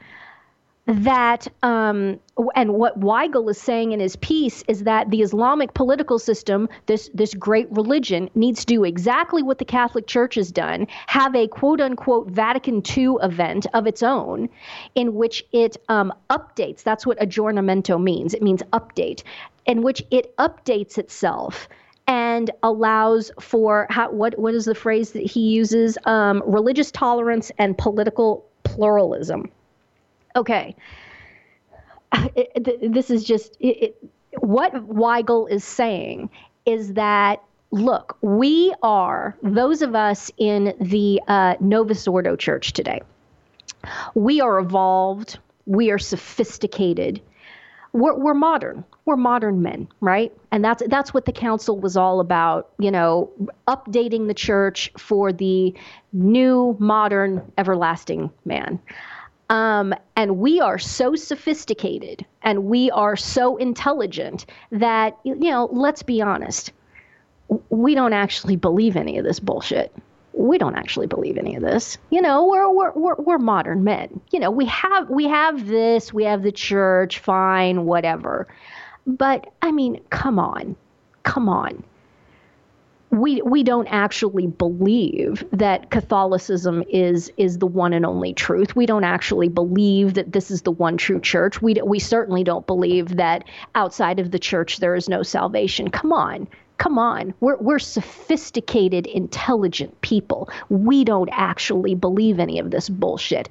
that 0.88 1.47
um, 1.63 2.19
and 2.55 2.73
what 2.73 2.99
Weigel 2.99 3.49
is 3.49 3.59
saying 3.59 3.91
in 3.91 3.99
his 3.99 4.15
piece 4.17 4.63
is 4.67 4.83
that 4.83 5.09
the 5.09 5.21
Islamic 5.21 5.73
political 5.73 6.19
system, 6.19 6.69
this 6.86 7.09
this 7.13 7.33
great 7.33 7.67
religion, 7.71 8.29
needs 8.36 8.59
to 8.61 8.65
do 8.67 8.83
exactly 8.83 9.41
what 9.41 9.57
the 9.57 9.65
Catholic 9.65 10.05
Church 10.05 10.36
has 10.36 10.51
done: 10.51 10.86
have 11.07 11.36
a 11.36 11.47
quote 11.47 11.81
unquote 11.81 12.29
Vatican 12.29 12.83
II 12.95 13.15
event 13.23 13.65
of 13.73 13.88
its 13.88 14.03
own, 14.03 14.47
in 14.93 15.15
which 15.15 15.43
it 15.51 15.77
um, 15.89 16.13
updates. 16.29 16.83
That's 16.83 17.05
what 17.05 17.19
aggiornamento 17.19 18.01
means. 18.01 18.36
It 18.36 18.43
means 18.43 18.61
update, 18.73 19.23
in 19.65 19.81
which 19.81 20.03
it 20.11 20.36
updates 20.38 20.99
itself 20.99 21.67
and 22.07 22.51
allows 22.61 23.31
for 23.39 23.88
how, 23.89 24.11
what 24.11 24.38
what 24.38 24.53
is 24.53 24.65
the 24.65 24.75
phrase 24.75 25.13
that 25.13 25.23
he 25.23 25.49
uses? 25.49 25.97
Um, 26.05 26.43
religious 26.45 26.91
tolerance 26.91 27.51
and 27.57 27.75
political 27.75 28.45
pluralism 28.63 29.49
okay, 30.36 30.75
this 32.81 33.09
is 33.09 33.23
just 33.23 33.57
it, 33.59 33.97
what 34.39 34.73
Weigel 34.73 35.49
is 35.49 35.63
saying 35.63 36.29
is 36.65 36.93
that 36.93 37.41
look, 37.71 38.17
we 38.21 38.73
are 38.81 39.36
those 39.43 39.81
of 39.81 39.95
us 39.95 40.31
in 40.38 40.73
the 40.79 41.21
uh, 41.27 41.55
Novus 41.59 42.07
Ordo 42.07 42.36
Church 42.36 42.73
today. 42.73 43.01
We 44.13 44.41
are 44.41 44.59
evolved. 44.59 45.39
We 45.65 45.91
are 45.91 45.99
sophisticated. 45.99 47.21
We're, 47.93 48.15
we're 48.17 48.33
modern. 48.33 48.83
We're 49.05 49.15
modern 49.15 49.61
men, 49.61 49.88
right? 50.01 50.33
And 50.51 50.63
that's 50.65 50.83
that's 50.88 51.13
what 51.13 51.25
the 51.25 51.31
council 51.31 51.79
was 51.79 51.95
all 51.95 52.19
about. 52.19 52.71
You 52.79 52.91
know, 52.91 53.31
updating 53.67 54.27
the 54.27 54.33
church 54.33 54.91
for 54.97 55.31
the 55.31 55.73
new, 56.11 56.75
modern, 56.79 57.51
everlasting 57.57 58.31
man. 58.43 58.79
Um, 59.49 59.93
and 60.15 60.37
we 60.37 60.59
are 60.59 60.79
so 60.79 61.15
sophisticated 61.15 62.25
and 62.41 62.65
we 62.65 62.89
are 62.91 63.15
so 63.15 63.57
intelligent 63.57 64.45
that, 64.71 65.17
you 65.23 65.35
know, 65.35 65.69
let's 65.71 66.01
be 66.01 66.21
honest, 66.21 66.71
we 67.69 67.93
don't 67.93 68.13
actually 68.13 68.55
believe 68.55 68.95
any 68.95 69.17
of 69.17 69.23
this 69.23 69.39
bullshit. 69.39 69.95
We 70.33 70.57
don't 70.57 70.75
actually 70.75 71.07
believe 71.07 71.37
any 71.37 71.55
of 71.55 71.61
this. 71.61 71.97
You 72.09 72.21
know, 72.21 72.45
we're, 72.47 72.69
we're, 72.69 72.91
we're, 72.93 73.15
we're 73.15 73.37
modern 73.37 73.83
men. 73.83 74.19
You 74.31 74.39
know, 74.39 74.51
we 74.51 74.65
have, 74.65 75.09
we 75.09 75.25
have 75.25 75.67
this, 75.67 76.11
we 76.11 76.23
have 76.23 76.41
the 76.41 76.51
church, 76.51 77.19
fine, 77.19 77.85
whatever. 77.85 78.47
But 79.05 79.53
I 79.61 79.71
mean, 79.71 80.01
come 80.09 80.39
on, 80.39 80.75
come 81.23 81.47
on 81.47 81.83
we 83.16 83.41
we 83.41 83.63
don't 83.63 83.88
actually 83.88 84.47
believe 84.47 85.43
that 85.51 85.89
Catholicism 85.89 86.84
is 86.89 87.32
is 87.38 87.57
the 87.57 87.66
one 87.66 87.93
and 87.93 88.05
only 88.05 88.34
truth. 88.34 88.76
We 88.76 88.86
don't 88.86 89.05
actually 89.05 89.47
believe 89.47 90.16
that 90.16 90.34
this 90.34 90.51
is 90.51 90.63
the 90.63 90.72
one 90.72 90.97
true 90.97 91.22
church. 91.22 91.61
We 91.61 91.76
we 91.76 91.99
certainly 91.99 92.43
don't 92.43 92.68
believe 92.68 93.16
that 93.16 93.45
outside 93.74 94.20
of 94.20 94.32
the 94.32 94.39
church 94.39 94.80
there 94.80 94.95
is 94.95 95.07
no 95.07 95.24
salvation. 95.24 95.89
Come 95.89 96.11
on. 96.11 96.47
Come 96.78 96.99
on. 96.99 97.34
We're 97.39 97.57
we're 97.57 97.80
sophisticated, 97.80 99.07
intelligent 99.07 99.99
people. 100.01 100.49
We 100.69 101.03
don't 101.03 101.30
actually 101.32 101.95
believe 101.95 102.39
any 102.39 102.59
of 102.59 102.71
this 102.71 102.89
bullshit. 102.89 103.49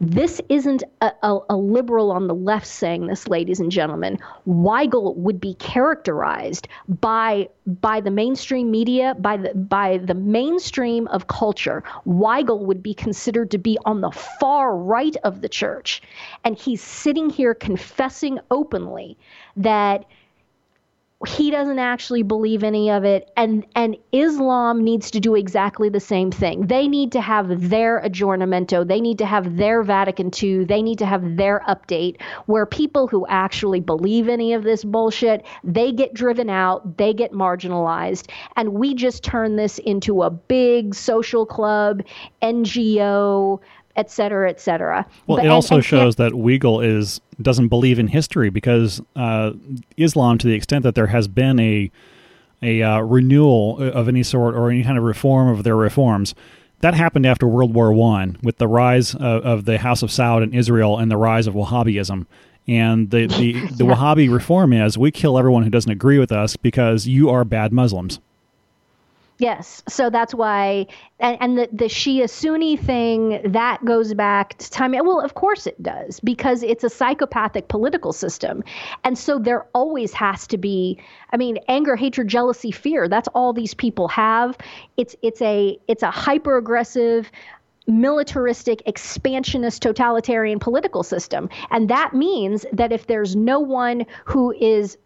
This 0.00 0.40
isn't 0.48 0.84
a, 1.00 1.10
a, 1.24 1.38
a, 1.50 1.56
liberal 1.56 2.12
on 2.12 2.28
the 2.28 2.34
left 2.34 2.68
saying 2.68 3.08
this, 3.08 3.26
ladies 3.26 3.58
and 3.58 3.72
gentlemen. 3.72 4.18
Weigel 4.46 5.16
would 5.16 5.40
be 5.40 5.54
characterized 5.54 6.68
by 6.88 7.48
by 7.66 8.00
the 8.00 8.10
mainstream 8.10 8.70
media, 8.70 9.16
by 9.18 9.38
the 9.38 9.54
by 9.54 9.98
the 9.98 10.14
mainstream 10.14 11.08
of 11.08 11.26
culture. 11.26 11.82
Weigel 12.06 12.60
would 12.60 12.80
be 12.80 12.94
considered 12.94 13.50
to 13.50 13.58
be 13.58 13.76
on 13.86 14.00
the 14.00 14.12
far 14.12 14.76
right 14.76 15.16
of 15.24 15.40
the 15.40 15.48
church, 15.48 16.00
and 16.44 16.56
he's 16.56 16.82
sitting 16.82 17.28
here 17.28 17.54
confessing 17.54 18.38
openly 18.52 19.18
that 19.56 20.04
he 21.26 21.50
doesn't 21.50 21.80
actually 21.80 22.22
believe 22.22 22.62
any 22.62 22.90
of 22.90 23.04
it 23.04 23.28
and 23.36 23.66
and 23.74 23.96
Islam 24.12 24.84
needs 24.84 25.10
to 25.10 25.18
do 25.18 25.34
exactly 25.34 25.88
the 25.88 25.98
same 25.98 26.30
thing. 26.30 26.68
They 26.68 26.86
need 26.86 27.10
to 27.12 27.20
have 27.20 27.70
their 27.70 28.00
aggiornamento, 28.00 28.86
they 28.86 29.00
need 29.00 29.18
to 29.18 29.26
have 29.26 29.56
their 29.56 29.82
Vatican 29.82 30.30
II, 30.40 30.64
they 30.64 30.80
need 30.80 30.98
to 30.98 31.06
have 31.06 31.36
their 31.36 31.60
update 31.68 32.20
where 32.46 32.66
people 32.66 33.08
who 33.08 33.26
actually 33.26 33.80
believe 33.80 34.28
any 34.28 34.52
of 34.52 34.62
this 34.62 34.84
bullshit, 34.84 35.44
they 35.64 35.90
get 35.90 36.14
driven 36.14 36.48
out, 36.48 36.96
they 36.98 37.12
get 37.12 37.32
marginalized 37.32 38.30
and 38.54 38.74
we 38.74 38.94
just 38.94 39.24
turn 39.24 39.56
this 39.56 39.78
into 39.78 40.22
a 40.22 40.30
big 40.30 40.94
social 40.94 41.44
club, 41.44 42.02
NGO 42.42 43.58
et 43.98 44.10
cetera, 44.10 44.48
et 44.48 44.60
cetera. 44.60 45.04
Well, 45.26 45.38
but, 45.38 45.44
it 45.44 45.48
also 45.48 45.74
and, 45.74 45.78
and 45.80 45.84
shows 45.84 46.16
that 46.16 46.32
Weigel 46.32 46.86
is 46.86 47.20
doesn't 47.42 47.68
believe 47.68 47.98
in 47.98 48.06
history 48.06 48.48
because 48.48 49.02
uh, 49.16 49.52
Islam, 49.96 50.38
to 50.38 50.46
the 50.46 50.54
extent 50.54 50.84
that 50.84 50.94
there 50.94 51.08
has 51.08 51.28
been 51.28 51.58
a 51.58 51.90
a 52.62 52.82
uh, 52.82 53.00
renewal 53.00 53.78
of 53.78 54.08
any 54.08 54.22
sort 54.22 54.54
or 54.54 54.70
any 54.70 54.82
kind 54.82 54.96
of 54.96 55.04
reform 55.04 55.48
of 55.48 55.64
their 55.64 55.76
reforms, 55.76 56.34
that 56.80 56.94
happened 56.94 57.26
after 57.26 57.46
World 57.46 57.74
War 57.74 57.92
One 57.92 58.38
with 58.42 58.58
the 58.58 58.68
rise 58.68 59.14
of, 59.14 59.44
of, 59.44 59.64
the 59.64 59.78
House 59.78 60.02
of 60.02 60.10
Saud 60.10 60.42
in 60.42 60.54
Israel 60.54 60.98
and 60.98 61.10
the 61.10 61.16
rise 61.16 61.46
of 61.46 61.54
Wahhabism. 61.54 62.26
And 62.66 63.10
the 63.10 63.26
the, 63.26 63.52
the 63.76 63.84
yeah. 63.84 63.94
Wahhabi 63.94 64.32
reform 64.32 64.72
is 64.72 64.96
we 64.96 65.10
kill 65.10 65.38
everyone 65.38 65.64
who 65.64 65.70
doesn't 65.70 65.90
agree 65.90 66.18
with 66.18 66.30
us 66.30 66.56
because 66.56 67.08
you 67.08 67.30
are 67.30 67.44
bad 67.44 67.72
Muslims. 67.72 68.20
Yes, 69.40 69.84
so 69.88 70.10
that's 70.10 70.34
why, 70.34 70.88
and, 71.20 71.38
and 71.40 71.58
the 71.58 71.68
the 71.72 71.84
Shia 71.84 72.28
Sunni 72.28 72.76
thing 72.76 73.40
that 73.52 73.84
goes 73.84 74.12
back 74.12 74.58
to 74.58 74.68
time. 74.68 74.90
Well, 74.90 75.20
of 75.20 75.34
course 75.34 75.68
it 75.68 75.80
does 75.80 76.18
because 76.18 76.64
it's 76.64 76.82
a 76.82 76.90
psychopathic 76.90 77.68
political 77.68 78.12
system, 78.12 78.64
and 79.04 79.16
so 79.16 79.38
there 79.38 79.68
always 79.74 80.12
has 80.14 80.48
to 80.48 80.58
be. 80.58 80.98
I 81.32 81.36
mean, 81.36 81.58
anger, 81.68 81.94
hatred, 81.94 82.26
jealousy, 82.26 82.72
fear. 82.72 83.06
That's 83.06 83.28
all 83.28 83.52
these 83.52 83.74
people 83.74 84.08
have. 84.08 84.58
It's 84.96 85.14
it's 85.22 85.40
a 85.40 85.78
it's 85.86 86.02
a 86.02 86.10
hyper 86.10 86.56
aggressive 86.56 87.30
militaristic, 87.86 88.82
expansionist, 88.86 89.80
totalitarian 89.82 90.58
political 90.58 91.02
system. 91.02 91.48
And 91.70 91.88
that 91.88 92.12
means 92.12 92.66
that 92.72 92.92
if 92.92 93.06
there's 93.06 93.34
no 93.34 93.60
one 93.60 94.04
who 94.26 94.52
is 94.52 94.98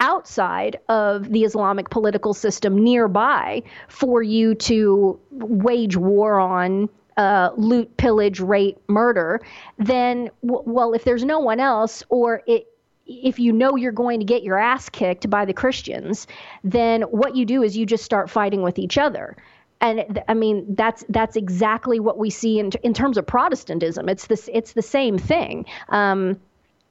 outside 0.00 0.78
of 0.88 1.30
the 1.30 1.44
Islamic 1.44 1.90
political 1.90 2.34
system 2.34 2.82
nearby 2.82 3.62
for 3.88 4.22
you 4.22 4.54
to 4.54 5.18
wage 5.30 5.96
war 5.96 6.38
on 6.40 6.88
uh, 7.16 7.50
loot, 7.56 7.96
pillage, 7.96 8.40
rape, 8.40 8.78
murder, 8.88 9.40
then, 9.78 10.30
w- 10.44 10.62
well, 10.66 10.94
if 10.94 11.04
there's 11.04 11.24
no 11.24 11.38
one 11.38 11.60
else, 11.60 12.02
or 12.08 12.42
it, 12.46 12.66
if 13.06 13.38
you 13.38 13.52
know 13.52 13.76
you're 13.76 13.92
going 13.92 14.20
to 14.20 14.26
get 14.26 14.42
your 14.42 14.58
ass 14.58 14.88
kicked 14.88 15.28
by 15.30 15.44
the 15.44 15.52
Christians, 15.52 16.26
then 16.62 17.02
what 17.02 17.36
you 17.36 17.44
do 17.44 17.62
is 17.62 17.76
you 17.76 17.86
just 17.86 18.04
start 18.04 18.30
fighting 18.30 18.62
with 18.62 18.78
each 18.78 18.98
other. 18.98 19.36
And 19.80 20.22
I 20.28 20.34
mean 20.34 20.74
that's 20.74 21.04
that's 21.10 21.36
exactly 21.36 22.00
what 22.00 22.16
we 22.16 22.30
see 22.30 22.58
in 22.58 22.70
in 22.82 22.94
terms 22.94 23.18
of 23.18 23.26
Protestantism. 23.26 24.08
It's 24.08 24.26
this 24.28 24.48
it's 24.52 24.72
the 24.72 24.82
same 24.82 25.18
thing. 25.18 25.66
Um, 25.90 26.40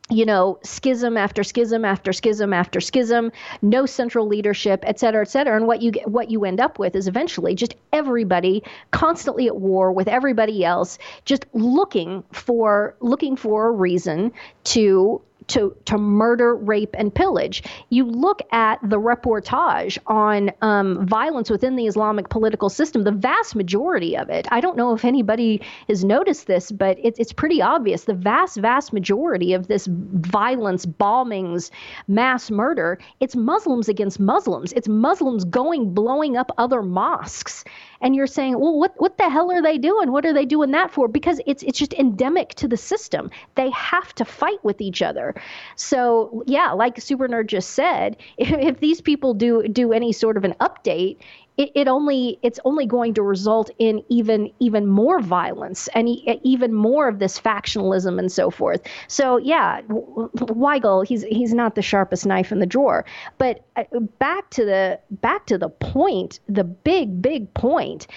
you 0.09 0.25
know, 0.25 0.59
schism 0.63 1.15
after 1.15 1.43
schism 1.43 1.85
after 1.85 2.11
schism 2.11 2.53
after 2.53 2.81
schism, 2.81 3.31
no 3.61 3.85
central 3.85 4.27
leadership, 4.27 4.83
et 4.85 4.99
cetera, 4.99 5.21
et 5.21 5.29
cetera. 5.29 5.55
And 5.55 5.65
what 5.65 5.81
you 5.81 5.91
get, 5.91 6.07
what 6.09 6.29
you 6.29 6.43
end 6.43 6.59
up 6.59 6.77
with 6.77 6.95
is 6.95 7.07
eventually 7.07 7.55
just 7.55 7.75
everybody 7.93 8.63
constantly 8.91 9.47
at 9.47 9.55
war 9.57 9.91
with 9.91 10.09
everybody 10.09 10.65
else, 10.65 10.97
just 11.25 11.45
looking 11.53 12.23
for 12.31 12.95
looking 12.99 13.35
for 13.37 13.67
a 13.67 13.71
reason 13.71 14.31
to 14.65 15.21
to 15.47 15.75
to 15.85 15.97
murder, 15.97 16.55
rape, 16.55 16.95
and 16.97 17.13
pillage. 17.13 17.63
You 17.89 18.05
look 18.05 18.41
at 18.51 18.79
the 18.83 18.99
reportage 18.99 19.97
on 20.07 20.51
um, 20.61 21.05
violence 21.05 21.49
within 21.49 21.75
the 21.75 21.85
Islamic 21.87 22.29
political 22.29 22.69
system. 22.69 23.03
The 23.03 23.11
vast 23.11 23.55
majority 23.55 24.17
of 24.17 24.29
it, 24.29 24.47
I 24.51 24.61
don't 24.61 24.77
know 24.77 24.93
if 24.93 25.05
anybody 25.05 25.61
has 25.87 26.03
noticed 26.03 26.47
this, 26.47 26.71
but 26.71 26.97
it's 27.01 27.19
it's 27.19 27.33
pretty 27.33 27.61
obvious. 27.61 28.05
The 28.05 28.13
vast 28.13 28.57
vast 28.57 28.93
majority 28.93 29.53
of 29.53 29.67
this 29.67 29.87
violence, 29.89 30.85
bombings, 30.85 31.71
mass 32.07 32.49
murder, 32.49 32.99
it's 33.19 33.35
Muslims 33.35 33.89
against 33.89 34.19
Muslims. 34.19 34.73
It's 34.73 34.87
Muslims 34.87 35.45
going 35.45 35.93
blowing 35.93 36.37
up 36.37 36.51
other 36.57 36.81
mosques 36.81 37.63
and 38.03 38.15
you're 38.15 38.27
saying, 38.27 38.59
well, 38.59 38.77
what 38.77 38.93
what 38.97 39.17
the 39.17 39.29
hell 39.29 39.51
are 39.51 39.61
they 39.61 39.77
doing? 39.77 40.11
What 40.11 40.25
are 40.25 40.33
they 40.33 40.45
doing 40.45 40.71
that 40.71 40.91
for? 40.91 41.07
Because 41.07 41.39
it's 41.47 41.63
it's 41.63 41.79
just 41.79 41.93
endemic 41.93 42.49
to 42.55 42.67
the 42.67 42.77
system. 42.77 43.31
They 43.55 43.71
have 43.71 44.13
to 44.15 44.25
fight 44.25 44.63
with 44.63 44.81
each 44.81 45.01
other. 45.01 45.33
So 45.77 46.43
yeah, 46.45 46.71
like 46.73 46.99
Super 47.01 47.27
Nerd 47.27 47.47
just 47.47 47.71
said, 47.71 48.17
if, 48.37 48.51
if 48.51 48.79
these 48.79 49.01
people 49.01 49.33
do 49.33 49.67
do 49.67 49.93
any 49.93 50.11
sort 50.11 50.37
of 50.37 50.43
an 50.43 50.53
update, 50.59 51.17
it, 51.57 51.71
it 51.75 51.87
only 51.87 52.39
it's 52.41 52.59
only 52.65 52.85
going 52.85 53.13
to 53.13 53.21
result 53.21 53.69
in 53.77 54.03
even 54.09 54.51
even 54.59 54.87
more 54.87 55.19
violence 55.19 55.87
and 55.93 56.09
even 56.43 56.73
more 56.73 57.07
of 57.07 57.19
this 57.19 57.39
factionalism 57.39 58.17
and 58.17 58.31
so 58.31 58.49
forth. 58.49 58.81
So 59.07 59.37
yeah, 59.37 59.81
Weigel 59.81 61.05
he's 61.05 61.23
he's 61.23 61.53
not 61.53 61.75
the 61.75 61.81
sharpest 61.81 62.25
knife 62.25 62.51
in 62.51 62.59
the 62.59 62.65
drawer. 62.65 63.05
But 63.37 63.63
uh, 63.75 63.83
back 64.19 64.49
to 64.51 64.65
the 64.65 64.99
back 65.11 65.45
to 65.47 65.57
the 65.57 65.69
point, 65.69 66.39
the 66.47 66.63
big 66.63 67.21
big 67.21 67.53
point 67.53 68.07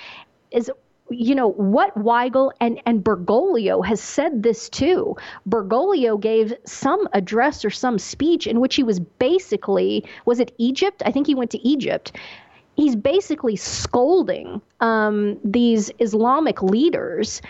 is 0.50 0.70
you 1.10 1.34
know 1.34 1.50
what 1.52 1.94
Weigel 1.94 2.52
and 2.60 2.80
and 2.86 3.04
Bergoglio 3.04 3.84
has 3.84 4.00
said 4.00 4.42
this 4.42 4.68
too. 4.70 5.14
Bergoglio 5.46 6.18
gave 6.18 6.54
some 6.64 7.06
address 7.12 7.64
or 7.64 7.70
some 7.70 7.98
speech 7.98 8.46
in 8.46 8.60
which 8.60 8.76
he 8.76 8.82
was 8.82 8.98
basically 8.98 10.04
was 10.24 10.40
it 10.40 10.54
Egypt? 10.58 11.02
I 11.04 11.12
think 11.12 11.26
he 11.26 11.34
went 11.34 11.50
to 11.50 11.68
Egypt 11.68 12.12
he's 12.76 12.94
basically 12.94 13.56
scolding 13.56 14.60
um, 14.80 15.38
these 15.42 15.90
Islamic 15.98 16.62
leaders 16.62 17.42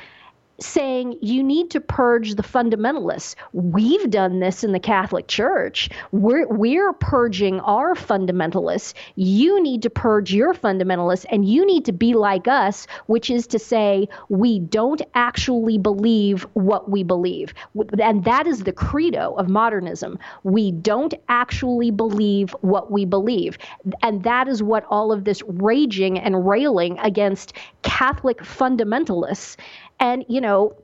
saying 0.60 1.18
you 1.20 1.42
need 1.42 1.70
to 1.70 1.80
purge 1.80 2.34
the 2.34 2.42
fundamentalists. 2.42 3.34
We've 3.52 4.10
done 4.10 4.40
this 4.40 4.64
in 4.64 4.72
the 4.72 4.80
Catholic 4.80 5.28
Church. 5.28 5.90
We're 6.12 6.46
we're 6.48 6.92
purging 6.92 7.60
our 7.60 7.94
fundamentalists. 7.94 8.94
You 9.16 9.62
need 9.62 9.82
to 9.82 9.90
purge 9.90 10.32
your 10.32 10.54
fundamentalists 10.54 11.26
and 11.30 11.44
you 11.44 11.66
need 11.66 11.84
to 11.86 11.92
be 11.92 12.14
like 12.14 12.48
us, 12.48 12.86
which 13.06 13.30
is 13.30 13.46
to 13.48 13.58
say 13.58 14.08
we 14.28 14.60
don't 14.60 15.02
actually 15.14 15.78
believe 15.78 16.44
what 16.54 16.90
we 16.90 17.02
believe. 17.02 17.52
And 18.00 18.24
that 18.24 18.46
is 18.46 18.64
the 18.64 18.72
credo 18.72 19.34
of 19.34 19.48
modernism. 19.48 20.18
We 20.44 20.72
don't 20.72 21.14
actually 21.28 21.90
believe 21.90 22.54
what 22.60 22.90
we 22.90 23.04
believe. 23.04 23.58
And 24.02 24.22
that 24.22 24.48
is 24.48 24.62
what 24.62 24.84
all 24.90 25.12
of 25.12 25.24
this 25.24 25.42
raging 25.46 26.18
and 26.18 26.46
railing 26.46 26.98
against 27.00 27.52
Catholic 27.82 28.38
fundamentalists 28.38 29.56
and, 30.00 30.24
you 30.28 30.40
know, 30.40 30.76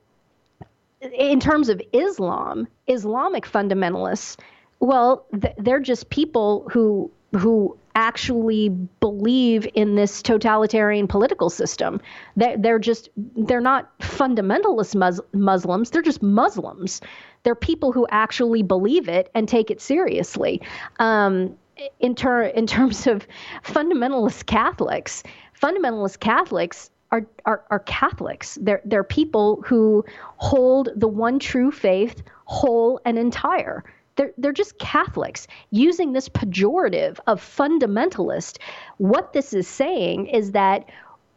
in 1.01 1.41
terms 1.41 1.69
of 1.69 1.83
Islam, 1.93 2.69
Islamic 2.87 3.45
fundamentalists, 3.45 4.39
well, 4.81 5.27
they're 5.59 5.81
just 5.81 6.11
people 6.11 6.69
who 6.73 7.11
who 7.33 7.77
actually 7.95 8.69
believe 9.01 9.67
in 9.75 9.95
this 9.95 10.23
totalitarian 10.23 11.07
political 11.07 11.51
system. 11.51 12.01
They're, 12.37 12.57
they're 12.57 12.79
just 12.79 13.11
they're 13.17 13.61
not 13.61 13.97
fundamentalist 14.01 14.95
mus- 14.95 15.21
Muslims. 15.33 15.91
They're 15.91 16.03
just 16.03 16.23
Muslims. 16.23 17.01
They're 17.43 17.55
people 17.55 17.93
who 17.93 18.07
actually 18.11 18.63
believe 18.63 19.09
it 19.09 19.31
and 19.35 19.49
take 19.49 19.71
it 19.71 19.81
seriously. 19.81 20.61
Um, 20.99 21.57
in, 22.01 22.15
ter- 22.15 22.45
in 22.45 22.67
terms 22.67 23.07
of 23.07 23.27
fundamentalist 23.65 24.47
Catholics, 24.47 25.23
fundamentalist 25.61 26.21
Catholics 26.21 26.91
are, 27.13 27.27
are, 27.45 27.63
are 27.71 27.81
Catholics. 27.81 28.59
They're, 28.61 28.81
they're 28.85 29.05
people 29.05 29.63
who 29.67 30.05
hold 30.37 30.89
the 30.97 31.09
one 31.09 31.39
true 31.39 31.71
faith 31.71 32.23
whole 32.47 33.01
and 33.05 33.19
entire. 33.19 33.85
They're, 34.17 34.33
they're 34.39 34.53
just 34.53 34.79
Catholics 34.79 35.47
using 35.71 36.13
this 36.13 36.29
pejorative 36.29 37.19
of 37.27 37.41
fundamentalist. 37.41 38.59
What 38.99 39.33
this 39.33 39.53
is 39.53 39.69
saying 39.69 40.27
is 40.27 40.53
that 40.53 40.89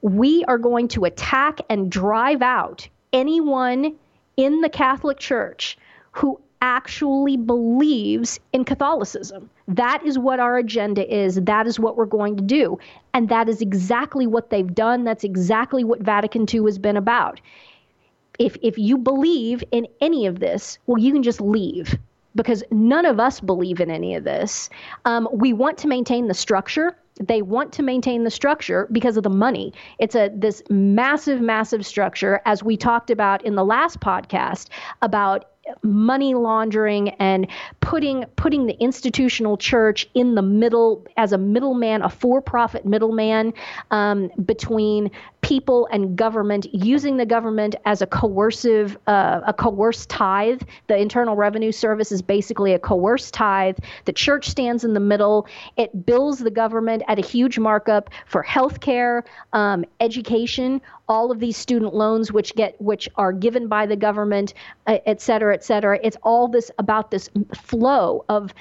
we 0.02 0.44
are 0.46 0.58
going 0.58 0.88
to 0.90 1.06
attack 1.06 1.60
and 1.70 1.92
drive 1.92 2.42
out 2.42 2.88
anyone 3.14 3.96
in 4.38 4.62
the 4.62 4.70
Catholic 4.70 5.20
Church 5.20 5.78
who 6.12 6.40
actually 6.62 7.38
believes 7.38 8.40
in 8.54 8.64
Catholicism. 8.64 9.50
That 9.68 10.06
is 10.06 10.18
what 10.18 10.40
our 10.40 10.58
agenda 10.58 11.08
is. 11.14 11.36
That 11.36 11.68
is 11.68 11.80
what 11.80 11.98
we're 11.98 12.06
going 12.06 12.38
to 12.38 12.44
do. 12.44 12.80
And 13.14 13.30
that 13.30 13.50
is 13.50 13.62
exactly 13.62 14.28
what 14.28 14.50
they've 14.50 14.74
done. 14.74 15.04
That's 15.04 15.24
exactly 15.24 15.84
what 15.84 16.02
Vatican 16.02 16.46
II 16.52 16.64
has 16.66 16.78
been 16.78 16.98
about. 16.98 17.40
If, 18.40 18.58
if 18.62 18.78
you 18.78 18.98
believe 18.98 19.64
in 19.72 19.88
any 20.02 20.26
of 20.26 20.40
this, 20.40 20.78
well, 20.88 20.98
you 20.98 21.14
can 21.14 21.24
just 21.24 21.40
leave 21.40 21.98
because 22.36 22.64
none 22.70 23.06
of 23.06 23.20
us 23.20 23.40
believe 23.40 23.80
in 23.80 23.90
any 23.90 24.16
of 24.16 24.24
this. 24.24 24.70
Um, 25.06 25.28
we 25.32 25.54
want 25.54 25.78
to 25.80 25.88
maintain 25.88 26.28
the 26.28 26.34
structure. 26.34 26.96
They 27.20 27.42
want 27.42 27.72
to 27.74 27.84
maintain 27.84 28.26
the 28.26 28.32
structure 28.32 28.90
because 28.92 29.16
of 29.16 29.24
the 29.24 29.30
money. 29.30 29.72
It's 30.00 30.16
a 30.16 30.30
this 30.36 30.62
massive, 30.70 31.40
massive 31.40 31.86
structure, 31.86 32.42
as 32.46 32.62
we 32.62 32.76
talked 32.76 33.10
about 33.10 33.46
in 33.46 33.56
the 33.56 33.64
last 33.64 34.02
podcast 34.02 34.68
about 35.02 35.46
money 35.82 36.34
laundering 36.34 37.10
and 37.10 37.48
putting 37.80 38.26
putting 38.36 38.66
the 38.68 38.74
institutional 38.74 39.58
church 39.58 40.08
in 40.14 40.36
the 40.36 40.42
middle 40.42 41.06
as 41.18 41.32
a 41.34 41.38
middleman, 41.38 42.02
a 42.02 42.10
for-profit 42.10 42.86
middleman 42.86 43.54
um, 43.92 44.30
between 44.46 45.10
people 45.46 45.88
and 45.92 46.16
government, 46.18 46.66
using 46.74 47.18
the 47.18 47.26
government 47.26 47.76
as 47.86 48.02
a 48.02 48.08
coercive, 48.08 48.98
uh, 49.06 49.42
a 49.46 49.54
coerced 49.54 50.10
tithe. 50.10 50.64
The 50.88 50.98
Internal 50.98 51.36
Revenue 51.36 51.72
Service 51.72 52.12
is 52.12 52.24
basically 52.24 52.74
a 52.74 52.80
coerced 52.80 53.36
tithe. 53.36 53.78
The 54.06 54.14
church 54.14 54.50
stands 54.50 54.84
in 54.84 54.96
the 54.96 55.00
middle. 55.00 55.46
It 55.78 56.08
bills 56.08 56.40
the 56.40 56.50
government 56.50 57.04
at 57.08 57.20
a 57.20 57.22
huge 57.22 57.60
markup 57.60 58.10
for 58.26 58.42
health 58.42 58.80
care, 58.80 59.24
um, 59.54 59.86
education, 60.00 60.82
all 61.08 61.32
of 61.32 61.40
these 61.40 61.58
student 61.58 61.94
loans 61.94 62.32
which 62.32 62.56
get 62.56 62.82
which 62.82 63.08
are 63.16 63.32
given 63.32 63.68
by 63.68 63.86
the 63.86 63.96
government, 63.96 64.56
uh, 64.88 64.98
et 65.06 65.22
cetera, 65.22 65.54
et 65.54 65.64
cetera. 65.64 66.00
It's 66.02 66.18
all 66.24 66.48
this 66.48 66.72
about 66.80 67.12
this 67.12 67.30
flow 67.54 68.26
of 68.30 68.52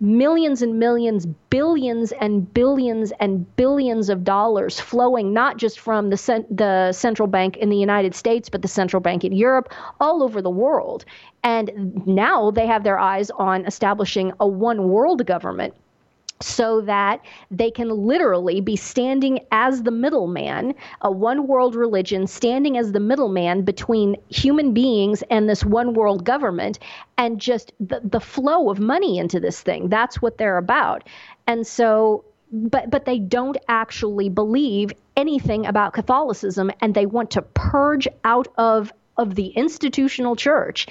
millions 0.00 0.62
and 0.62 0.78
millions, 0.78 1.26
billions 1.50 2.12
and 2.12 2.52
billions 2.54 3.12
and 3.20 3.54
billions 3.56 4.08
of 4.08 4.24
dollars 4.24 4.80
flowing 4.80 5.32
not 5.32 5.58
just 5.58 5.78
from 5.78 6.08
the 6.08 6.16
cent- 6.16 6.56
the 6.56 6.90
central 6.92 7.28
bank 7.28 7.56
in 7.58 7.68
the 7.68 7.76
United 7.76 8.14
States, 8.14 8.48
but 8.48 8.62
the 8.62 8.68
central 8.68 9.00
bank 9.00 9.24
in 9.24 9.32
Europe, 9.32 9.72
all 10.00 10.22
over 10.22 10.40
the 10.40 10.50
world. 10.50 11.04
And 11.44 12.06
now 12.06 12.50
they 12.50 12.66
have 12.66 12.82
their 12.82 12.98
eyes 12.98 13.30
on 13.30 13.66
establishing 13.66 14.32
a 14.40 14.46
one 14.46 14.88
world 14.88 15.24
government 15.26 15.74
so 16.42 16.80
that 16.82 17.20
they 17.50 17.70
can 17.70 17.88
literally 17.88 18.60
be 18.60 18.76
standing 18.76 19.40
as 19.52 19.82
the 19.82 19.90
middleman, 19.90 20.74
a 21.02 21.10
one 21.10 21.46
world 21.46 21.74
religion 21.74 22.26
standing 22.26 22.76
as 22.78 22.92
the 22.92 23.00
middleman 23.00 23.62
between 23.62 24.16
human 24.28 24.72
beings 24.72 25.22
and 25.30 25.48
this 25.48 25.64
one 25.64 25.94
world 25.94 26.24
government, 26.24 26.78
and 27.18 27.40
just 27.40 27.72
the, 27.80 28.00
the 28.02 28.20
flow 28.20 28.70
of 28.70 28.80
money 28.80 29.18
into 29.18 29.38
this 29.38 29.60
thing. 29.60 29.88
That's 29.88 30.22
what 30.22 30.38
they're 30.38 30.58
about. 30.58 31.06
And 31.46 31.66
so, 31.66 32.24
but, 32.52 32.90
but 32.90 33.04
they 33.04 33.18
don't 33.18 33.58
actually 33.68 34.28
believe 34.28 34.92
anything 35.16 35.66
about 35.66 35.92
Catholicism, 35.92 36.70
and 36.80 36.94
they 36.94 37.06
want 37.06 37.30
to 37.32 37.42
purge 37.42 38.08
out 38.24 38.48
of 38.56 38.92
of 39.16 39.34
the 39.34 39.48
institutional 39.48 40.34
church 40.34 40.86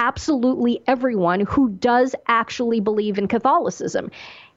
absolutely 0.00 0.82
everyone 0.86 1.40
who 1.40 1.68
does 1.68 2.14
actually 2.26 2.80
believe 2.80 3.18
in 3.18 3.28
Catholicism. 3.28 4.10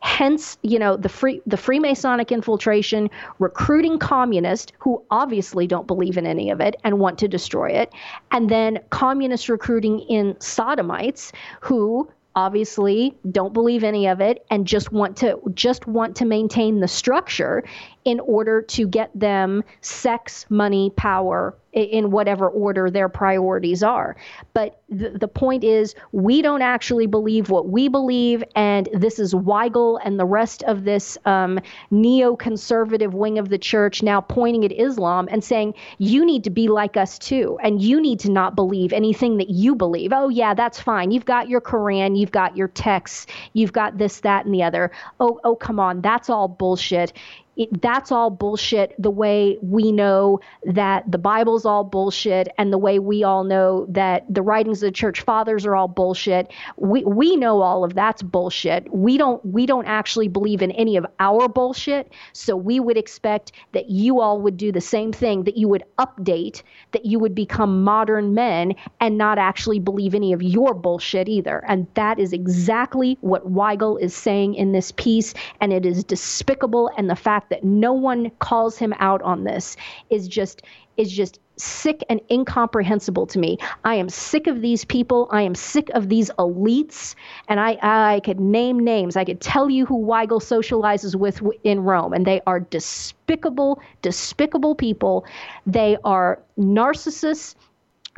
Hence, 0.03 0.57
you 0.63 0.79
know, 0.79 0.97
the 0.97 1.07
free 1.07 1.41
the 1.45 1.55
Freemasonic 1.55 2.29
infiltration, 2.29 3.09
recruiting 3.39 3.97
communists 3.97 4.73
who 4.77 5.01
obviously 5.09 5.65
don't 5.65 5.87
believe 5.87 6.17
in 6.17 6.25
any 6.27 6.49
of 6.49 6.59
it 6.59 6.75
and 6.83 6.99
want 6.99 7.17
to 7.19 7.27
destroy 7.29 7.69
it, 7.69 7.93
and 8.29 8.49
then 8.49 8.79
communist 8.89 9.47
recruiting 9.47 10.01
in 10.01 10.35
sodomites 10.41 11.31
who 11.61 12.11
obviously 12.35 13.15
don't 13.31 13.53
believe 13.53 13.81
any 13.81 14.07
of 14.07 14.19
it 14.19 14.45
and 14.49 14.67
just 14.67 14.91
want 14.91 15.15
to 15.17 15.39
just 15.53 15.87
want 15.87 16.17
to 16.17 16.25
maintain 16.25 16.81
the 16.81 16.87
structure 16.87 17.63
in 18.03 18.19
order 18.19 18.61
to 18.61 18.85
get 18.85 19.09
them 19.17 19.63
sex, 19.79 20.45
money, 20.49 20.91
power, 20.97 21.55
in 21.73 22.11
whatever 22.11 22.47
order 22.47 22.89
their 22.89 23.09
priorities 23.09 23.81
are. 23.83 24.15
But 24.53 24.79
the, 24.89 25.09
the 25.09 25.27
point 25.27 25.63
is, 25.63 25.95
we 26.11 26.41
don't 26.41 26.61
actually 26.61 27.07
believe 27.07 27.49
what 27.49 27.67
we 27.67 27.87
believe, 27.87 28.43
and 28.55 28.87
this 28.93 29.17
is 29.17 29.33
Weigel 29.33 29.99
and 30.03 30.19
the 30.19 30.25
rest 30.25 30.63
of 30.63 30.83
this 30.83 31.17
um, 31.25 31.59
neoconservative 31.91 33.11
wing 33.11 33.39
of 33.39 33.49
the 33.49 33.57
church 33.57 34.03
now 34.03 34.21
pointing 34.21 34.63
at 34.63 34.71
Islam 34.71 35.27
and 35.31 35.43
saying, 35.43 35.73
you 35.97 36.25
need 36.25 36.43
to 36.43 36.51
be 36.51 36.67
like 36.67 36.95
us 36.95 37.17
too, 37.17 37.57
and 37.63 37.81
you 37.81 37.99
need 37.99 38.19
to 38.19 38.31
not 38.31 38.55
believe 38.55 38.93
anything 38.93 39.37
that 39.37 39.49
you 39.49 39.75
believe. 39.75 40.13
Oh, 40.13 40.29
yeah, 40.29 40.53
that's 40.53 40.79
fine. 40.79 41.11
You've 41.11 41.25
got 41.25 41.49
your 41.49 41.61
Quran, 41.61 42.17
you've 42.17 42.31
got 42.31 42.55
your 42.55 42.67
texts, 42.67 43.25
you've 43.53 43.73
got 43.73 43.97
this, 43.97 44.19
that, 44.19 44.45
and 44.45 44.53
the 44.53 44.63
other. 44.63 44.91
Oh, 45.19 45.39
oh, 45.43 45.55
come 45.55 45.79
on, 45.79 46.01
that's 46.01 46.29
all 46.29 46.47
bullshit 46.47 47.13
it, 47.55 47.81
that's 47.81 48.11
all 48.11 48.29
bullshit 48.29 48.95
the 48.97 49.11
way 49.11 49.57
we 49.61 49.91
know 49.91 50.39
that 50.63 51.09
the 51.11 51.17
Bible's 51.17 51.65
all 51.65 51.83
bullshit 51.83 52.47
and 52.57 52.73
the 52.73 52.77
way 52.77 52.97
we 52.97 53.23
all 53.23 53.43
know 53.43 53.85
that 53.89 54.25
the 54.33 54.41
writings 54.41 54.81
of 54.81 54.87
the 54.87 54.91
church 54.91 55.21
fathers 55.21 55.65
are 55.65 55.75
all 55.75 55.87
bullshit. 55.87 56.51
We 56.77 57.03
we 57.03 57.35
know 57.35 57.61
all 57.61 57.83
of 57.83 57.93
that's 57.93 58.23
bullshit. 58.23 58.91
We 58.91 59.17
don't 59.17 59.45
we 59.45 59.65
don't 59.65 59.85
actually 59.85 60.27
believe 60.27 60.61
in 60.61 60.71
any 60.71 60.97
of 60.97 61.05
our 61.19 61.47
bullshit. 61.47 62.11
So 62.33 62.55
we 62.55 62.79
would 62.79 62.97
expect 62.97 63.51
that 63.73 63.89
you 63.89 64.19
all 64.19 64.41
would 64.41 64.57
do 64.57 64.71
the 64.71 64.81
same 64.81 65.11
thing, 65.11 65.43
that 65.43 65.57
you 65.57 65.67
would 65.67 65.83
update, 65.99 66.63
that 66.91 67.05
you 67.05 67.19
would 67.19 67.35
become 67.35 67.83
modern 67.83 68.33
men 68.33 68.73
and 68.99 69.17
not 69.17 69.37
actually 69.37 69.79
believe 69.79 70.15
any 70.15 70.33
of 70.33 70.41
your 70.41 70.73
bullshit 70.73 71.29
either. 71.29 71.63
And 71.67 71.85
that 71.93 72.17
is 72.17 72.33
exactly 72.33 73.17
what 73.21 73.51
Weigel 73.53 74.01
is 74.01 74.15
saying 74.15 74.55
in 74.55 74.71
this 74.71 74.91
piece 74.93 75.35
and 75.61 75.71
it 75.71 75.85
is 75.85 76.03
despicable 76.03 76.89
and 76.97 77.09
the 77.09 77.15
fact 77.15 77.42
fact 77.43 77.49
that 77.49 77.63
no 77.67 77.93
one 77.93 78.29
calls 78.39 78.77
him 78.77 78.93
out 78.99 79.21
on 79.21 79.43
this 79.43 79.75
is 80.09 80.27
just 80.27 80.61
is 80.95 81.11
just 81.11 81.39
sick 81.55 82.03
and 82.09 82.21
incomprehensible 82.29 83.25
to 83.25 83.39
me. 83.39 83.57
I 83.83 83.95
am 83.95 84.09
sick 84.09 84.45
of 84.47 84.61
these 84.61 84.85
people. 84.85 85.27
I 85.31 85.41
am 85.41 85.55
sick 85.55 85.89
of 85.95 86.07
these 86.07 86.29
elites. 86.37 87.15
And 87.47 87.59
I, 87.59 87.77
I 87.81 88.21
could 88.23 88.39
name 88.39 88.79
names. 88.79 89.15
I 89.15 89.25
could 89.25 89.41
tell 89.41 89.69
you 89.71 89.85
who 89.87 90.05
Weigel 90.05 90.39
socializes 90.39 91.15
with 91.15 91.41
in 91.63 91.79
Rome. 91.83 92.13
And 92.13 92.27
they 92.27 92.41
are 92.45 92.59
despicable, 92.59 93.81
despicable 94.03 94.75
people. 94.75 95.25
They 95.65 95.97
are 96.03 96.39
narcissists 96.59 97.55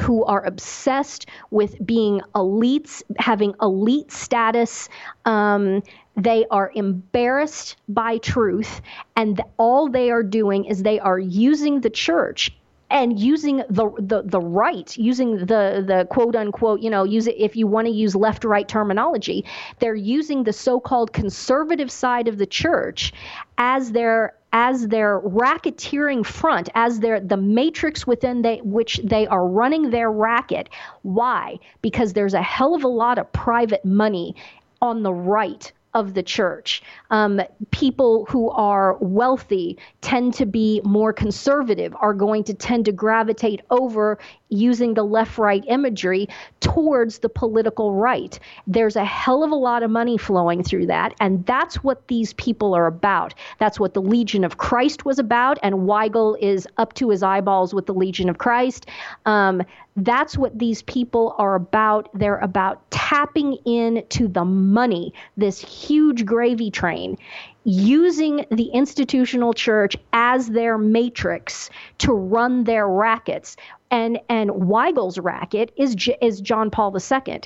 who 0.01 0.25
are 0.25 0.45
obsessed 0.45 1.25
with 1.51 1.77
being 1.85 2.21
elites, 2.35 3.03
having 3.17 3.53
elite 3.61 4.11
status. 4.11 4.89
Um, 5.23 5.81
they 6.15 6.45
are 6.49 6.71
embarrassed 6.75 7.75
by 7.89 8.17
truth, 8.17 8.81
and 9.15 9.41
all 9.57 9.89
they 9.89 10.11
are 10.11 10.23
doing 10.23 10.65
is 10.65 10.83
they 10.83 10.99
are 10.99 11.19
using 11.19 11.81
the 11.81 11.89
church 11.89 12.51
and 12.89 13.19
using 13.19 13.57
the, 13.69 13.91
the 13.99 14.21
the 14.23 14.39
right, 14.39 14.95
using 14.97 15.37
the 15.37 15.83
the 15.85 16.07
quote 16.09 16.35
unquote, 16.35 16.81
you 16.81 16.89
know, 16.89 17.03
use 17.03 17.27
it 17.27 17.35
if 17.37 17.55
you 17.55 17.67
want 17.67 17.87
to 17.87 17.91
use 17.91 18.15
left 18.15 18.45
right 18.45 18.67
terminology. 18.67 19.43
They're 19.79 19.95
using 19.95 20.43
the 20.43 20.53
so-called 20.53 21.11
conservative 21.11 21.91
side 21.91 22.27
of 22.27 22.37
the 22.37 22.45
church 22.45 23.11
as 23.57 23.91
their 23.91 24.35
as 24.53 24.87
their 24.87 25.19
racketeering 25.19 26.25
front, 26.25 26.69
as 26.75 26.99
their 26.99 27.19
the 27.19 27.37
matrix 27.37 28.07
within 28.07 28.41
they, 28.41 28.61
which 28.63 29.01
they 29.03 29.27
are 29.27 29.45
running 29.45 29.89
their 29.89 30.11
racket. 30.11 30.69
Why? 31.01 31.57
Because 31.81 32.13
there's 32.13 32.35
a 32.35 32.41
hell 32.41 32.75
of 32.75 32.83
a 32.83 32.87
lot 32.87 33.17
of 33.17 33.29
private 33.33 33.83
money 33.83 34.35
on 34.81 35.03
the 35.03 35.13
right 35.13 35.73
of 35.95 36.13
the 36.13 36.21
church. 36.21 36.83
Um, 37.09 37.41
people 37.71 38.25
who 38.29 38.51
are 38.51 38.97
wealthy 38.99 39.79
tend 40.01 40.35
to 40.35 40.45
be 40.45 40.81
more 40.83 41.13
conservative, 41.13 41.95
are 41.99 42.13
going 42.13 42.43
to 42.43 42.53
tend 42.53 42.85
to 42.85 42.91
gravitate 42.91 43.61
over 43.71 44.19
using 44.49 44.93
the 44.93 45.03
left 45.03 45.37
right 45.37 45.63
imagery 45.67 46.27
towards 46.59 47.19
the 47.19 47.29
political 47.29 47.93
right. 47.93 48.39
There's 48.67 48.95
a 48.95 49.05
hell 49.05 49.43
of 49.43 49.51
a 49.51 49.55
lot 49.55 49.83
of 49.83 49.91
money 49.91 50.17
flowing 50.17 50.63
through 50.63 50.87
that. 50.87 51.13
And 51.19 51.45
that's 51.45 51.83
what 51.83 52.07
these 52.07 52.33
people 52.33 52.73
are 52.73 52.87
about. 52.87 53.33
That's 53.59 53.79
what 53.79 53.93
the 53.93 54.01
Legion 54.01 54.43
of 54.43 54.57
Christ 54.57 55.05
was 55.05 55.19
about. 55.19 55.57
And 55.63 55.75
Weigel 55.75 56.37
is 56.39 56.67
up 56.77 56.93
to 56.95 57.09
his 57.09 57.23
eyeballs 57.23 57.73
with 57.73 57.85
the 57.85 57.93
Legion 57.93 58.29
of 58.29 58.37
Christ. 58.37 58.87
Um, 59.25 59.63
that's 59.97 60.37
what 60.37 60.57
these 60.59 60.81
people 60.83 61.35
are 61.37 61.55
about. 61.55 62.09
They're 62.13 62.39
about 62.39 62.89
tapping 62.91 63.53
into 63.65 64.27
the 64.27 64.43
money, 64.43 65.13
this 65.37 65.59
huge 65.59 66.25
gravy 66.25 66.69
train 66.69 67.17
using 67.65 68.45
the 68.51 68.65
institutional 68.65 69.51
church 69.51 69.97
as 70.13 70.47
their 70.47 70.77
matrix 70.77 71.69
to 71.97 72.13
run 72.13 72.63
their 72.63 72.87
rackets. 72.87 73.57
And 73.91 74.19
and 74.29 74.49
Weigel's 74.49 75.17
racket 75.19 75.71
is 75.77 75.95
is 76.21 76.41
John 76.41 76.69
Paul 76.69 76.95
II. 76.95 77.41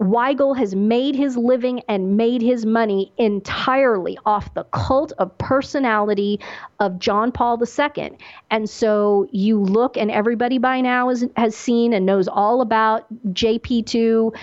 Weigel 0.00 0.56
has 0.56 0.76
made 0.76 1.16
his 1.16 1.36
living 1.36 1.80
and 1.88 2.16
made 2.16 2.40
his 2.40 2.64
money 2.64 3.12
entirely 3.18 4.16
off 4.24 4.54
the 4.54 4.62
cult 4.64 5.12
of 5.18 5.36
personality 5.38 6.38
of 6.78 7.00
John 7.00 7.32
Paul 7.32 7.60
II. 7.60 8.16
And 8.48 8.70
so 8.70 9.26
you 9.32 9.60
look, 9.60 9.96
and 9.96 10.10
everybody 10.10 10.58
by 10.58 10.80
now 10.82 11.10
is, 11.10 11.26
has 11.36 11.56
seen 11.56 11.92
and 11.92 12.06
knows 12.06 12.28
all 12.28 12.60
about 12.60 13.06
JP2 13.32 14.36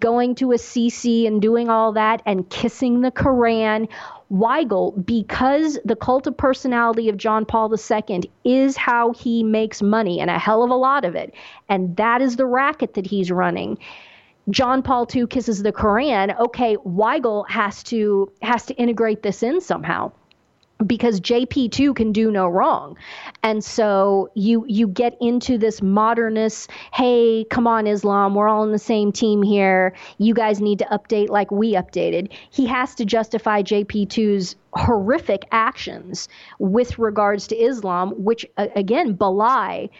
going 0.00 0.34
to 0.34 0.50
Assisi 0.50 1.28
and 1.28 1.40
doing 1.40 1.68
all 1.68 1.92
that 1.92 2.20
and 2.26 2.48
kissing 2.50 3.00
the 3.00 3.12
Koran. 3.12 3.86
Weigel, 4.30 5.04
because 5.06 5.78
the 5.84 5.96
cult 5.96 6.26
of 6.26 6.36
personality 6.36 7.08
of 7.08 7.16
John 7.16 7.46
Paul 7.46 7.74
II 7.74 8.30
is 8.44 8.76
how 8.76 9.12
he 9.12 9.42
makes 9.42 9.80
money, 9.80 10.20
and 10.20 10.30
a 10.30 10.38
hell 10.38 10.62
of 10.62 10.70
a 10.70 10.74
lot 10.74 11.04
of 11.04 11.14
it. 11.14 11.34
And 11.68 11.96
that 11.96 12.20
is 12.20 12.36
the 12.36 12.46
racket 12.46 12.94
that 12.94 13.06
he's 13.06 13.30
running. 13.30 13.78
John 14.50 14.82
Paul 14.82 15.06
II 15.14 15.26
kisses 15.26 15.62
the 15.62 15.72
Koran. 15.72 16.32
Okay, 16.32 16.76
Weigel 16.78 17.48
has 17.48 17.82
to 17.84 18.30
has 18.42 18.66
to 18.66 18.74
integrate 18.74 19.22
this 19.22 19.42
in 19.42 19.60
somehow 19.60 20.12
because 20.86 21.20
JP2 21.20 21.94
can 21.96 22.12
do 22.12 22.30
no 22.30 22.46
wrong. 22.46 22.96
And 23.42 23.62
so 23.64 24.30
you 24.34 24.64
you 24.68 24.86
get 24.86 25.16
into 25.20 25.58
this 25.58 25.82
modernist, 25.82 26.70
hey, 26.92 27.44
come 27.50 27.66
on 27.66 27.86
Islam, 27.86 28.34
we're 28.34 28.48
all 28.48 28.62
in 28.62 28.72
the 28.72 28.78
same 28.78 29.12
team 29.12 29.42
here. 29.42 29.94
You 30.18 30.34
guys 30.34 30.60
need 30.60 30.78
to 30.80 30.84
update 30.86 31.28
like 31.30 31.50
we 31.50 31.72
updated. 31.72 32.30
He 32.50 32.66
has 32.66 32.94
to 32.96 33.04
justify 33.04 33.62
JP2's 33.62 34.56
horrific 34.74 35.44
actions 35.50 36.28
with 36.58 36.98
regards 36.98 37.46
to 37.48 37.56
Islam, 37.56 38.12
which 38.22 38.46
again 38.56 39.14
belie 39.14 39.90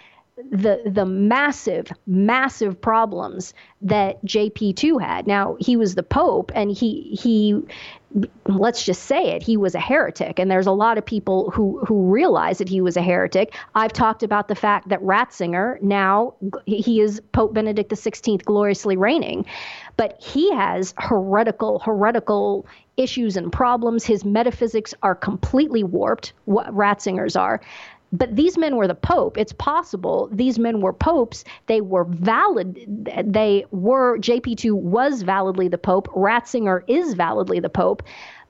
the 0.50 0.80
the 0.86 1.04
massive 1.04 1.90
massive 2.06 2.80
problems 2.80 3.54
that 3.82 4.24
JP2 4.24 5.00
had. 5.00 5.26
Now 5.26 5.56
he 5.58 5.76
was 5.76 5.94
the 5.94 6.02
pope 6.02 6.52
and 6.54 6.70
he 6.70 7.18
he 7.20 7.60
let's 8.46 8.84
just 8.84 9.02
say 9.02 9.32
it 9.32 9.42
he 9.42 9.56
was 9.58 9.74
a 9.74 9.80
heretic 9.80 10.38
and 10.38 10.50
there's 10.50 10.66
a 10.66 10.72
lot 10.72 10.96
of 10.96 11.04
people 11.04 11.50
who 11.50 11.84
who 11.86 12.10
realize 12.10 12.58
that 12.58 12.68
he 12.68 12.80
was 12.80 12.96
a 12.96 13.02
heretic. 13.02 13.54
I've 13.74 13.92
talked 13.92 14.22
about 14.22 14.48
the 14.48 14.54
fact 14.54 14.88
that 14.88 15.00
Ratzinger 15.02 15.80
now 15.82 16.34
he 16.64 17.00
is 17.00 17.20
Pope 17.32 17.52
Benedict 17.52 17.90
XVI 17.90 18.42
gloriously 18.44 18.96
reigning 18.96 19.44
but 19.96 20.16
he 20.22 20.54
has 20.54 20.94
heretical 20.98 21.80
heretical 21.80 22.66
issues 22.98 23.36
and 23.36 23.52
problems. 23.52 24.04
His 24.04 24.24
metaphysics 24.24 24.92
are 25.02 25.14
completely 25.14 25.84
warped, 25.84 26.32
what 26.44 26.66
Ratzinger's 26.74 27.36
are. 27.36 27.60
But 28.12 28.36
these 28.36 28.56
men 28.56 28.76
were 28.76 28.88
the 28.88 28.94
Pope. 28.94 29.36
It's 29.36 29.52
possible 29.52 30.28
these 30.32 30.58
men 30.58 30.80
were 30.80 30.92
popes. 30.92 31.44
They 31.66 31.80
were 31.80 32.04
valid. 32.04 32.76
They 33.24 33.66
were, 33.70 34.18
JP2 34.18 34.72
was 34.72 35.22
validly 35.22 35.68
the 35.68 35.78
Pope. 35.78 36.08
Ratzinger 36.08 36.82
is 36.86 37.14
validly 37.14 37.60
the 37.60 37.68
Pope. 37.68 38.02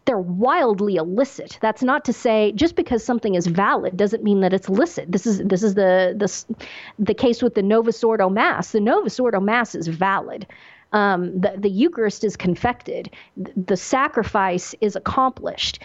They're 0.05 0.19
wildly 0.19 0.97
illicit. 0.97 1.59
That's 1.61 1.83
not 1.83 2.05
to 2.07 2.15
say 2.15 2.53
just 2.53 2.77
because 2.77 3.05
something 3.05 3.35
is 3.35 3.47
valid 3.47 3.97
doesn't 3.97 4.25
mean 4.25 4.41
that 4.41 4.55
it's 4.55 4.69
licit. 4.71 5.13
This 5.13 5.27
is 5.27 5.41
this 5.41 5.63
is 5.63 5.75
the 5.75 6.15
the, 6.17 6.65
the 6.99 7.13
case 7.13 7.43
with 7.43 7.55
the 7.55 7.63
Novus 7.63 8.03
Ordo 8.03 8.31
Mass. 8.31 8.73
The 8.73 8.81
Novus 8.81 9.21
Ordo 9.21 9.39
Mass 9.39 9.75
is 9.75 9.87
valid. 9.87 10.47
Um, 10.95 11.39
the, 11.39 11.55
the 11.59 11.69
Eucharist 11.69 12.25
is 12.25 12.39
confected. 12.39 13.11
The 13.37 13.77
sacrifice 13.77 14.75
is 14.81 14.97
accomplished 14.97 15.81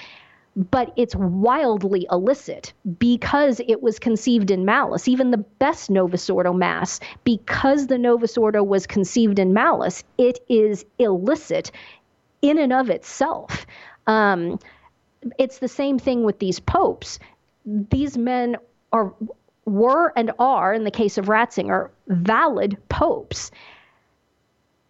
but 0.56 0.94
it's 0.96 1.16
wildly 1.16 2.06
illicit 2.12 2.74
because 2.98 3.60
it 3.68 3.82
was 3.82 4.00
conceived 4.00 4.52
in 4.52 4.66
malice. 4.66 5.08
Even 5.08 5.32
the 5.32 5.38
best 5.38 5.90
Novus 5.90 6.30
Ordo 6.30 6.54
Mass, 6.54 7.00
because 7.24 7.88
the 7.88 7.98
Novus 7.98 8.38
Ordo 8.38 8.62
was 8.62 8.86
conceived 8.86 9.40
in 9.40 9.54
malice, 9.54 10.04
it 10.18 10.40
is 10.50 10.86
illicit 11.00 11.72
in 12.42 12.60
and 12.60 12.72
of 12.72 12.90
itself. 12.90 13.66
Um, 14.06 14.60
it's 15.40 15.60
the 15.60 15.68
same 15.68 15.98
thing 15.98 16.24
with 16.24 16.40
these 16.40 16.60
popes. 16.60 17.18
These 17.66 18.18
men 18.18 18.58
are 18.92 19.14
were 19.66 20.12
and 20.18 20.32
are, 20.40 20.74
in 20.74 20.84
the 20.84 20.92
case 20.92 21.18
of 21.18 21.28
Ratzinger, 21.28 21.90
valid 22.08 22.78
popes. 22.90 23.50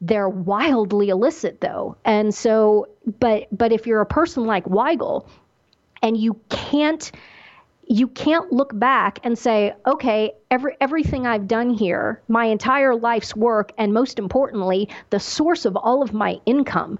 They're 0.01 0.27
wildly 0.27 1.09
illicit, 1.09 1.61
though, 1.61 1.95
and 2.03 2.33
so. 2.33 2.89
But 3.19 3.47
but 3.55 3.71
if 3.71 3.87
you're 3.87 4.01
a 4.01 4.05
person 4.05 4.45
like 4.45 4.65
Weigel, 4.65 5.27
and 6.03 6.17
you 6.17 6.39
can't 6.49 7.11
you 7.85 8.07
can't 8.07 8.51
look 8.51 8.77
back 8.79 9.19
and 9.23 9.37
say, 9.37 9.73
okay, 9.85 10.31
every, 10.49 10.75
everything 10.79 11.27
I've 11.27 11.49
done 11.49 11.69
here, 11.69 12.21
my 12.29 12.45
entire 12.45 12.95
life's 12.95 13.35
work, 13.35 13.73
and 13.77 13.93
most 13.93 14.19
importantly, 14.19 14.87
the 15.09 15.19
source 15.19 15.65
of 15.65 15.75
all 15.75 16.01
of 16.01 16.13
my 16.13 16.39
income, 16.45 16.97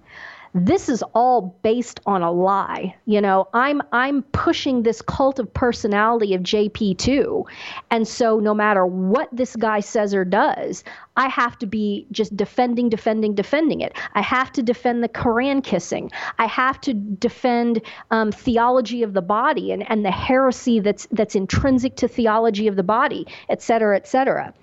this 0.54 0.88
is 0.88 1.04
all 1.14 1.58
based 1.64 2.00
on 2.06 2.22
a 2.22 2.32
lie. 2.32 2.96
You 3.06 3.22
know, 3.22 3.48
I'm 3.54 3.82
I'm 3.92 4.22
pushing 4.22 4.84
this 4.84 5.02
cult 5.02 5.40
of 5.40 5.54
personality 5.54 6.36
of 6.36 6.42
JP2. 6.42 7.46
And 7.90 8.08
so 8.08 8.40
no 8.40 8.54
matter 8.54 8.86
what 8.86 9.30
this 9.32 9.56
guy 9.56 9.80
says 9.80 10.14
or 10.14 10.26
does, 10.26 10.84
I 11.18 11.28
have 11.28 11.58
to 11.60 11.66
be 11.66 12.08
just 12.12 12.36
defending, 12.38 12.90
defending, 12.90 13.34
defending 13.34 13.82
it. 13.82 13.98
I 14.14 14.22
have 14.22 14.52
to 14.54 14.64
defend 14.64 15.04
the 15.04 15.10
Koran 15.10 15.62
kissing. 15.62 16.12
I 16.38 16.46
have 16.46 16.80
to 16.82 16.94
defend 16.94 17.82
um, 18.12 18.32
theology 18.32 19.04
of 19.04 19.14
the 19.14 19.22
body 19.22 19.72
and, 19.72 19.90
and 19.90 20.06
the 20.06 20.12
heresy 20.12 20.80
that's 20.80 21.08
that's 21.12 21.36
intrinsic 21.36 21.96
to 21.98 22.08
theology 22.08 22.68
of 22.68 22.76
the 22.76 22.84
body, 22.84 23.28
et 23.50 23.62
cetera, 23.62 23.96
et 23.96 24.08
cetera. 24.08 24.54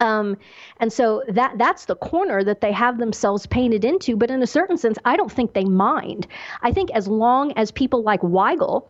Um, 0.00 0.36
and 0.78 0.92
so 0.92 1.22
that 1.28 1.58
that's 1.58 1.86
the 1.86 1.96
corner 1.96 2.44
that 2.44 2.60
they 2.60 2.72
have 2.72 2.98
themselves 2.98 3.46
painted 3.46 3.84
into. 3.84 4.16
But 4.16 4.30
in 4.30 4.42
a 4.42 4.46
certain 4.46 4.76
sense, 4.76 4.98
I 5.04 5.16
don't 5.16 5.32
think 5.32 5.52
they 5.52 5.64
mind. 5.64 6.26
I 6.62 6.72
think 6.72 6.90
as 6.92 7.08
long 7.08 7.52
as 7.52 7.70
people 7.70 8.02
like 8.02 8.20
Weigel 8.20 8.88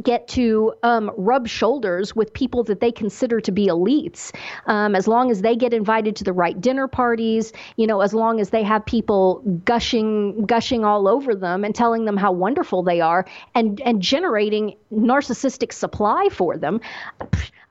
get 0.00 0.26
to 0.26 0.72
um, 0.82 1.10
rub 1.16 1.46
shoulders 1.46 2.16
with 2.16 2.32
people 2.32 2.64
that 2.64 2.80
they 2.80 2.90
consider 2.90 3.40
to 3.40 3.52
be 3.52 3.66
elites 3.66 4.34
um, 4.66 4.94
as 4.94 5.06
long 5.06 5.30
as 5.30 5.42
they 5.42 5.54
get 5.54 5.74
invited 5.74 6.16
to 6.16 6.24
the 6.24 6.32
right 6.32 6.60
dinner 6.60 6.88
parties 6.88 7.52
you 7.76 7.86
know 7.86 8.00
as 8.00 8.14
long 8.14 8.40
as 8.40 8.50
they 8.50 8.62
have 8.62 8.84
people 8.86 9.42
gushing 9.64 10.46
gushing 10.46 10.84
all 10.84 11.06
over 11.06 11.34
them 11.34 11.64
and 11.64 11.74
telling 11.74 12.06
them 12.06 12.16
how 12.16 12.32
wonderful 12.32 12.82
they 12.82 13.00
are 13.00 13.26
and 13.54 13.80
and 13.82 14.00
generating 14.00 14.74
narcissistic 14.92 15.72
supply 15.72 16.28
for 16.30 16.56
them 16.56 16.80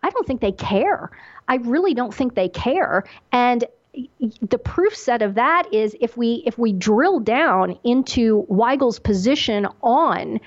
i 0.04 0.10
don't 0.12 0.28
think 0.28 0.42
they 0.42 0.52
care 0.52 1.10
I 1.52 1.56
really 1.56 1.94
don't 1.94 2.14
think 2.14 2.34
they 2.34 2.48
care. 2.48 3.04
And 3.34 3.66
the 4.42 4.58
proof 4.58 4.96
set 4.96 5.22
of 5.22 5.36
that 5.36 5.74
is 5.74 5.98
if 6.00 6.16
we 6.16 6.44
if 6.46 6.58
we 6.58 6.72
drill 6.72 7.20
down 7.20 7.78
into 7.84 8.46
Weigel's 8.48 9.00
position 9.00 9.68
on 9.82 10.40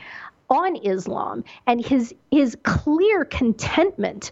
on 0.54 0.76
Islam 0.76 1.44
and 1.66 1.84
his 1.84 2.14
his 2.30 2.56
clear 2.62 3.24
contentment 3.24 4.30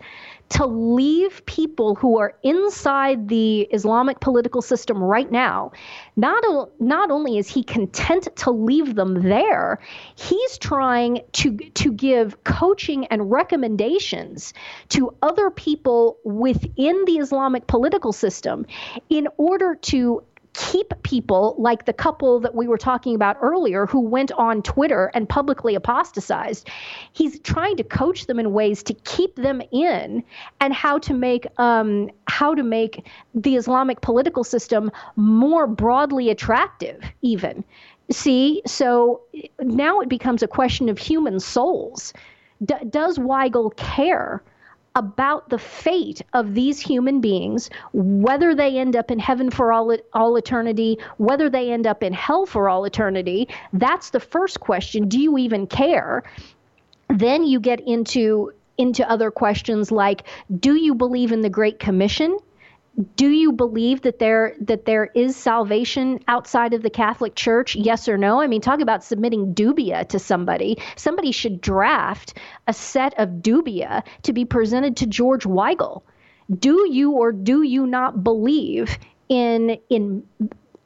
to 0.53 0.67
leave 0.67 1.45
people 1.47 1.95
who 1.95 2.19
are 2.19 2.35
inside 2.43 3.29
the 3.29 3.63
Islamic 3.73 4.21
political 4.21 4.61
system 4.61 5.03
right 5.03 5.31
now. 5.31 5.73
Not, 6.17 6.45
not 6.79 7.11
only 7.11 7.39
is 7.39 7.49
he 7.49 7.65
content 7.65 8.29
to 8.37 8.51
leave 8.51 8.95
them 8.95 9.23
there, 9.23 9.79
he's 10.15 10.59
trying 10.59 11.23
to, 11.33 11.57
to 11.57 11.93
give 11.93 12.45
coaching 12.45 13.07
and 13.07 13.31
recommendations 13.31 14.53
to 14.91 15.15
other 15.23 15.49
people 15.49 16.19
within 16.25 17.03
the 17.07 17.17
Islamic 17.17 17.67
political 17.67 18.13
system 18.13 18.67
in 19.09 19.29
order 19.39 19.75
to 19.77 20.23
keep 20.55 20.93
people 21.03 21.55
like 21.59 21.87
the 21.87 21.93
couple 21.93 22.41
that 22.41 22.55
we 22.55 22.69
were 22.69 22.77
talking 22.77 23.15
about 23.15 23.37
earlier 23.41 23.87
who 23.87 24.01
went 24.01 24.31
on 24.33 24.63
Twitter 24.63 25.11
and 25.15 25.29
publicly 25.29 25.75
apostatized. 25.75 26.69
He's 27.13 27.41
trying 27.41 27.77
to 27.77 27.85
coach 27.85 28.27
them 28.27 28.39
in 28.39 28.53
ways 28.53 28.83
to 28.85 28.95
keep 28.95 29.37
them 29.37 29.63
in 29.71 30.23
and 30.61 30.75
how 30.75 30.99
to 30.99 31.15
make 31.15 31.47
um, 31.59 32.11
how 32.29 32.55
to 32.55 32.63
make 32.63 33.07
the 33.35 33.57
Islamic 33.57 34.01
political 34.03 34.45
system 34.45 34.91
more 35.17 35.67
broadly 35.67 36.29
attractive, 36.31 37.03
even. 37.23 37.65
See, 38.11 38.63
so 38.67 39.23
now 39.61 40.01
it 40.01 40.09
becomes 40.09 40.43
a 40.43 40.49
question 40.49 40.89
of 40.89 40.99
human 40.99 41.41
souls. 41.41 42.13
D- 42.65 42.75
does 42.91 43.19
Weigel 43.19 43.75
care 43.77 44.43
about 44.95 45.49
the 45.49 45.59
fate 45.59 46.23
of 46.33 46.55
these 46.55 46.81
human 46.81 47.21
beings, 47.21 47.71
whether 47.93 48.55
they 48.55 48.79
end 48.79 48.97
up 48.97 49.11
in 49.11 49.19
heaven 49.19 49.51
for 49.51 49.73
all, 49.73 49.97
all 50.13 50.37
eternity, 50.37 50.99
whether 51.17 51.49
they 51.49 51.73
end 51.73 51.87
up 51.87 52.03
in 52.03 52.13
hell 52.13 52.47
for 52.47 52.69
all 52.69 52.85
eternity. 52.85 53.49
That's 53.73 54.11
the 54.11 54.21
first 54.21 54.61
question. 54.61 55.09
Do 55.09 55.21
you 55.21 55.39
even 55.39 55.67
care? 55.67 56.23
Then 57.09 57.45
you 57.45 57.61
get 57.61 57.81
into 57.81 58.53
into 58.79 59.09
other 59.09 59.31
questions 59.31 59.93
like 59.93 60.23
do 60.59 60.75
you 60.75 60.95
believe 60.95 61.31
in 61.31 61.43
the 61.43 61.51
great 61.51 61.79
commission 61.79 62.39
do 63.17 63.29
you 63.29 63.53
believe 63.53 64.03
that 64.03 64.19
there 64.19 64.55
that 64.61 64.85
there 64.85 65.07
is 65.15 65.35
salvation 65.35 66.21
outside 66.29 66.75
of 66.75 66.83
the 66.83 66.91
Catholic 66.91 67.35
Church? 67.35 67.75
Yes 67.75 68.07
or 68.09 68.19
no? 68.19 68.41
I 68.41 68.47
mean, 68.47 68.61
talk 68.61 68.81
about 68.81 69.03
submitting 69.03 69.55
dubia 69.55 70.07
to 70.09 70.19
somebody. 70.19 70.77
Somebody 70.97 71.33
should 71.33 71.61
draft 71.61 72.35
a 72.67 72.73
set 72.73 73.19
of 73.19 73.29
dubia 73.41 74.03
to 74.25 74.33
be 74.33 74.45
presented 74.45 74.97
to 74.99 75.07
George 75.07 75.45
Weigel. 75.45 76.03
Do 76.59 76.87
you 76.91 77.13
or 77.13 77.33
do 77.33 77.63
you 77.63 77.87
not 77.87 78.23
believe 78.23 78.99
in 79.29 79.79
in 79.89 80.25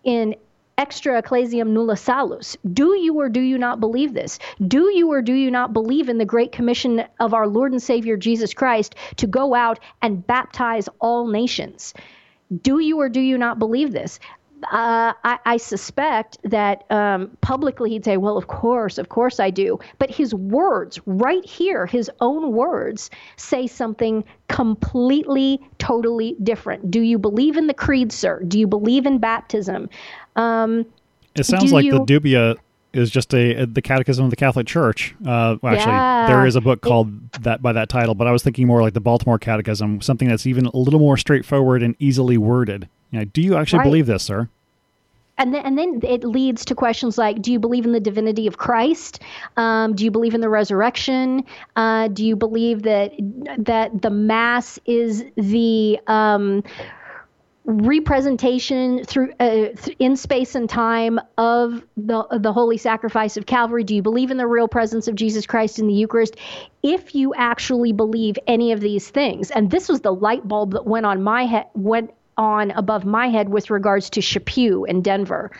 in 0.05 0.37
extra 0.79 1.18
ecclesiam 1.18 1.72
nulla 1.72 1.97
salus. 1.97 2.57
Do 2.72 2.95
you 2.95 3.18
or 3.18 3.29
do 3.29 3.41
you 3.41 3.59
not 3.59 3.81
believe 3.81 4.14
this? 4.14 4.39
Do 4.66 4.91
you 4.91 5.11
or 5.11 5.22
do 5.22 5.33
you 5.33 5.51
not 5.51 5.72
believe 5.72 6.09
in 6.09 6.18
the 6.18 6.24
great 6.24 6.53
commission 6.53 7.05
of 7.20 7.35
our 7.35 7.47
Lord 7.47 7.72
and 7.72 7.83
Savior 7.83 8.16
Jesus 8.16 8.53
Christ 8.53 8.95
to 9.16 9.27
go 9.27 9.55
out 9.55 9.79
and 10.03 10.27
baptize 10.27 10.89
all 11.01 11.27
nations? 11.27 11.95
Do 12.62 12.79
you 12.79 13.01
or 13.01 13.09
do 13.09 13.20
you 13.20 13.39
not 13.39 13.59
believe 13.59 13.93
this? 13.93 14.20
Uh, 14.72 15.12
I, 15.22 15.39
I, 15.45 15.57
suspect 15.59 16.39
that 16.43 16.91
um, 16.91 17.37
publicly 17.43 17.91
he'd 17.91 18.07
say, 18.07 18.16
Well, 18.16 18.39
of 18.39 18.47
course, 18.47 18.97
of 18.97 19.11
course 19.11 19.39
I 19.39 19.51
do. 19.51 19.79
But 19.99 20.11
his 20.11 20.35
words, 20.35 20.99
right 21.05 21.45
here, 21.45 21.85
his 21.85 22.11
own 22.20 22.53
words, 22.53 23.11
say 23.37 23.66
something 23.66 24.24
completely, 24.49 25.61
totally 25.79 26.37
different. 26.43 26.91
Do 26.91 27.03
you 27.03 27.18
believe 27.18 27.59
in 27.59 27.66
the 27.66 27.74
creed, 27.74 28.12
sir? 28.12 28.43
Do 28.49 28.59
you 28.59 28.66
believe 28.66 29.05
in 29.05 29.18
baptism? 29.18 29.91
Um, 30.37 30.87
it 31.34 31.45
sounds 31.45 31.72
like 31.72 31.84
you, 31.84 31.93
the 31.93 32.05
dubia 32.05 32.57
is 32.93 33.11
just 33.11 33.34
a, 33.34 33.62
a, 33.62 33.66
the 33.66 33.82
Catechism 33.82 34.24
of 34.24 34.30
the 34.30 34.37
Catholic 34.37 34.66
Church. 34.66 35.14
Uh, 35.20 35.57
well, 35.61 35.74
actually, 35.74 35.93
yeah, 35.93 36.26
there 36.28 36.47
is 36.47 36.57
a 36.57 36.61
book 36.61 36.80
called 36.80 37.09
it, 37.34 37.43
that 37.43 37.62
by 37.62 37.72
that 37.72 37.89
title, 37.89 38.14
but 38.14 38.26
I 38.26 38.32
was 38.32 38.43
thinking 38.43 38.66
more 38.66 38.80
like 38.80 38.95
the 38.95 39.01
Baltimore 39.01 39.39
Catechism, 39.39 40.01
something 40.01 40.28
that's 40.28 40.47
even 40.47 40.66
a 40.66 40.76
little 40.76 41.01
more 41.01 41.16
straightforward 41.16 41.82
and 41.82 41.95
easily 41.99 42.39
worded. 42.39 42.89
You 43.11 43.20
know, 43.20 43.24
do 43.26 43.43
you 43.43 43.57
actually 43.57 43.80
right. 43.80 43.84
believe 43.84 44.07
this, 44.07 44.22
sir? 44.22 44.49
And 45.39 45.53
then, 45.53 45.66
and 45.66 45.78
then 45.78 46.01
it 46.03 46.24
leads 46.24 46.64
to 46.64 46.74
questions 46.74 47.18
like 47.18 47.43
Do 47.43 47.53
you 47.53 47.59
believe 47.59 47.84
in 47.84 47.93
the 47.93 48.01
divinity 48.01 48.47
of 48.47 48.57
Christ? 48.57 49.20
Um, 49.59 49.95
do 49.95 50.05
you 50.05 50.11
believe 50.11 50.34
in 50.34 50.41
the 50.41 50.49
resurrection? 50.49 51.45
Uh, 51.76 52.09
do 52.09 52.24
you 52.24 52.37
believe 52.37 52.82
that 52.82 53.12
that 53.59 54.01
the 54.01 54.11
Mass 54.11 54.78
is 54.87 55.24
the 55.37 56.01
um, 56.07 56.64
representation 57.67 59.05
through 59.05 59.33
uh, 59.41 59.67
in 59.99 60.17
space 60.17 60.55
and 60.55 60.71
time 60.71 61.19
of 61.37 61.85
the 61.97 62.25
the 62.39 62.53
holy 62.53 62.79
sacrifice 62.79 63.37
of 63.37 63.47
Calvary? 63.47 63.83
Do 63.83 63.95
you 63.95 64.03
believe 64.03 64.31
in 64.31 64.37
the 64.37 64.47
real 64.47 64.69
presence 64.69 65.09
of 65.09 65.17
Jesus 65.17 65.47
Christ 65.47 65.79
in 65.79 65.89
the 65.89 65.93
Eucharist? 65.93 66.37
If 66.83 67.14
you 67.14 67.35
actually 67.35 67.93
believe 67.93 68.39
any 68.47 68.71
of 68.71 68.81
these 68.81 69.09
things, 69.11 69.51
and 69.51 69.71
this 69.71 69.89
was 69.89 70.01
the 70.01 70.14
light 70.14 70.47
bulb 70.47 70.73
that 70.73 70.87
went 70.87 71.07
on 71.07 71.23
my 71.23 71.45
head 71.45 71.67
went 71.75 72.12
on 72.37 72.71
above 72.71 73.05
my 73.05 73.29
head 73.29 73.49
with 73.49 73.71
regards 73.71 74.11
to 74.11 74.21
Chaput 74.21 74.89
in 74.89 75.03
Denver. 75.03 75.51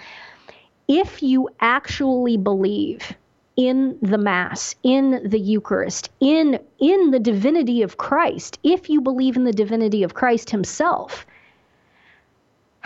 If 0.87 1.23
you 1.23 1.49
actually 1.61 2.37
believe 2.37 3.17
in 3.57 3.99
the 4.03 4.19
mass 4.19 4.75
in 4.83 5.23
the 5.25 5.39
eucharist 5.39 6.11
in 6.21 6.61
in 6.79 7.11
the 7.11 7.19
divinity 7.19 7.81
of 7.81 7.97
christ 7.97 8.59
if 8.63 8.91
you 8.91 9.01
believe 9.01 9.35
in 9.35 9.45
the 9.45 9.53
divinity 9.53 10.03
of 10.03 10.13
christ 10.13 10.51
himself 10.51 11.27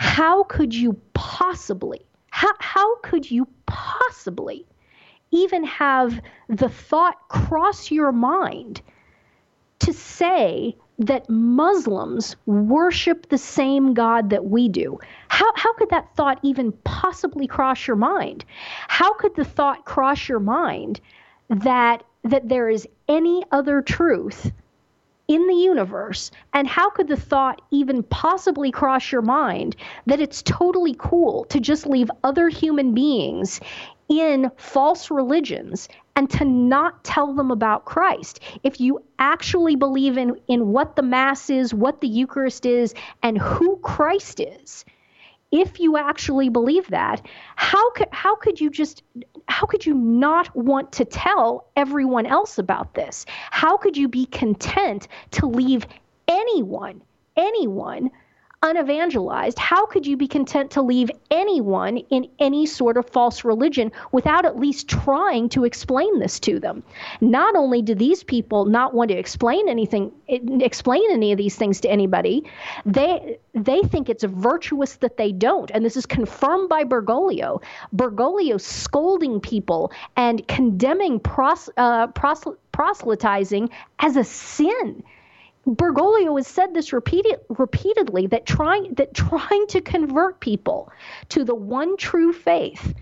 how 0.01 0.43
could 0.45 0.73
you 0.73 0.99
possibly, 1.13 2.01
how, 2.31 2.51
how 2.59 2.95
could 3.01 3.29
you 3.29 3.47
possibly 3.67 4.65
even 5.29 5.63
have 5.63 6.19
the 6.49 6.67
thought 6.69 7.29
cross 7.29 7.91
your 7.91 8.11
mind 8.11 8.81
to 9.77 9.93
say 9.93 10.75
that 10.97 11.29
Muslims 11.29 12.35
worship 12.47 13.29
the 13.29 13.37
same 13.37 13.93
God 13.93 14.31
that 14.31 14.45
we 14.45 14.69
do. 14.69 14.99
How, 15.27 15.45
how 15.55 15.71
could 15.73 15.91
that 15.91 16.15
thought 16.15 16.39
even 16.41 16.71
possibly 16.83 17.45
cross 17.45 17.85
your 17.85 17.95
mind? 17.95 18.43
How 18.87 19.13
could 19.13 19.35
the 19.35 19.45
thought 19.45 19.85
cross 19.85 20.27
your 20.27 20.39
mind 20.39 20.99
that, 21.49 22.03
that 22.23 22.49
there 22.49 22.69
is 22.69 22.87
any 23.07 23.43
other 23.51 23.83
truth 23.83 24.51
in 25.31 25.47
the 25.47 25.55
universe? 25.55 26.29
And 26.53 26.67
how 26.67 26.89
could 26.89 27.07
the 27.07 27.15
thought 27.15 27.61
even 27.71 28.03
possibly 28.03 28.69
cross 28.69 29.13
your 29.13 29.21
mind 29.21 29.77
that 30.05 30.19
it's 30.19 30.41
totally 30.41 30.93
cool 30.97 31.45
to 31.45 31.61
just 31.61 31.87
leave 31.87 32.11
other 32.21 32.49
human 32.49 32.93
beings 32.93 33.61
in 34.09 34.51
false 34.57 35.09
religions 35.09 35.87
and 36.17 36.29
to 36.29 36.43
not 36.43 37.01
tell 37.05 37.33
them 37.33 37.49
about 37.49 37.85
Christ. 37.85 38.41
If 38.61 38.81
you 38.81 39.01
actually 39.19 39.77
believe 39.77 40.17
in, 40.17 40.35
in 40.49 40.73
what 40.73 40.97
the 40.97 41.01
Mass 41.01 41.49
is, 41.49 41.73
what 41.73 42.01
the 42.01 42.09
Eucharist 42.09 42.65
is, 42.65 42.93
and 43.23 43.37
who 43.37 43.77
Christ 43.77 44.41
is, 44.41 44.83
if 45.51 45.79
you 45.79 45.97
actually 45.97 46.49
believe 46.49 46.87
that, 46.87 47.25
how 47.55 47.91
could 47.91 48.07
how 48.11 48.35
could 48.35 48.59
you 48.59 48.69
just 48.69 49.03
how 49.47 49.65
could 49.65 49.85
you 49.85 49.93
not 49.93 50.55
want 50.55 50.91
to 50.93 51.05
tell 51.05 51.67
everyone 51.75 52.25
else 52.25 52.57
about 52.57 52.93
this? 52.93 53.25
How 53.51 53.77
could 53.77 53.97
you 53.97 54.07
be 54.07 54.25
content 54.27 55.07
to 55.31 55.45
leave 55.45 55.85
anyone 56.27 57.01
anyone 57.37 58.11
unevangelized, 58.63 59.57
how 59.57 59.87
could 59.87 60.05
you 60.05 60.15
be 60.15 60.27
content 60.27 60.69
to 60.71 60.83
leave 60.83 61.09
anyone 61.31 61.97
in 61.97 62.27
any 62.37 62.65
sort 62.67 62.95
of 62.95 63.09
false 63.09 63.43
religion 63.43 63.91
without 64.11 64.45
at 64.45 64.59
least 64.59 64.87
trying 64.87 65.49
to 65.49 65.65
explain 65.65 66.19
this 66.19 66.39
to 66.39 66.59
them? 66.59 66.83
Not 67.21 67.55
only 67.55 67.81
do 67.81 67.95
these 67.95 68.23
people 68.23 68.65
not 68.65 68.93
want 68.93 69.09
to 69.09 69.17
explain 69.17 69.67
anything, 69.67 70.11
explain 70.27 71.03
any 71.09 71.31
of 71.31 71.39
these 71.39 71.55
things 71.55 71.81
to 71.81 71.89
anybody, 71.89 72.43
they 72.85 73.39
they 73.53 73.81
think 73.81 74.09
it's 74.09 74.23
virtuous 74.23 74.97
that 74.97 75.17
they 75.17 75.31
don't, 75.31 75.71
and 75.71 75.83
this 75.83 75.97
is 75.97 76.05
confirmed 76.05 76.69
by 76.69 76.83
Bergoglio. 76.83 77.61
Bergoglio 77.93 78.61
scolding 78.61 79.39
people 79.39 79.91
and 80.15 80.47
condemning 80.47 81.19
pros, 81.19 81.69
uh, 81.77 82.07
proselytizing 82.71 83.69
as 83.99 84.15
a 84.15 84.23
sin 84.23 85.03
Bergoglio 85.67 86.37
has 86.37 86.47
said 86.47 86.73
this 86.73 86.91
repeated, 86.91 87.39
repeatedly 87.49 88.27
that 88.27 88.45
trying 88.45 88.93
that 88.95 89.13
trying 89.29 89.67
to 89.67 89.81
convert 89.81 90.39
people 90.39 90.91
to 91.29 91.43
the 91.43 91.55
one 91.55 91.97
true 91.97 92.33
faith 92.33 92.93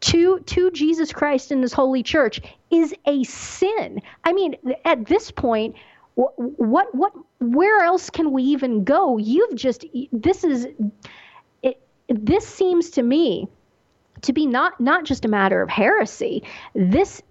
to 0.00 0.40
to 0.40 0.70
Jesus 0.70 1.12
Christ 1.12 1.50
and 1.50 1.62
his 1.62 1.72
holy 1.72 2.02
church 2.02 2.40
is 2.70 2.94
a 3.06 3.22
sin. 3.24 4.00
I 4.24 4.32
mean, 4.32 4.56
at 4.84 5.06
this 5.06 5.30
point, 5.30 5.76
what 6.14 6.34
what, 6.36 6.94
what 6.94 7.12
where 7.38 7.84
else 7.84 8.10
can 8.10 8.32
we 8.32 8.42
even 8.44 8.84
go? 8.84 9.18
You've 9.18 9.54
just 9.54 9.84
this 10.12 10.44
is 10.44 10.68
it, 11.62 11.82
this 12.08 12.46
seems 12.46 12.90
to 12.90 13.02
me 13.02 13.48
to 14.22 14.32
be 14.32 14.46
not 14.46 14.80
not 14.80 15.04
just 15.04 15.24
a 15.24 15.28
matter 15.28 15.60
of 15.60 15.68
heresy. 15.68 16.44
This 16.74 17.22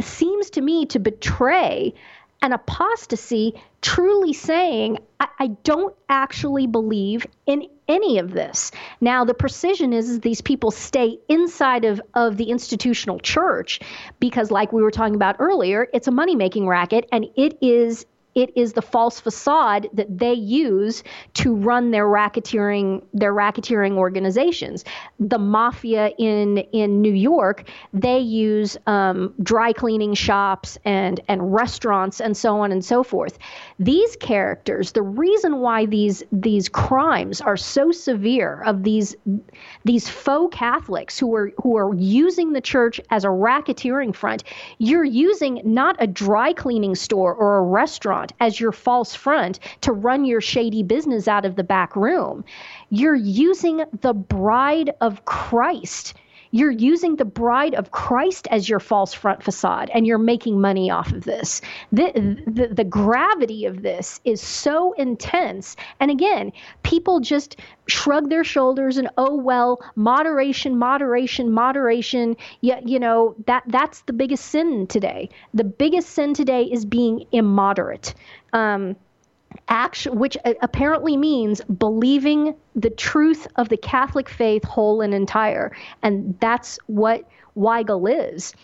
seems 0.00 0.50
to 0.50 0.60
me 0.60 0.86
to 0.86 0.98
betray 0.98 1.94
and 2.42 2.52
apostasy 2.52 3.54
truly 3.82 4.32
saying, 4.32 4.98
I, 5.20 5.28
I, 5.38 5.46
don't 5.48 5.94
actually 6.08 6.66
believe 6.66 7.26
in 7.46 7.68
any 7.88 8.18
of 8.18 8.32
this. 8.32 8.72
Now, 9.00 9.24
the 9.24 9.34
precision 9.34 9.92
is, 9.92 10.08
is 10.10 10.20
these 10.20 10.40
people 10.40 10.70
stay 10.70 11.18
inside 11.28 11.84
of, 11.84 12.00
of 12.14 12.36
the 12.36 12.50
institutional 12.50 13.18
church 13.18 13.80
because, 14.20 14.50
like 14.50 14.72
we 14.72 14.82
were 14.82 14.90
talking 14.90 15.14
about 15.14 15.36
earlier, 15.38 15.88
it's 15.92 16.08
a 16.08 16.12
money 16.12 16.36
making 16.36 16.66
racket 16.66 17.08
and 17.12 17.26
it 17.36 17.58
is 17.60 18.06
it 18.36 18.52
is 18.54 18.74
the 18.74 18.82
false 18.82 19.18
facade 19.18 19.88
that 19.94 20.18
they 20.18 20.34
use 20.34 21.02
to 21.34 21.56
run 21.56 21.90
their 21.90 22.04
racketeering 22.04 23.02
their 23.14 23.32
racketeering 23.32 23.96
organizations. 23.96 24.84
The 25.18 25.38
mafia 25.38 26.10
in 26.18 26.58
in 26.72 27.00
New 27.00 27.14
York 27.14 27.64
they 27.92 28.18
use 28.18 28.76
um, 28.86 29.34
dry 29.42 29.72
cleaning 29.72 30.14
shops 30.14 30.78
and 30.84 31.18
and 31.28 31.52
restaurants 31.54 32.20
and 32.20 32.36
so 32.36 32.60
on 32.60 32.70
and 32.70 32.84
so 32.84 33.02
forth. 33.02 33.38
These 33.78 34.16
characters, 34.16 34.92
the 34.92 35.02
reason 35.02 35.60
why 35.60 35.86
these 35.86 36.22
these 36.30 36.68
crimes 36.68 37.40
are 37.40 37.56
so 37.56 37.90
severe 37.90 38.62
of 38.66 38.82
these 38.82 39.16
these 39.84 40.08
faux 40.08 40.54
Catholics 40.54 41.18
who 41.18 41.34
are 41.34 41.52
who 41.62 41.76
are 41.76 41.94
using 41.94 42.52
the 42.52 42.60
church 42.60 43.00
as 43.10 43.24
a 43.24 43.28
racketeering 43.28 44.14
front, 44.14 44.44
you're 44.76 45.04
using 45.04 45.62
not 45.64 45.96
a 45.98 46.06
dry 46.06 46.52
cleaning 46.52 46.94
store 46.94 47.34
or 47.34 47.58
a 47.58 47.62
restaurant 47.62 48.25
as 48.40 48.60
your 48.60 48.72
false 48.72 49.14
front 49.14 49.58
to 49.82 49.92
run 49.92 50.24
your 50.24 50.40
shady 50.40 50.82
business 50.82 51.28
out 51.28 51.44
of 51.44 51.56
the 51.56 51.64
back 51.64 51.94
room. 51.96 52.44
You're 52.90 53.14
using 53.14 53.84
the 54.00 54.14
bride 54.14 54.90
of 55.00 55.24
Christ. 55.24 56.14
You're 56.50 56.70
using 56.70 57.16
the 57.16 57.24
bride 57.24 57.74
of 57.74 57.90
Christ 57.90 58.48
as 58.50 58.68
your 58.68 58.80
false 58.80 59.12
front 59.12 59.42
facade, 59.42 59.90
and 59.92 60.06
you're 60.06 60.18
making 60.18 60.60
money 60.60 60.90
off 60.90 61.12
of 61.12 61.24
this. 61.24 61.60
The, 61.92 62.12
the, 62.46 62.68
the 62.68 62.84
gravity 62.84 63.64
of 63.66 63.82
this 63.82 64.20
is 64.24 64.40
so 64.40 64.92
intense. 64.92 65.76
And 66.00 66.10
again, 66.10 66.52
people 66.82 67.20
just 67.20 67.56
shrug 67.88 68.30
their 68.30 68.44
shoulders 68.44 68.96
and 68.96 69.08
oh 69.16 69.36
well 69.36 69.80
moderation 69.94 70.76
moderation 70.76 71.52
moderation 71.52 72.36
yeah 72.60 72.80
you 72.84 72.98
know 72.98 73.34
that 73.46 73.62
that's 73.68 74.00
the 74.02 74.12
biggest 74.12 74.44
sin 74.46 74.86
today 74.88 75.28
the 75.54 75.62
biggest 75.62 76.08
sin 76.10 76.34
today 76.34 76.64
is 76.64 76.84
being 76.84 77.24
immoderate 77.30 78.12
um, 78.52 78.96
action 79.68 80.18
which 80.18 80.36
apparently 80.62 81.16
means 81.16 81.60
believing 81.62 82.54
the 82.74 82.90
truth 82.90 83.46
of 83.56 83.68
the 83.68 83.76
catholic 83.76 84.28
faith 84.28 84.64
whole 84.64 85.00
and 85.00 85.14
entire 85.14 85.74
and 86.02 86.36
that's 86.40 86.78
what 86.86 87.28
weigel 87.56 88.30
is 88.30 88.54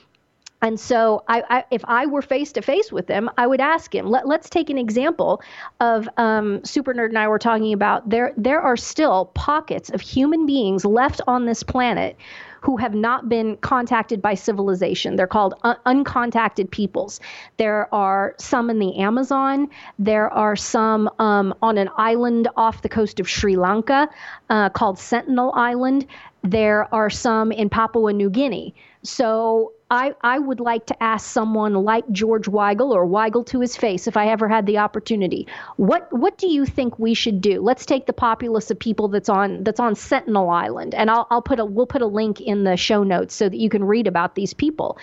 and 0.63 0.79
so, 0.79 1.25
I, 1.27 1.43
I, 1.51 1.65
if 1.73 1.85
I 1.87 2.07
were 2.07 2.23
face 2.23 2.53
to 2.53 2.63
face 2.63 2.93
with 2.93 3.09
him, 3.09 3.29
I 3.37 3.49
would 3.49 3.61
ask 3.61 3.93
him. 3.93 4.07
Let, 4.07 4.25
us 4.27 4.49
take 4.49 4.71
an 4.71 4.79
example 4.79 5.43
of 5.81 6.09
um, 6.17 6.65
Super 6.65 6.95
Nerd 6.95 7.09
and 7.09 7.19
I 7.19 7.27
were 7.27 7.41
talking 7.41 7.73
about. 7.73 8.09
There, 8.09 8.33
there 8.37 8.61
are 8.61 8.77
still 8.77 9.27
pockets 9.35 9.91
of 9.91 10.01
human 10.01 10.47
beings 10.47 10.85
left 10.85 11.21
on 11.27 11.47
this 11.47 11.65
planet 11.65 12.17
who 12.63 12.77
have 12.77 12.95
not 12.95 13.29
been 13.29 13.57
contacted 13.59 14.23
by 14.23 14.35
civilization. 14.35 15.17
They're 15.17 15.27
called 15.27 15.55
un- 15.65 15.77
uncontacted 15.85 16.71
peoples. 16.71 17.21
There 17.57 17.93
are 17.93 18.35
some 18.39 18.71
in 18.71 18.79
the 18.79 18.99
Amazon. 18.99 19.69
There 19.99 20.33
are 20.33 20.55
some 20.55 21.11
um, 21.19 21.53
on 21.61 21.77
an 21.77 21.91
island 21.97 22.49
off 22.57 22.83
the 22.83 22.89
coast 22.89 23.19
of 23.19 23.29
Sri 23.29 23.57
Lanka 23.57 24.09
uh, 24.49 24.71
called 24.71 24.99
Sentinel 24.99 25.53
Island. 25.55 26.07
There 26.43 26.93
are 26.95 27.11
some 27.11 27.51
in 27.51 27.69
Papua 27.69 28.13
New 28.13 28.31
Guinea. 28.31 28.75
So 29.03 29.73
I, 29.93 30.15
I 30.23 30.39
would 30.39 30.59
like 30.59 30.87
to 30.87 31.03
ask 31.03 31.31
someone 31.31 31.75
like 31.75 32.11
George 32.11 32.47
Weigel 32.47 32.93
or 32.93 33.07
Weigel 33.07 33.45
to 33.49 33.61
his 33.61 33.77
face 33.77 34.07
if 34.07 34.17
I 34.17 34.29
ever 34.29 34.49
had 34.49 34.65
the 34.65 34.79
opportunity. 34.79 35.47
What 35.77 36.11
what 36.11 36.39
do 36.39 36.47
you 36.49 36.65
think 36.65 36.99
we 36.99 37.13
should 37.13 37.43
do? 37.43 37.61
Let's 37.61 37.85
take 37.85 38.07
the 38.07 38.15
populace 38.15 38.71
of 38.71 38.79
people 38.79 39.09
that's 39.09 39.29
on 39.29 39.65
that's 39.65 39.81
on 39.81 39.95
Sentinel 39.95 40.49
Island, 40.49 40.95
and 40.95 41.11
I'll 41.11 41.27
I'll 41.31 41.43
put 41.43 41.61
a 41.61 41.67
we'll 41.67 41.87
put 41.87 42.01
a 42.01 42.07
link 42.07 42.41
in 42.41 42.65
the 42.65 42.79
show 42.79 43.03
notes 43.03 43.35
so 43.35 43.51
that 43.51 43.59
you 43.59 43.69
can 43.69 43.85
read 43.85 44.07
about 44.07 44.35
these 44.35 44.55
people. 44.55 44.97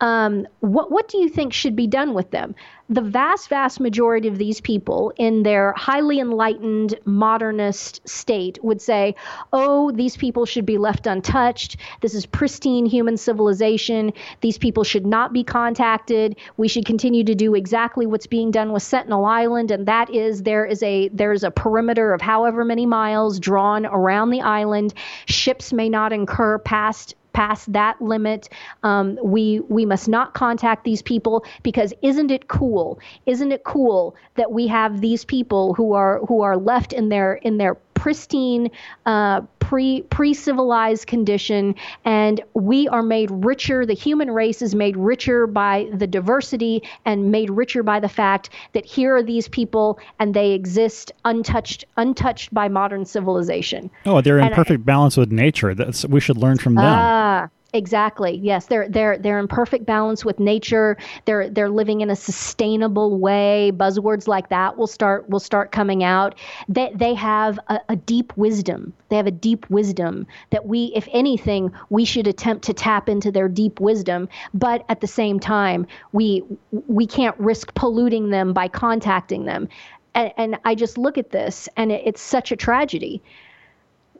Um, 0.00 0.46
what 0.60 0.90
what 0.92 1.08
do 1.08 1.18
you 1.18 1.28
think 1.28 1.52
should 1.52 1.74
be 1.74 1.86
done 1.86 2.14
with 2.14 2.30
them? 2.30 2.54
The 2.90 3.00
vast 3.02 3.48
vast 3.48 3.80
majority 3.80 4.28
of 4.28 4.38
these 4.38 4.60
people, 4.60 5.12
in 5.16 5.42
their 5.42 5.74
highly 5.76 6.20
enlightened 6.20 6.94
modernist 7.04 8.08
state, 8.08 8.58
would 8.62 8.80
say, 8.80 9.14
"Oh, 9.52 9.90
these 9.90 10.16
people 10.16 10.46
should 10.46 10.64
be 10.64 10.78
left 10.78 11.06
untouched. 11.06 11.76
This 12.00 12.14
is 12.14 12.24
pristine 12.26 12.86
human 12.86 13.16
civilization. 13.16 14.12
These 14.40 14.56
people 14.56 14.84
should 14.84 15.04
not 15.04 15.32
be 15.32 15.44
contacted. 15.44 16.36
We 16.56 16.68
should 16.68 16.86
continue 16.86 17.24
to 17.24 17.34
do 17.34 17.54
exactly 17.54 18.06
what's 18.06 18.26
being 18.26 18.50
done 18.50 18.72
with 18.72 18.82
Sentinel 18.82 19.24
Island, 19.24 19.70
and 19.70 19.84
that 19.86 20.10
is 20.14 20.44
there 20.44 20.64
is 20.64 20.82
a 20.82 21.08
there 21.08 21.32
is 21.32 21.42
a 21.44 21.50
perimeter 21.50 22.14
of 22.14 22.22
however 22.22 22.64
many 22.64 22.86
miles 22.86 23.38
drawn 23.40 23.84
around 23.84 24.30
the 24.30 24.42
island. 24.42 24.94
Ships 25.26 25.72
may 25.72 25.88
not 25.88 26.12
incur 26.12 26.58
past 26.58 27.14
past 27.38 27.72
that 27.72 28.02
limit. 28.02 28.48
Um, 28.82 29.16
we 29.22 29.60
we 29.68 29.86
must 29.86 30.08
not 30.08 30.34
contact 30.34 30.82
these 30.82 31.02
people 31.02 31.44
because 31.62 31.94
isn't 32.02 32.32
it 32.32 32.48
cool? 32.48 32.98
Isn't 33.26 33.52
it 33.52 33.62
cool 33.62 34.16
that 34.34 34.50
we 34.50 34.66
have 34.66 35.00
these 35.00 35.24
people 35.24 35.74
who 35.74 35.92
are 35.92 36.18
who 36.26 36.42
are 36.42 36.56
left 36.56 36.92
in 36.92 37.10
their 37.10 37.34
in 37.34 37.58
their 37.58 37.76
pristine 38.08 38.70
uh, 39.04 39.42
pre 39.58 40.00
pre 40.00 40.32
civilized 40.32 41.06
condition, 41.06 41.74
and 42.06 42.40
we 42.54 42.88
are 42.88 43.02
made 43.02 43.30
richer. 43.30 43.84
The 43.84 43.92
human 43.92 44.30
race 44.30 44.62
is 44.62 44.74
made 44.74 44.96
richer 44.96 45.46
by 45.46 45.90
the 45.92 46.06
diversity 46.06 46.82
and 47.04 47.30
made 47.30 47.50
richer 47.50 47.82
by 47.82 48.00
the 48.00 48.08
fact 48.08 48.48
that 48.72 48.86
here 48.86 49.14
are 49.14 49.22
these 49.22 49.46
people 49.46 49.98
and 50.18 50.32
they 50.32 50.52
exist 50.52 51.12
untouched 51.26 51.84
untouched 51.98 52.54
by 52.54 52.66
modern 52.66 53.04
civilization. 53.04 53.90
Oh, 54.06 54.22
they're 54.22 54.38
in 54.38 54.46
and 54.46 54.54
perfect 54.54 54.80
I, 54.80 54.84
balance 54.84 55.18
with 55.18 55.30
nature. 55.30 55.74
That's 55.74 56.06
we 56.06 56.20
should 56.20 56.38
learn 56.38 56.56
from 56.56 56.76
them. 56.76 56.86
Ah, 56.86 57.48
Exactly. 57.74 58.34
Yes, 58.42 58.64
they're 58.64 58.88
they're 58.88 59.18
they're 59.18 59.38
in 59.38 59.46
perfect 59.46 59.84
balance 59.84 60.24
with 60.24 60.40
nature. 60.40 60.96
They're 61.26 61.50
they're 61.50 61.68
living 61.68 62.00
in 62.00 62.08
a 62.08 62.16
sustainable 62.16 63.18
way. 63.18 63.72
Buzzwords 63.74 64.26
like 64.26 64.48
that 64.48 64.78
will 64.78 64.86
start 64.86 65.28
will 65.28 65.38
start 65.38 65.70
coming 65.70 66.02
out. 66.02 66.34
They 66.66 66.90
they 66.94 67.12
have 67.12 67.58
a, 67.68 67.78
a 67.90 67.96
deep 67.96 68.34
wisdom. 68.38 68.94
They 69.10 69.16
have 69.16 69.26
a 69.26 69.30
deep 69.30 69.68
wisdom 69.68 70.26
that 70.48 70.64
we, 70.64 70.92
if 70.94 71.08
anything, 71.12 71.70
we 71.90 72.06
should 72.06 72.26
attempt 72.26 72.64
to 72.64 72.72
tap 72.72 73.06
into 73.06 73.30
their 73.30 73.48
deep 73.48 73.80
wisdom. 73.80 74.30
But 74.54 74.86
at 74.88 75.02
the 75.02 75.06
same 75.06 75.38
time, 75.38 75.86
we 76.12 76.42
we 76.70 77.06
can't 77.06 77.38
risk 77.38 77.74
polluting 77.74 78.30
them 78.30 78.54
by 78.54 78.68
contacting 78.68 79.44
them. 79.44 79.68
And, 80.14 80.32
and 80.38 80.58
I 80.64 80.74
just 80.74 80.96
look 80.96 81.18
at 81.18 81.32
this, 81.32 81.68
and 81.76 81.92
it, 81.92 82.00
it's 82.06 82.22
such 82.22 82.50
a 82.50 82.56
tragedy 82.56 83.22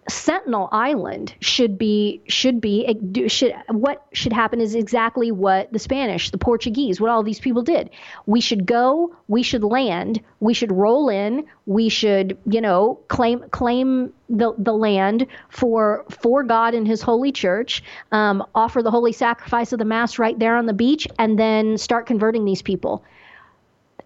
Sentinel 0.09 0.69
Island 0.73 1.35
should 1.41 1.77
be 1.77 2.23
should 2.29 2.61
be 2.61 3.27
should 3.29 3.55
what 3.69 4.07
should 4.13 4.33
happen 4.33 4.61
is 4.61 4.75
exactly 4.75 5.31
what 5.31 5.73
the 5.73 5.79
Spanish, 5.79 6.31
the 6.31 6.39
Portuguese, 6.39 7.01
what 7.01 7.11
all 7.11 7.23
these 7.23 7.41
people 7.41 7.63
did. 7.63 7.91
We 8.27 8.41
should 8.41 8.65
go, 8.67 9.15
we 9.29 9.43
should 9.43 9.63
land, 9.63 10.23
we 10.41 10.55
should 10.55 10.73
roll 10.73 11.09
in, 11.09 11.45
we 11.67 11.89
should 11.89 12.39
you 12.47 12.61
know 12.61 13.01
claim 13.09 13.45
claim 13.51 14.13
the 14.29 14.55
the 14.57 14.73
land 14.73 15.27
for 15.51 16.05
for 16.09 16.43
God 16.43 16.75
and 16.75 16.87
His 16.87 17.03
holy 17.03 17.33
church, 17.33 17.83
um, 18.11 18.45
offer 18.55 18.83
the 18.83 18.91
holy 18.91 19.13
sacrifice 19.13 19.73
of 19.73 19.79
the 19.79 19.85
Mass 19.85 20.19
right 20.19 20.39
there 20.39 20.57
on 20.57 20.67
the 20.67 20.73
beach, 20.73 21.07
and 21.19 21.39
then 21.39 21.77
start 21.77 22.07
converting 22.07 22.45
these 22.45 22.63
people 22.63 23.05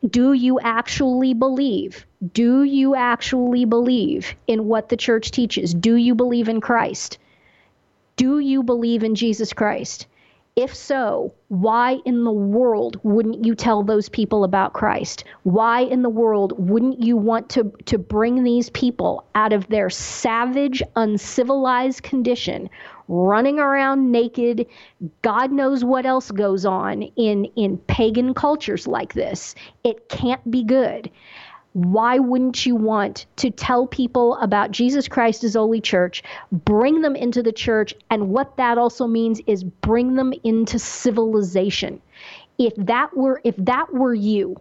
do 0.09 0.33
you 0.33 0.59
actually 0.61 1.33
believe? 1.33 2.07
Do 2.33 2.65
you 2.65 2.95
actually 2.95 3.65
believe 3.65 4.35
in 4.47 4.67
what 4.67 4.89
the 4.89 4.97
church 4.97 5.31
teaches? 5.31 5.73
Do 5.73 5.95
you 5.95 6.15
believe 6.15 6.49
in 6.49 6.61
Christ? 6.61 7.19
Do 8.17 8.41
you 8.41 8.63
believe 8.63 9.05
in 9.05 9.15
Jesus 9.15 9.53
Christ? 9.53 10.07
If 10.55 10.75
so, 10.75 11.33
why 11.49 12.01
in 12.05 12.25
the 12.25 12.33
world 12.33 13.01
wouldn't 13.03 13.43
you 13.45 13.55
tell 13.55 13.83
those 13.83 14.11
people 14.11 14.45
about 14.45 14.75
Christ? 14.75 15.25
Why 15.45 15.81
in 15.81 16.03
the 16.03 16.11
world 16.11 16.53
wouldn't 16.59 17.01
you 17.01 17.17
want 17.17 17.49
to, 17.51 17.73
to 17.87 17.97
bring 17.97 18.43
these 18.43 18.69
people 18.69 19.25
out 19.35 19.55
of 19.55 19.67
their 19.69 19.89
savage, 19.89 20.83
uncivilized 20.95 22.03
condition, 22.03 22.69
running 23.09 23.59
around 23.59 24.11
naked? 24.11 24.67
God 25.23 25.53
knows 25.53 25.85
what 25.85 26.07
else 26.07 26.31
goes 26.31 26.65
on 26.65 27.03
in, 27.03 27.47
in 27.57 27.79
pagan 27.79 28.35
cultures 28.35 28.87
like 28.87 29.15
this. 29.15 29.55
It 29.85 30.09
can't 30.09 30.51
be 30.51 30.65
good 30.65 31.11
why 31.73 32.19
wouldn't 32.19 32.67
you 32.67 32.77
want 32.77 33.27
to 33.37 33.51
tell 33.51 33.87
people 33.87 34.37
about 34.37 34.71
Jesus 34.71 35.09
Christ's 35.09 35.55
holy 35.55 35.81
church, 35.81 36.23
bring 36.53 37.01
them 37.01 37.17
into 37.17 37.43
the 37.43 37.53
church, 37.53 37.95
and 38.11 38.29
what 38.29 38.57
that 38.59 38.79
also 38.79 39.07
means 39.07 39.41
is 39.47 39.65
bring 39.65 40.15
them 40.15 40.35
into 40.45 40.79
civilization. 40.79 42.01
If 42.59 42.75
that 42.77 43.17
were 43.17 43.41
if 43.45 43.57
that 43.57 43.93
were 43.93 44.15
you, 44.15 44.57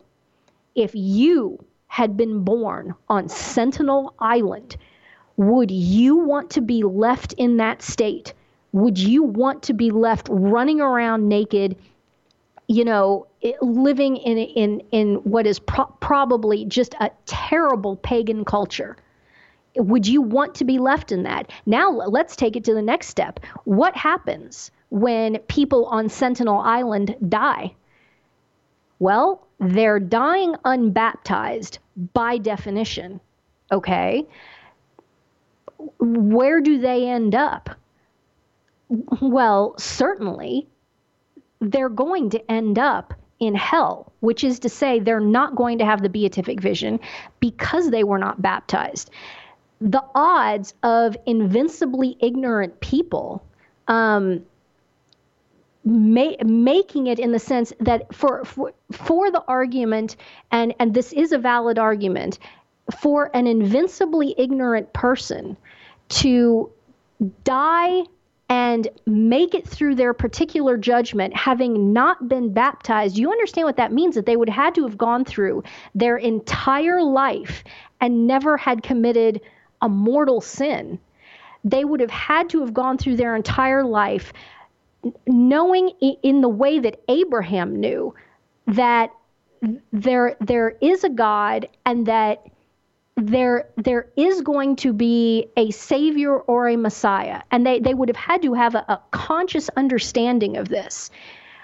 if 0.75 0.91
you 0.95 1.63
had 1.87 2.15
been 2.15 2.45
born 2.45 2.95
on 3.09 3.27
Sentinel 3.27 4.13
Island, 4.17 4.77
would 5.49 5.71
you 5.71 6.17
want 6.17 6.51
to 6.51 6.61
be 6.61 6.83
left 6.83 7.33
in 7.33 7.57
that 7.57 7.81
state? 7.81 8.33
Would 8.71 8.97
you 8.97 9.23
want 9.23 9.63
to 9.63 9.73
be 9.73 9.91
left 9.91 10.27
running 10.31 10.79
around 10.81 11.27
naked 11.27 11.75
you 12.71 12.85
know, 12.85 13.27
living 13.61 14.15
in 14.15 14.37
in 14.37 14.81
in 14.91 15.15
what 15.15 15.45
is 15.45 15.59
pro- 15.59 15.93
probably 15.99 16.63
just 16.63 16.95
a 17.01 17.11
terrible 17.25 17.97
pagan 17.97 18.45
culture. 18.45 18.95
Would 19.75 20.07
you 20.07 20.21
want 20.21 20.55
to 20.55 20.63
be 20.63 20.79
left 20.79 21.11
in 21.11 21.23
that? 21.23 21.51
Now 21.65 21.91
let's 21.91 22.37
take 22.37 22.55
it 22.55 22.63
to 22.63 22.73
the 22.73 22.81
next 22.81 23.09
step. 23.09 23.41
What 23.65 23.93
happens 23.97 24.71
when 24.89 25.37
people 25.49 25.85
on 25.87 26.07
Sentinel 26.07 26.59
Island 26.59 27.17
die? 27.27 27.75
Well, 28.99 29.45
they're 29.59 29.99
dying 29.99 30.55
unbaptized 30.63 31.79
by 32.13 32.37
definition. 32.37 33.19
Okay. 33.69 34.25
Where 35.99 36.61
do 36.61 36.79
they 36.79 37.07
end 37.07 37.35
up? 37.35 37.69
Well, 39.21 39.75
certainly 39.77 40.67
they're 41.59 41.89
going 41.89 42.29
to 42.31 42.51
end 42.51 42.79
up 42.79 43.13
in 43.39 43.55
hell, 43.55 44.11
which 44.19 44.43
is 44.43 44.59
to 44.59 44.69
say, 44.69 44.99
they're 44.99 45.19
not 45.19 45.55
going 45.55 45.77
to 45.79 45.85
have 45.85 46.01
the 46.01 46.09
beatific 46.09 46.59
vision 46.59 46.99
because 47.39 47.89
they 47.89 48.03
were 48.03 48.19
not 48.19 48.41
baptized. 48.41 49.09
The 49.79 50.03
odds 50.13 50.73
of 50.83 51.17
invincibly 51.25 52.17
ignorant 52.19 52.79
people 52.81 53.43
um, 53.87 54.45
ma- 55.83 56.35
making 56.45 57.07
it 57.07 57.19
in 57.19 57.31
the 57.31 57.39
sense 57.39 57.73
that 57.79 58.13
for, 58.13 58.45
for 58.45 58.73
for 58.91 59.31
the 59.31 59.43
argument, 59.47 60.15
and 60.51 60.73
and 60.79 60.93
this 60.93 61.13
is 61.13 61.31
a 61.31 61.37
valid 61.37 61.79
argument, 61.79 62.39
for 62.91 63.29
an 63.33 63.47
invincibly 63.47 64.35
ignorant 64.37 64.91
person 64.93 65.57
to 66.09 66.69
die 67.43 68.03
and 68.49 68.89
make 69.05 69.55
it 69.55 69.65
through 69.65 69.95
their 69.95 70.13
particular 70.13 70.75
judgment, 70.75 71.33
having 71.33 71.93
not 71.93 72.27
been 72.27 72.51
baptized, 72.51 73.17
you 73.17 73.31
understand 73.31 73.65
what 73.65 73.77
that 73.77 73.93
means 73.93 74.15
that 74.15 74.25
they 74.25 74.35
would 74.35 74.49
have 74.49 74.65
had 74.65 74.75
to 74.75 74.83
have 74.83 74.97
gone 74.97 75.23
through 75.23 75.63
their 75.95 76.17
entire 76.17 77.01
life 77.01 77.63
and 78.01 78.27
never 78.27 78.57
had 78.57 78.83
committed 78.83 79.39
a 79.81 79.87
mortal 79.87 80.41
sin. 80.41 80.99
They 81.63 81.85
would 81.85 82.01
have 82.01 82.11
had 82.11 82.49
to 82.49 82.59
have 82.59 82.73
gone 82.73 82.97
through 82.97 83.15
their 83.15 83.35
entire 83.35 83.85
life 83.85 84.33
knowing 85.25 85.89
in 85.99 86.41
the 86.41 86.49
way 86.49 86.79
that 86.79 87.01
Abraham 87.07 87.79
knew 87.79 88.13
that 88.67 89.11
there 89.91 90.35
there 90.39 90.75
is 90.81 91.03
a 91.03 91.09
God 91.09 91.67
and 91.85 92.05
that 92.07 92.45
there 93.27 93.69
there 93.77 94.07
is 94.15 94.41
going 94.41 94.75
to 94.77 94.93
be 94.93 95.47
a 95.57 95.71
savior 95.71 96.37
or 96.37 96.67
a 96.67 96.75
messiah. 96.75 97.41
And 97.51 97.65
they, 97.65 97.79
they 97.79 97.93
would 97.93 98.09
have 98.09 98.15
had 98.15 98.41
to 98.43 98.53
have 98.53 98.75
a, 98.75 98.85
a 98.87 99.01
conscious 99.11 99.69
understanding 99.69 100.57
of 100.57 100.67
this 100.69 101.09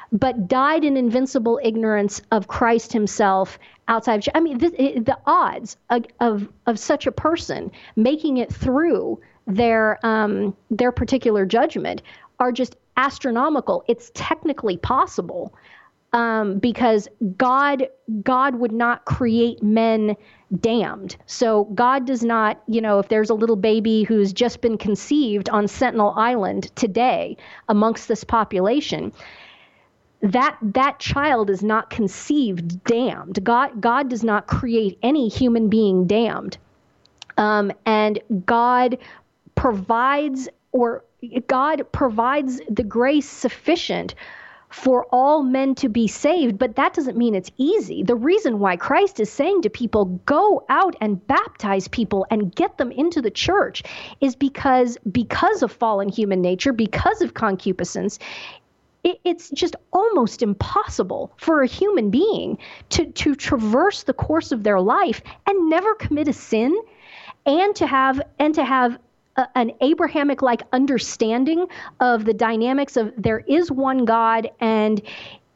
but 0.09 0.47
died 0.47 0.85
in 0.85 0.95
invincible 0.95 1.59
ignorance 1.61 2.21
of 2.31 2.47
christ 2.47 2.93
himself 2.93 3.59
outside 3.89 4.25
of 4.25 4.33
i 4.35 4.39
mean 4.39 4.57
this, 4.57 4.71
the 4.71 5.17
odds 5.25 5.75
of, 5.89 6.05
of, 6.21 6.47
of 6.65 6.79
such 6.79 7.07
a 7.07 7.11
person 7.11 7.69
making 7.97 8.37
it 8.37 8.49
through 8.49 9.19
their 9.47 9.99
um, 10.05 10.55
their 10.69 10.91
particular 10.91 11.45
judgment 11.45 12.01
are 12.39 12.51
just 12.51 12.75
astronomical. 12.97 13.83
It's 13.87 14.11
technically 14.13 14.77
possible 14.77 15.55
um, 16.13 16.59
because 16.59 17.07
God 17.37 17.87
God 18.23 18.55
would 18.55 18.71
not 18.71 19.05
create 19.05 19.61
men 19.61 20.15
damned. 20.59 21.17
So 21.25 21.65
God 21.75 22.05
does 22.05 22.23
not, 22.23 22.61
you 22.67 22.79
know, 22.79 22.99
if 22.99 23.09
there's 23.09 23.29
a 23.29 23.33
little 23.33 23.57
baby 23.57 24.03
who's 24.03 24.31
just 24.31 24.61
been 24.61 24.77
conceived 24.77 25.49
on 25.49 25.67
Sentinel 25.67 26.13
Island 26.15 26.73
today 26.75 27.35
amongst 27.67 28.07
this 28.07 28.23
population, 28.23 29.11
that 30.21 30.57
that 30.61 30.99
child 30.99 31.49
is 31.49 31.61
not 31.61 31.89
conceived 31.89 32.83
damned. 32.85 33.43
God 33.43 33.81
God 33.81 34.09
does 34.09 34.23
not 34.23 34.47
create 34.47 34.97
any 35.03 35.27
human 35.27 35.69
being 35.69 36.07
damned. 36.07 36.57
Um, 37.37 37.71
and 37.85 38.19
God 38.45 38.97
provides 39.55 40.47
or 40.71 41.03
God 41.47 41.83
provides 41.91 42.61
the 42.69 42.83
grace 42.83 43.29
sufficient 43.29 44.15
for 44.69 45.05
all 45.11 45.43
men 45.43 45.75
to 45.75 45.89
be 45.89 46.07
saved, 46.07 46.57
but 46.57 46.75
that 46.75 46.93
doesn't 46.93 47.17
mean 47.17 47.35
it's 47.35 47.51
easy. 47.57 48.03
The 48.03 48.15
reason 48.15 48.59
why 48.59 48.75
Christ 48.75 49.19
is 49.19 49.31
saying 49.31 49.61
to 49.61 49.69
people, 49.69 50.05
go 50.25 50.65
out 50.69 50.95
and 50.99 51.25
baptize 51.27 51.87
people 51.87 52.25
and 52.29 52.53
get 52.53 52.77
them 52.77 52.91
into 52.91 53.21
the 53.21 53.31
church 53.31 53.83
is 54.19 54.35
because 54.35 54.97
because 55.11 55.63
of 55.63 55.71
fallen 55.71 56.09
human 56.09 56.41
nature, 56.41 56.73
because 56.73 57.21
of 57.21 57.33
concupiscence, 57.33 58.19
it, 59.03 59.19
it's 59.23 59.49
just 59.51 59.75
almost 59.93 60.41
impossible 60.41 61.31
for 61.37 61.61
a 61.61 61.67
human 61.67 62.09
being 62.09 62.57
to 62.89 63.05
to 63.05 63.35
traverse 63.35 64.03
the 64.03 64.13
course 64.13 64.51
of 64.51 64.63
their 64.63 64.81
life 64.81 65.21
and 65.45 65.69
never 65.69 65.95
commit 65.95 66.27
a 66.27 66.33
sin 66.33 66.77
and 67.45 67.75
to 67.77 67.87
have 67.87 68.21
and 68.37 68.53
to 68.55 68.65
have 68.65 68.99
an 69.55 69.71
Abrahamic 69.81 70.41
like 70.41 70.63
understanding 70.73 71.67
of 71.99 72.25
the 72.25 72.33
dynamics 72.33 72.97
of 72.97 73.13
there 73.17 73.39
is 73.39 73.71
one 73.71 74.05
God 74.05 74.49
and 74.59 75.01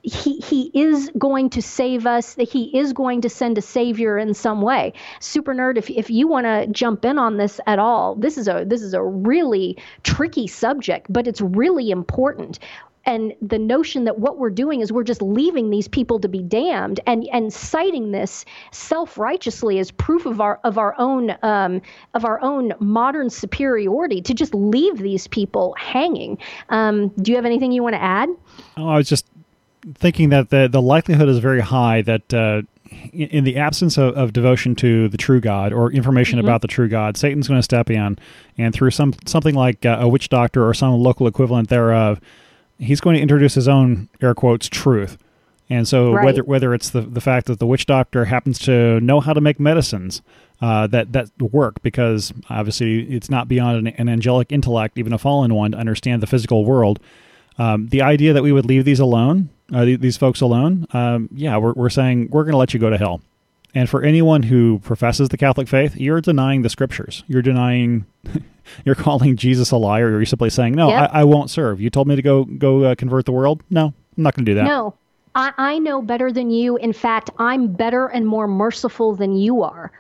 he 0.04 0.38
he 0.38 0.72
is 0.74 1.12
going 1.18 1.50
to 1.52 1.62
save 1.62 2.08
us 2.08 2.34
that 2.36 2.50
he 2.50 2.76
is 2.78 2.92
going 2.92 3.22
to 3.22 3.30
send 3.30 3.58
a 3.58 3.62
savior 3.62 4.18
in 4.18 4.34
some 4.34 4.62
way. 4.62 4.94
Super 5.20 5.54
nerd 5.54 5.78
if, 5.78 5.90
if 5.90 6.10
you 6.10 6.28
want 6.28 6.46
to 6.46 6.68
jump 6.68 7.06
in 7.06 7.20
on 7.20 7.38
this 7.38 7.60
at 7.68 7.78
all 7.80 8.16
this 8.16 8.38
is 8.38 8.48
a 8.48 8.64
this 8.66 8.82
is 8.82 8.94
a 8.94 9.04
really 9.04 9.78
tricky 10.04 10.48
subject 10.48 11.08
but 11.10 11.28
it's 11.28 11.42
really 11.42 11.92
important 11.92 12.60
and 13.06 13.34
the 13.42 13.58
notion 13.58 14.04
that 14.06 14.20
what 14.20 14.38
we're 14.38 14.50
doing 14.50 14.82
is 14.82 14.92
we're 14.92 15.04
just 15.04 15.22
leaving 15.22 15.70
these 15.70 15.88
people 15.88 16.20
to 16.20 16.28
be 16.28 16.42
damned 16.42 17.00
and 17.08 17.28
and 17.34 17.52
citing 17.54 18.12
this 18.12 18.46
self-righteously 18.72 19.80
as 19.80 19.92
proof 19.92 20.26
of 20.26 20.40
our 20.40 20.60
of 20.64 20.78
our 20.78 20.96
own 20.98 21.36
um, 21.42 21.82
of 22.14 22.26
our 22.26 22.42
own 22.42 22.74
modern 22.80 23.30
superiority 23.30 24.22
to 24.22 24.34
just 24.34 24.54
leave 24.54 24.98
these 24.98 25.28
people 25.28 25.76
hanging 25.78 26.38
um, 26.70 27.10
do 27.22 27.32
you 27.32 27.36
have 27.36 27.46
anything 27.46 27.72
you 27.72 27.84
want 27.84 27.94
to 27.94 28.02
add 28.02 28.30
oh, 28.78 28.88
i 28.88 28.98
was 28.98 29.10
just 29.10 29.26
thinking 29.96 30.30
that 30.30 30.50
the 30.50 30.68
the 30.68 30.82
likelihood 30.82 31.30
is 31.30 31.40
very 31.40 31.62
high 31.62 32.02
that 32.02 32.34
uh, 32.34 32.62
in 33.14 33.44
the 33.44 33.58
absence 33.58 33.98
of, 33.98 34.14
of, 34.16 34.34
devotion 34.34 34.76
to 34.76 35.08
the 35.08 35.18
true 35.18 35.40
God 35.40 35.72
or 35.72 35.92
information 35.92 36.38
mm-hmm. 36.38 36.48
about 36.48 36.62
the 36.62 36.68
true 36.68 36.90
God, 36.90 37.16
Satan's 37.16 37.48
going 37.48 37.58
to 37.58 37.64
step 37.64 37.90
in 37.90 38.18
and 38.58 38.74
through 38.74 38.92
some 38.92 39.14
something 39.26 39.56
like 39.56 39.86
uh, 39.86 39.98
a 40.00 40.08
witch 40.08 40.30
doctor 40.30 40.68
or 40.68 40.74
some 40.74 40.94
local 41.00 41.26
equivalent 41.26 41.70
thereof, 41.70 42.20
he's 42.82 43.00
going 43.00 43.16
to 43.16 43.22
introduce 43.22 43.54
his 43.54 43.68
own 43.68 44.10
air 44.22 44.34
quotes 44.34 44.68
truth. 44.68 45.18
And 45.70 45.88
so 45.88 46.12
right. 46.12 46.26
whether 46.26 46.44
whether 46.44 46.74
it's 46.74 46.90
the 46.90 47.02
the 47.02 47.22
fact 47.22 47.48
that 47.48 47.60
the 47.60 47.66
witch 47.66 47.86
doctor 47.86 48.26
happens 48.26 48.60
to 48.60 49.00
know 49.00 49.22
how 49.22 49.32
to 49.32 49.40
make 49.40 49.58
medicines 49.58 50.22
uh, 50.60 50.88
that 50.88 51.14
that 51.14 51.30
work 51.40 51.82
because 51.82 52.34
obviously 52.50 53.04
it's 53.04 53.30
not 53.30 53.48
beyond 53.48 53.88
an, 53.88 53.94
an, 53.96 54.10
angelic 54.10 54.52
intellect, 54.52 54.98
even 54.98 55.14
a 55.14 55.18
fallen 55.18 55.54
one, 55.54 55.72
to 55.72 55.78
understand 55.78 56.22
the 56.22 56.28
physical 56.28 56.66
world. 56.66 57.00
Um, 57.58 57.88
the 57.88 58.02
idea 58.02 58.34
that 58.34 58.44
we 58.44 58.52
would 58.52 58.66
leave 58.66 58.84
these 58.84 59.00
alone, 59.00 59.50
uh, 59.74 59.86
these 59.86 60.18
folks 60.18 60.42
alone, 60.42 60.88
um, 60.92 61.30
yeah, 61.34 61.56
we're, 61.58 61.74
we're 61.74 61.90
saying 61.90 62.30
we're 62.32 62.44
going 62.44 62.54
to 62.54 62.58
let 62.58 62.74
you 62.74 62.80
go 62.80 62.90
to 62.90 62.98
hell. 62.98 63.22
And 63.74 63.90
for 63.90 64.04
anyone 64.04 64.44
who 64.44 64.80
professes 64.80 65.30
the 65.30 65.38
Catholic 65.38 65.68
faith, 65.68 65.96
you're 65.96 66.22
denying 66.22 66.62
the 66.62 66.70
scriptures. 66.70 67.24
You're 67.28 67.42
denying 67.42 68.06
you're 68.86 68.96
calling 68.96 69.36
Jesus 69.38 69.72
a 69.72 69.78
liar. 69.78 70.10
You're 70.10 70.26
simply 70.26 70.50
saying, 70.50 70.74
"No, 70.74 70.90
yep. 70.90 71.10
I, 71.14 71.22
I, 71.22 71.24
won't 71.24 71.50
serve." 71.50 71.80
You 71.80 71.90
told 71.90 72.08
me 72.08 72.16
to 72.16 72.22
go 72.22 72.44
go 72.44 72.84
uh, 72.84 72.96
convert 72.96 73.26
the 73.26 73.32
world. 73.32 73.64
No, 73.70 73.88
I'm 74.18 74.24
not 74.24 74.36
going 74.36 74.46
to 74.46 74.52
do 74.52 74.56
that. 74.56 74.66
No, 74.66 74.96
I, 75.36 75.54
I 75.58 75.80
know 75.80 76.02
better 76.02 76.32
than 76.32 76.50
you. 76.52 76.78
In 76.78 76.94
fact, 76.94 77.30
I'm 77.38 77.74
better 77.74 78.08
and 78.08 78.28
more 78.28 78.48
merciful 78.48 79.16
than 79.16 79.36
you 79.36 79.64
are. 79.64 79.92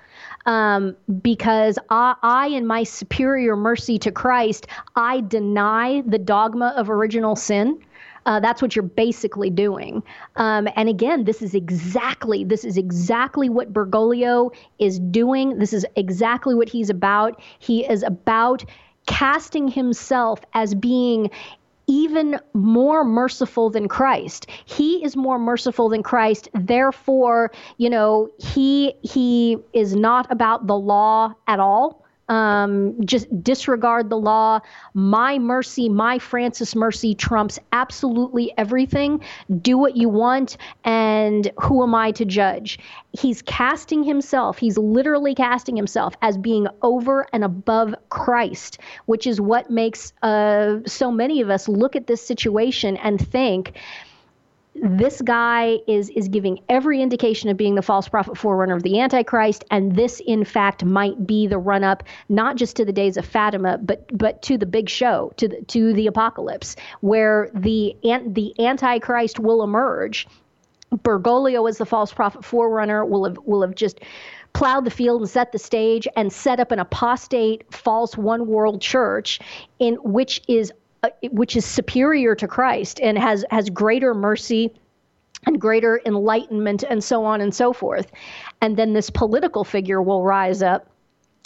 Um, 0.47 0.95
because 1.21 1.77
I, 1.91 2.15
I, 2.23 2.47
in 2.47 2.65
my 2.65 2.83
superior 2.83 3.55
mercy 3.55 3.99
to 3.99 4.11
Christ, 4.11 4.67
I 4.95 5.21
deny 5.21 6.01
the 6.01 6.17
dogma 6.17 6.73
of 6.75 6.89
original 6.89 7.35
sin. 7.35 7.79
Uh, 8.25 8.39
that's 8.39 8.61
what 8.61 8.75
you're 8.75 8.83
basically 8.83 9.49
doing. 9.49 10.03
Um, 10.35 10.67
and 10.75 10.89
again, 10.89 11.23
this 11.23 11.41
is 11.41 11.53
exactly 11.53 12.43
this 12.43 12.63
is 12.63 12.77
exactly 12.77 13.49
what 13.49 13.73
Bergoglio 13.73 14.51
is 14.79 14.99
doing. 14.99 15.57
This 15.59 15.73
is 15.73 15.85
exactly 15.95 16.55
what 16.55 16.69
he's 16.69 16.89
about. 16.89 17.41
He 17.59 17.85
is 17.85 18.03
about 18.03 18.63
casting 19.07 19.67
himself 19.67 20.41
as 20.53 20.75
being 20.75 21.29
even 21.87 22.39
more 22.53 23.03
merciful 23.03 23.69
than 23.69 23.87
Christ. 23.87 24.47
He 24.65 25.03
is 25.03 25.17
more 25.17 25.39
merciful 25.39 25.89
than 25.89 26.03
Christ. 26.03 26.47
Therefore, 26.53 27.51
you 27.77 27.89
know, 27.89 28.29
he 28.37 28.93
he 29.01 29.57
is 29.73 29.95
not 29.95 30.31
about 30.31 30.67
the 30.67 30.77
law 30.77 31.33
at 31.47 31.59
all 31.59 32.05
um, 32.31 32.95
just 33.05 33.27
disregard 33.43 34.09
the 34.09 34.17
law. 34.17 34.61
My 34.93 35.37
mercy, 35.37 35.89
my 35.89 36.17
Francis 36.17 36.75
mercy 36.75 37.13
trumps 37.13 37.59
absolutely 37.73 38.53
everything. 38.57 39.21
Do 39.61 39.77
what 39.77 39.97
you 39.97 40.07
want, 40.07 40.55
and 40.85 41.51
who 41.59 41.83
am 41.83 41.93
I 41.93 42.11
to 42.11 42.23
judge? 42.23 42.79
He's 43.11 43.41
casting 43.41 44.03
himself, 44.03 44.57
he's 44.57 44.77
literally 44.77 45.35
casting 45.35 45.75
himself 45.75 46.15
as 46.21 46.37
being 46.37 46.67
over 46.81 47.27
and 47.33 47.43
above 47.43 47.93
Christ, 48.07 48.77
which 49.07 49.27
is 49.27 49.41
what 49.41 49.69
makes 49.69 50.13
uh, 50.21 50.77
so 50.85 51.11
many 51.11 51.41
of 51.41 51.49
us 51.49 51.67
look 51.67 51.97
at 51.97 52.07
this 52.07 52.25
situation 52.25 52.95
and 52.95 53.19
think, 53.19 53.73
this 54.73 55.21
guy 55.21 55.77
is 55.87 56.09
is 56.11 56.27
giving 56.29 56.59
every 56.69 57.01
indication 57.01 57.49
of 57.49 57.57
being 57.57 57.75
the 57.75 57.81
false 57.81 58.07
prophet 58.07 58.37
forerunner 58.37 58.75
of 58.75 58.83
the 58.83 58.99
antichrist 58.99 59.65
and 59.69 59.95
this 59.95 60.21
in 60.25 60.45
fact 60.45 60.85
might 60.85 61.27
be 61.27 61.45
the 61.45 61.57
run 61.57 61.83
up 61.83 62.03
not 62.29 62.55
just 62.55 62.77
to 62.77 62.85
the 62.85 62.93
days 62.93 63.17
of 63.17 63.25
Fatima 63.25 63.77
but 63.77 64.05
but 64.17 64.41
to 64.41 64.57
the 64.57 64.65
big 64.65 64.87
show 64.89 65.33
to 65.37 65.47
the 65.47 65.61
to 65.63 65.93
the 65.93 66.07
apocalypse 66.07 66.75
where 67.01 67.49
the 67.53 67.95
the 68.27 68.53
antichrist 68.59 69.39
will 69.39 69.63
emerge. 69.63 70.27
Bergoglio 71.03 71.69
as 71.69 71.77
the 71.77 71.85
false 71.85 72.11
prophet 72.11 72.43
forerunner 72.43 73.05
will 73.05 73.23
have 73.23 73.37
will 73.45 73.61
have 73.61 73.75
just 73.75 74.01
plowed 74.53 74.83
the 74.83 74.91
field 74.91 75.21
and 75.21 75.29
set 75.29 75.53
the 75.53 75.59
stage 75.59 76.07
and 76.17 76.33
set 76.33 76.59
up 76.59 76.71
an 76.71 76.79
apostate 76.79 77.63
false 77.73 78.17
one 78.17 78.47
world 78.47 78.81
church 78.81 79.39
in 79.79 79.95
which 79.95 80.41
is 80.49 80.73
uh, 81.03 81.09
which 81.31 81.55
is 81.55 81.65
superior 81.65 82.35
to 82.35 82.47
Christ 82.47 82.99
and 83.01 83.17
has 83.17 83.43
has 83.49 83.69
greater 83.69 84.13
mercy 84.13 84.73
and 85.45 85.59
greater 85.59 85.99
enlightenment 86.05 86.83
and 86.87 87.03
so 87.03 87.25
on 87.25 87.41
and 87.41 87.53
so 87.53 87.73
forth. 87.73 88.11
And 88.61 88.77
then 88.77 88.93
this 88.93 89.09
political 89.09 89.63
figure 89.63 90.01
will 90.01 90.23
rise 90.23 90.61
up 90.61 90.90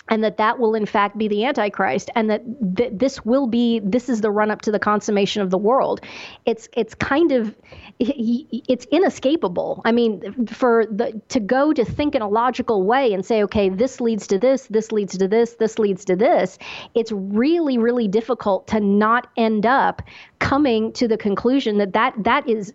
and 0.10 0.24
that 0.24 0.38
that 0.38 0.60
will 0.60 0.76
in 0.76 0.86
fact 0.86 1.18
be 1.18 1.28
the 1.28 1.46
antichrist 1.46 2.10
and 2.16 2.30
that 2.30 2.44
th- 2.78 2.92
this 2.94 3.26
will 3.26 3.48
be 3.48 3.80
this 3.80 4.10
is 4.10 4.22
the 4.22 4.32
run 4.32 4.52
up 4.52 4.62
to 4.62 4.72
the 4.72 4.80
consummation 4.80 5.42
of 5.42 5.50
the 5.50 5.58
world 5.58 6.02
it's 6.46 6.68
it's 6.76 6.94
kind 6.96 7.32
of 7.32 7.56
it's 8.00 8.86
inescapable 8.92 9.82
i 9.86 9.92
mean 9.92 10.46
for 10.48 10.86
the 10.92 11.20
to 11.30 11.40
go 11.40 11.74
to 11.74 11.84
think 11.86 12.14
in 12.14 12.22
a 12.22 12.28
logical 12.28 12.84
way 12.84 13.14
and 13.14 13.26
say 13.26 13.44
okay 13.44 13.70
this 13.70 14.00
leads 14.00 14.28
to 14.28 14.38
this 14.38 14.68
this 14.68 14.92
leads 14.92 15.18
to 15.18 15.28
this 15.28 15.56
this 15.56 15.80
leads 15.80 16.06
to 16.06 16.16
this 16.16 16.58
it's 16.94 17.12
really 17.12 17.78
really 17.78 18.08
difficult 18.08 18.68
to 18.68 18.80
not 18.80 19.28
end 19.38 19.66
up 19.66 20.02
coming 20.40 20.92
to 20.94 21.08
the 21.08 21.18
conclusion 21.18 21.78
that 21.78 21.94
that 21.94 22.14
that 22.24 22.48
is 22.48 22.74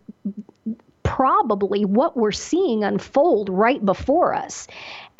probably 1.02 1.84
what 1.84 2.16
we're 2.16 2.32
seeing 2.32 2.84
unfold 2.84 3.48
right 3.48 3.84
before 3.84 4.32
us. 4.32 4.68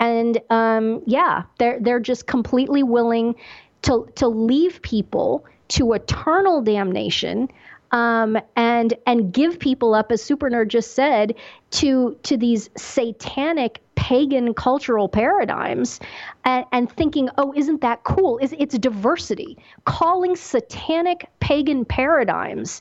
And 0.00 0.40
um, 0.50 1.02
yeah, 1.06 1.44
they're 1.58 1.78
they're 1.80 2.00
just 2.00 2.26
completely 2.26 2.82
willing 2.82 3.36
to 3.82 4.08
to 4.16 4.26
leave 4.26 4.82
people 4.82 5.44
to 5.68 5.92
eternal 5.92 6.62
damnation. 6.62 7.48
Um, 7.92 8.38
and 8.54 8.94
and 9.04 9.32
give 9.32 9.58
people 9.58 9.94
up, 9.94 10.12
as 10.12 10.22
Super 10.22 10.48
Nerd 10.48 10.68
just 10.68 10.94
said, 10.94 11.34
to 11.72 12.16
to 12.22 12.36
these 12.36 12.70
satanic 12.76 13.82
pagan 13.96 14.54
cultural 14.54 15.08
paradigms, 15.08 15.98
and, 16.44 16.64
and 16.70 16.90
thinking, 16.90 17.28
oh, 17.36 17.52
isn't 17.56 17.80
that 17.80 18.04
cool? 18.04 18.38
Is 18.38 18.54
it's 18.58 18.78
diversity, 18.78 19.58
calling 19.86 20.36
satanic 20.36 21.28
pagan 21.40 21.84
paradigms 21.84 22.80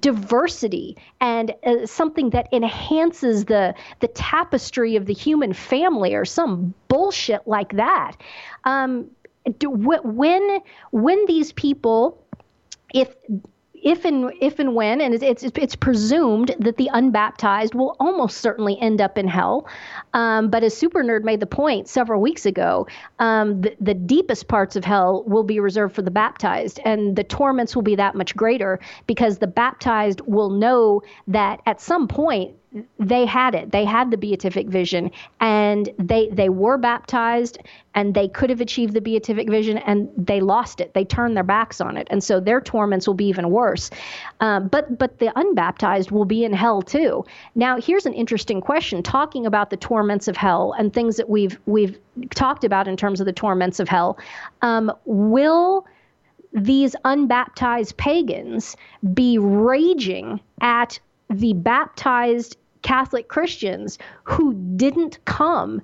diversity 0.00 0.96
and 1.20 1.54
uh, 1.64 1.86
something 1.86 2.30
that 2.30 2.48
enhances 2.52 3.44
the 3.44 3.74
the 4.00 4.08
tapestry 4.08 4.96
of 4.96 5.06
the 5.06 5.14
human 5.14 5.52
family 5.52 6.14
or 6.14 6.24
some 6.24 6.74
bullshit 6.88 7.46
like 7.46 7.72
that. 7.76 8.16
Um, 8.64 9.10
do, 9.58 9.70
when 9.70 10.60
when 10.90 11.26
these 11.26 11.52
people 11.52 12.24
if 12.94 13.14
if 13.84 14.04
and 14.04 14.32
if 14.40 14.58
and 14.58 14.74
when, 14.74 15.00
and 15.00 15.14
it's, 15.14 15.42
it's, 15.42 15.52
it's 15.56 15.76
presumed 15.76 16.56
that 16.58 16.78
the 16.78 16.88
unbaptized 16.92 17.74
will 17.74 17.96
almost 18.00 18.38
certainly 18.38 18.80
end 18.80 19.00
up 19.00 19.18
in 19.18 19.28
hell. 19.28 19.68
Um, 20.14 20.48
but 20.48 20.64
as 20.64 20.76
Super 20.76 21.04
Nerd 21.04 21.22
made 21.22 21.40
the 21.40 21.46
point 21.46 21.86
several 21.86 22.20
weeks 22.20 22.46
ago, 22.46 22.86
um, 23.18 23.60
the, 23.60 23.76
the 23.80 23.94
deepest 23.94 24.48
parts 24.48 24.74
of 24.74 24.84
hell 24.84 25.22
will 25.26 25.42
be 25.42 25.60
reserved 25.60 25.94
for 25.94 26.02
the 26.02 26.10
baptized, 26.10 26.80
and 26.84 27.14
the 27.14 27.24
torments 27.24 27.76
will 27.76 27.82
be 27.82 27.94
that 27.96 28.14
much 28.14 28.34
greater 28.34 28.80
because 29.06 29.38
the 29.38 29.46
baptized 29.46 30.22
will 30.22 30.50
know 30.50 31.02
that 31.28 31.60
at 31.66 31.80
some 31.80 32.08
point 32.08 32.54
they 32.98 33.24
had 33.24 33.54
it. 33.54 33.70
They 33.70 33.84
had 33.84 34.10
the 34.10 34.16
beatific 34.16 34.68
vision, 34.68 35.10
and 35.40 35.88
they 35.98 36.28
they 36.30 36.48
were 36.48 36.76
baptized, 36.76 37.58
and 37.94 38.14
they 38.14 38.28
could 38.28 38.50
have 38.50 38.60
achieved 38.60 38.94
the 38.94 39.00
beatific 39.00 39.48
vision, 39.48 39.78
and 39.78 40.08
they 40.16 40.40
lost 40.40 40.80
it. 40.80 40.92
They 40.94 41.04
turned 41.04 41.36
their 41.36 41.44
backs 41.44 41.80
on 41.80 41.96
it, 41.96 42.08
and 42.10 42.22
so 42.22 42.40
their 42.40 42.60
torments 42.60 43.06
will 43.06 43.14
be 43.14 43.26
even 43.26 43.50
worse. 43.50 43.90
Um, 44.40 44.68
but 44.68 44.98
but 44.98 45.18
the 45.18 45.32
unbaptized 45.38 46.10
will 46.10 46.24
be 46.24 46.44
in 46.44 46.52
hell 46.52 46.82
too. 46.82 47.24
Now 47.54 47.80
here's 47.80 48.06
an 48.06 48.14
interesting 48.14 48.60
question: 48.60 49.02
talking 49.02 49.46
about 49.46 49.70
the 49.70 49.76
torments 49.76 50.26
of 50.26 50.36
hell 50.36 50.74
and 50.76 50.92
things 50.92 51.16
that 51.16 51.28
we've 51.28 51.58
we've 51.66 51.98
talked 52.34 52.64
about 52.64 52.88
in 52.88 52.96
terms 52.96 53.20
of 53.20 53.26
the 53.26 53.32
torments 53.32 53.78
of 53.78 53.88
hell, 53.88 54.18
um, 54.62 54.90
will 55.04 55.86
these 56.52 56.94
unbaptized 57.04 57.96
pagans 57.96 58.76
be 59.12 59.38
raging 59.38 60.40
at 60.60 60.98
the 61.28 61.52
baptized 61.52 62.56
Catholic 62.84 63.28
Christians 63.28 63.98
who 64.22 64.54
didn't 64.76 65.18
come 65.24 65.82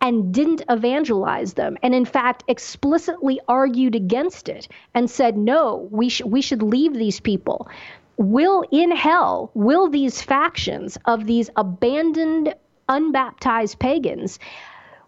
and 0.00 0.32
didn't 0.32 0.62
evangelize 0.70 1.54
them 1.54 1.76
and 1.82 1.94
in 1.94 2.04
fact 2.04 2.44
explicitly 2.48 3.40
argued 3.48 3.94
against 3.94 4.48
it 4.48 4.68
and 4.94 5.10
said 5.10 5.36
no 5.36 5.88
we 5.90 6.08
sh- 6.08 6.22
we 6.24 6.40
should 6.40 6.62
leave 6.62 6.94
these 6.94 7.20
people. 7.20 7.68
Will 8.16 8.64
in 8.70 8.92
hell 8.92 9.50
will 9.54 9.88
these 9.90 10.22
factions 10.22 10.96
of 11.04 11.26
these 11.26 11.50
abandoned 11.56 12.54
unbaptized 12.88 13.78
pagans 13.78 14.38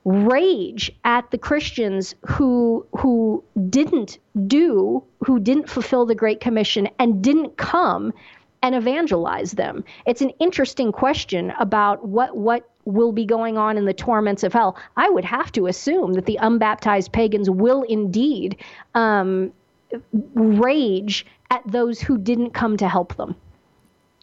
rage 0.05 0.91
at 1.05 1.31
the 1.31 1.39
Christians 1.39 2.15
who 2.27 2.85
who 2.99 3.45
didn't 3.71 4.19
do 4.47 5.05
who 5.25 5.39
didn't 5.39 5.71
fulfill 5.71 6.05
the 6.07 6.15
great 6.15 6.41
commission 6.41 6.89
and 6.99 7.23
didn't 7.23 7.57
come 7.57 8.13
and 8.63 8.75
evangelize 8.75 9.53
them? 9.53 9.85
It's 10.07 10.21
an 10.21 10.31
interesting 10.41 10.93
question 10.93 11.53
about 11.59 12.07
what 12.07 12.37
what 12.37 12.69
will 12.85 13.13
be 13.13 13.27
going 13.27 13.59
on 13.59 13.77
in 13.77 13.85
the 13.85 13.93
torments 13.93 14.43
of 14.43 14.53
hell. 14.53 14.77
I 14.97 15.11
would 15.11 15.25
have 15.25 15.53
to 15.53 15.67
assume 15.67 16.15
that 16.15 16.25
the 16.25 16.39
unbaptized 16.41 17.13
pagans 17.13 17.51
will 17.51 17.83
indeed 17.83 18.57
um, 18.95 19.53
rage 20.35 21.27
at 21.51 21.63
those 21.67 22.01
who 22.01 22.17
didn't 22.17 22.51
come 22.51 22.79
to 22.79 22.89
help 22.89 23.17
them. 23.17 23.37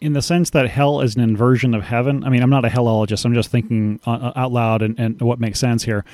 In 0.00 0.12
the 0.12 0.22
sense 0.22 0.50
that 0.50 0.68
hell 0.68 1.00
is 1.00 1.14
an 1.14 1.22
inversion 1.22 1.74
of 1.74 1.84
heaven. 1.84 2.24
I 2.24 2.28
mean, 2.28 2.42
I'm 2.42 2.50
not 2.50 2.64
a 2.64 2.68
hellologist. 2.68 3.24
I'm 3.24 3.34
just 3.34 3.50
thinking 3.50 4.00
uh, 4.04 4.32
out 4.34 4.52
loud 4.52 4.82
and, 4.82 4.98
and 4.98 5.20
what 5.20 5.40
makes 5.40 5.58
sense 5.58 5.84
here. 5.84 6.04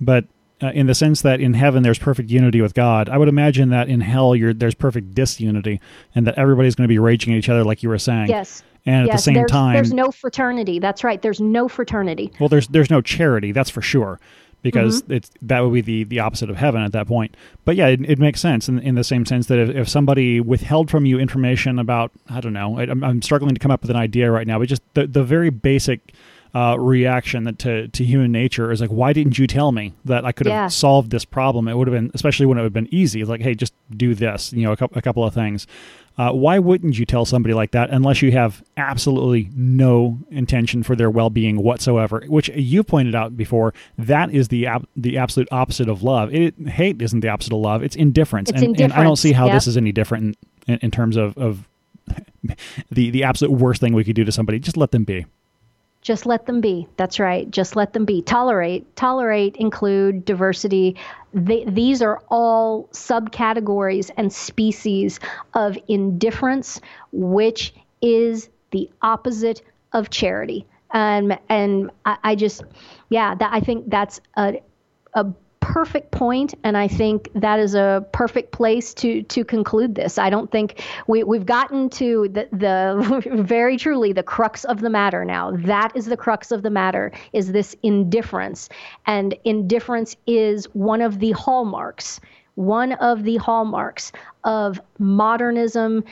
But 0.00 0.26
uh, 0.62 0.68
in 0.68 0.86
the 0.86 0.94
sense 0.94 1.22
that 1.22 1.40
in 1.40 1.54
heaven 1.54 1.82
there's 1.82 1.98
perfect 1.98 2.30
unity 2.30 2.60
with 2.60 2.74
God. 2.74 3.08
I 3.08 3.18
would 3.18 3.28
imagine 3.28 3.70
that 3.70 3.88
in 3.88 4.00
hell 4.00 4.34
there's 4.54 4.74
perfect 4.74 5.14
disunity, 5.14 5.80
and 6.14 6.26
that 6.26 6.38
everybody's 6.38 6.74
going 6.74 6.84
to 6.84 6.92
be 6.92 6.98
raging 6.98 7.32
at 7.32 7.38
each 7.38 7.48
other, 7.48 7.64
like 7.64 7.82
you 7.82 7.88
were 7.88 7.98
saying. 7.98 8.28
Yes. 8.28 8.62
And 8.86 9.06
yes, 9.06 9.14
at 9.14 9.16
the 9.16 9.22
same 9.22 9.34
there's, 9.34 9.50
time, 9.50 9.74
there's 9.74 9.94
no 9.94 10.10
fraternity. 10.10 10.78
That's 10.78 11.02
right. 11.02 11.20
There's 11.20 11.40
no 11.40 11.68
fraternity. 11.68 12.30
Well, 12.38 12.50
there's 12.50 12.68
there's 12.68 12.90
no 12.90 13.00
charity. 13.00 13.50
That's 13.50 13.70
for 13.70 13.80
sure, 13.80 14.20
because 14.60 15.02
mm-hmm. 15.02 15.14
it's 15.14 15.30
that 15.40 15.60
would 15.60 15.72
be 15.72 15.80
the 15.80 16.04
the 16.04 16.18
opposite 16.20 16.50
of 16.50 16.56
heaven 16.56 16.82
at 16.82 16.92
that 16.92 17.06
point. 17.06 17.34
But 17.64 17.76
yeah, 17.76 17.86
it, 17.86 18.02
it 18.04 18.18
makes 18.18 18.42
sense 18.42 18.68
in, 18.68 18.78
in 18.80 18.94
the 18.94 19.02
same 19.02 19.24
sense 19.24 19.46
that 19.46 19.58
if, 19.58 19.70
if 19.70 19.88
somebody 19.88 20.38
withheld 20.38 20.90
from 20.90 21.06
you 21.06 21.18
information 21.18 21.78
about 21.78 22.12
I 22.28 22.40
don't 22.40 22.52
know, 22.52 22.78
I, 22.78 22.82
I'm 22.82 23.22
struggling 23.22 23.54
to 23.54 23.58
come 23.58 23.70
up 23.70 23.80
with 23.80 23.90
an 23.90 23.96
idea 23.96 24.30
right 24.30 24.46
now, 24.46 24.58
but 24.58 24.68
just 24.68 24.82
the 24.92 25.06
the 25.06 25.24
very 25.24 25.48
basic 25.48 26.12
uh, 26.54 26.76
reaction 26.78 27.44
that 27.44 27.58
to, 27.58 27.88
to 27.88 28.04
human 28.04 28.30
nature 28.30 28.70
is 28.70 28.80
like, 28.80 28.90
why 28.90 29.12
didn't 29.12 29.38
you 29.38 29.46
tell 29.46 29.72
me 29.72 29.92
that 30.04 30.24
I 30.24 30.30
could 30.32 30.46
have 30.46 30.54
yeah. 30.54 30.68
solved 30.68 31.10
this 31.10 31.24
problem? 31.24 31.66
It 31.66 31.76
would 31.76 31.88
have 31.88 31.94
been, 31.94 32.10
especially 32.14 32.46
when 32.46 32.58
it 32.58 32.60
would 32.60 32.66
have 32.66 32.72
been 32.72 32.94
easy, 32.94 33.24
like, 33.24 33.40
hey, 33.40 33.54
just 33.54 33.74
do 33.90 34.14
this, 34.14 34.52
you 34.52 34.62
know, 34.62 34.72
a, 34.72 34.84
a 34.92 35.02
couple 35.02 35.24
of 35.24 35.34
things. 35.34 35.66
Uh, 36.16 36.30
why 36.30 36.60
wouldn't 36.60 36.96
you 36.96 37.04
tell 37.04 37.24
somebody 37.24 37.54
like 37.54 37.72
that 37.72 37.90
unless 37.90 38.22
you 38.22 38.30
have 38.30 38.62
absolutely 38.76 39.50
no 39.56 40.16
intention 40.30 40.84
for 40.84 40.94
their 40.94 41.10
well-being 41.10 41.60
whatsoever? 41.60 42.22
Which 42.28 42.48
you 42.50 42.84
pointed 42.84 43.16
out 43.16 43.36
before, 43.36 43.74
that 43.98 44.30
is 44.30 44.46
the 44.46 44.66
ab- 44.66 44.86
the 44.94 45.18
absolute 45.18 45.48
opposite 45.50 45.88
of 45.88 46.04
love. 46.04 46.32
It, 46.32 46.54
hate 46.68 47.02
isn't 47.02 47.18
the 47.18 47.28
opposite 47.28 47.52
of 47.52 47.58
love; 47.58 47.82
it's 47.82 47.96
indifference, 47.96 48.50
it's 48.50 48.58
and, 48.58 48.68
indifference. 48.68 48.92
and 48.92 49.00
I 49.00 49.02
don't 49.02 49.16
see 49.16 49.32
how 49.32 49.46
yep. 49.46 49.56
this 49.56 49.66
is 49.66 49.76
any 49.76 49.90
different 49.90 50.36
in, 50.68 50.74
in, 50.74 50.78
in 50.82 50.90
terms 50.92 51.16
of, 51.16 51.36
of 51.36 51.66
the 52.92 53.10
the 53.10 53.24
absolute 53.24 53.58
worst 53.58 53.80
thing 53.80 53.92
we 53.92 54.04
could 54.04 54.14
do 54.14 54.22
to 54.22 54.30
somebody. 54.30 54.60
Just 54.60 54.76
let 54.76 54.92
them 54.92 55.02
be. 55.02 55.26
Just 56.04 56.26
let 56.26 56.44
them 56.44 56.60
be. 56.60 56.86
That's 56.98 57.18
right. 57.18 57.50
Just 57.50 57.76
let 57.76 57.94
them 57.94 58.04
be. 58.04 58.20
Tolerate, 58.20 58.94
tolerate, 58.94 59.56
include 59.56 60.26
diversity. 60.26 60.96
They, 61.32 61.64
these 61.64 62.02
are 62.02 62.22
all 62.28 62.88
subcategories 62.92 64.10
and 64.18 64.30
species 64.30 65.18
of 65.54 65.78
indifference, 65.88 66.78
which 67.10 67.74
is 68.02 68.50
the 68.70 68.90
opposite 69.00 69.62
of 69.94 70.10
charity. 70.10 70.66
Um, 70.90 71.32
and 71.48 71.90
I, 72.04 72.18
I 72.22 72.34
just, 72.34 72.62
yeah, 73.08 73.34
that, 73.34 73.50
I 73.52 73.60
think 73.60 73.88
that's 73.88 74.20
a, 74.36 74.60
a 75.14 75.26
perfect 75.64 76.10
point, 76.10 76.52
and 76.62 76.76
I 76.76 76.88
think 76.88 77.30
that 77.34 77.58
is 77.58 77.74
a 77.74 78.06
perfect 78.12 78.52
place 78.52 78.92
to 78.94 79.22
to 79.22 79.44
conclude 79.44 79.94
this. 79.94 80.18
I 80.18 80.28
don't 80.28 80.50
think 80.50 80.84
we 81.06 81.24
we've 81.24 81.46
gotten 81.46 81.88
to 81.90 82.28
the 82.28 82.48
the 82.52 83.42
very 83.42 83.78
truly 83.78 84.12
the 84.12 84.22
crux 84.22 84.64
of 84.64 84.80
the 84.80 84.90
matter 84.90 85.24
now. 85.24 85.52
That 85.52 85.92
is 85.94 86.04
the 86.04 86.18
crux 86.18 86.52
of 86.52 86.62
the 86.62 86.70
matter 86.70 87.12
is 87.32 87.50
this 87.50 87.74
indifference, 87.82 88.68
and 89.06 89.34
indifference 89.44 90.16
is 90.26 90.66
one 90.74 91.00
of 91.00 91.18
the 91.18 91.32
hallmarks 91.32 92.20
one 92.56 92.92
of 92.92 93.24
the 93.24 93.36
hallmarks 93.36 94.12
of 94.44 94.80
modernism, 95.00 96.04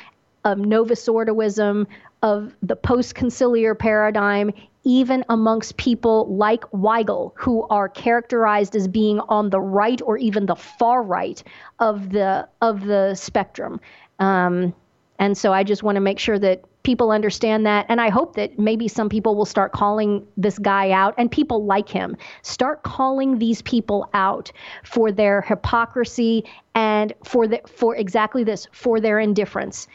of 0.45 0.59
Novus 0.59 1.07
Ordoism, 1.07 1.87
of 2.23 2.53
the 2.63 2.75
post 2.75 3.15
conciliar 3.15 3.79
paradigm, 3.79 4.53
even 4.85 5.25
amongst 5.29 5.77
people 5.77 6.35
like 6.35 6.63
Weigel, 6.73 7.33
who 7.37 7.67
are 7.69 7.89
characterized 7.89 8.75
as 8.75 8.89
being 8.89 9.21
on 9.21 9.51
the 9.51 9.61
right 9.61 10.01
or 10.05 10.17
even 10.19 10.47
the 10.47 10.57
far 10.57 11.03
right 11.03 11.43
of 11.79 12.11
the 12.11 12.49
of 12.61 12.85
the 12.85 13.15
spectrum. 13.15 13.81
Um, 14.19 14.75
and 15.19 15.39
so 15.39 15.53
I 15.53 15.63
just 15.63 15.83
want 15.83 15.97
to 15.97 16.01
make 16.01 16.19
sure 16.19 16.39
that 16.39 16.65
people 16.83 17.11
understand 17.13 17.65
that. 17.67 17.87
And 17.89 18.01
I 18.01 18.09
hope 18.09 18.35
that 18.37 18.59
maybe 18.59 18.89
some 18.89 19.09
people 19.09 19.37
will 19.37 19.45
start 19.45 19.73
calling 19.73 20.27
this 20.37 20.59
guy 20.59 20.91
out 20.91 21.15
and 21.17 21.31
people 21.31 21.65
like 21.65 21.89
him 21.89 22.17
start 22.43 22.83
calling 22.83 23.39
these 23.39 23.63
people 23.63 24.09
out 24.15 24.51
for 24.83 25.13
their 25.13 25.43
hypocrisy 25.43 26.45
and 26.75 27.13
for 27.25 27.47
the, 27.47 27.61
for 27.67 27.95
exactly 27.95 28.43
this, 28.45 28.67
for 28.73 29.01
their 29.01 29.21
indifference. 29.21 29.87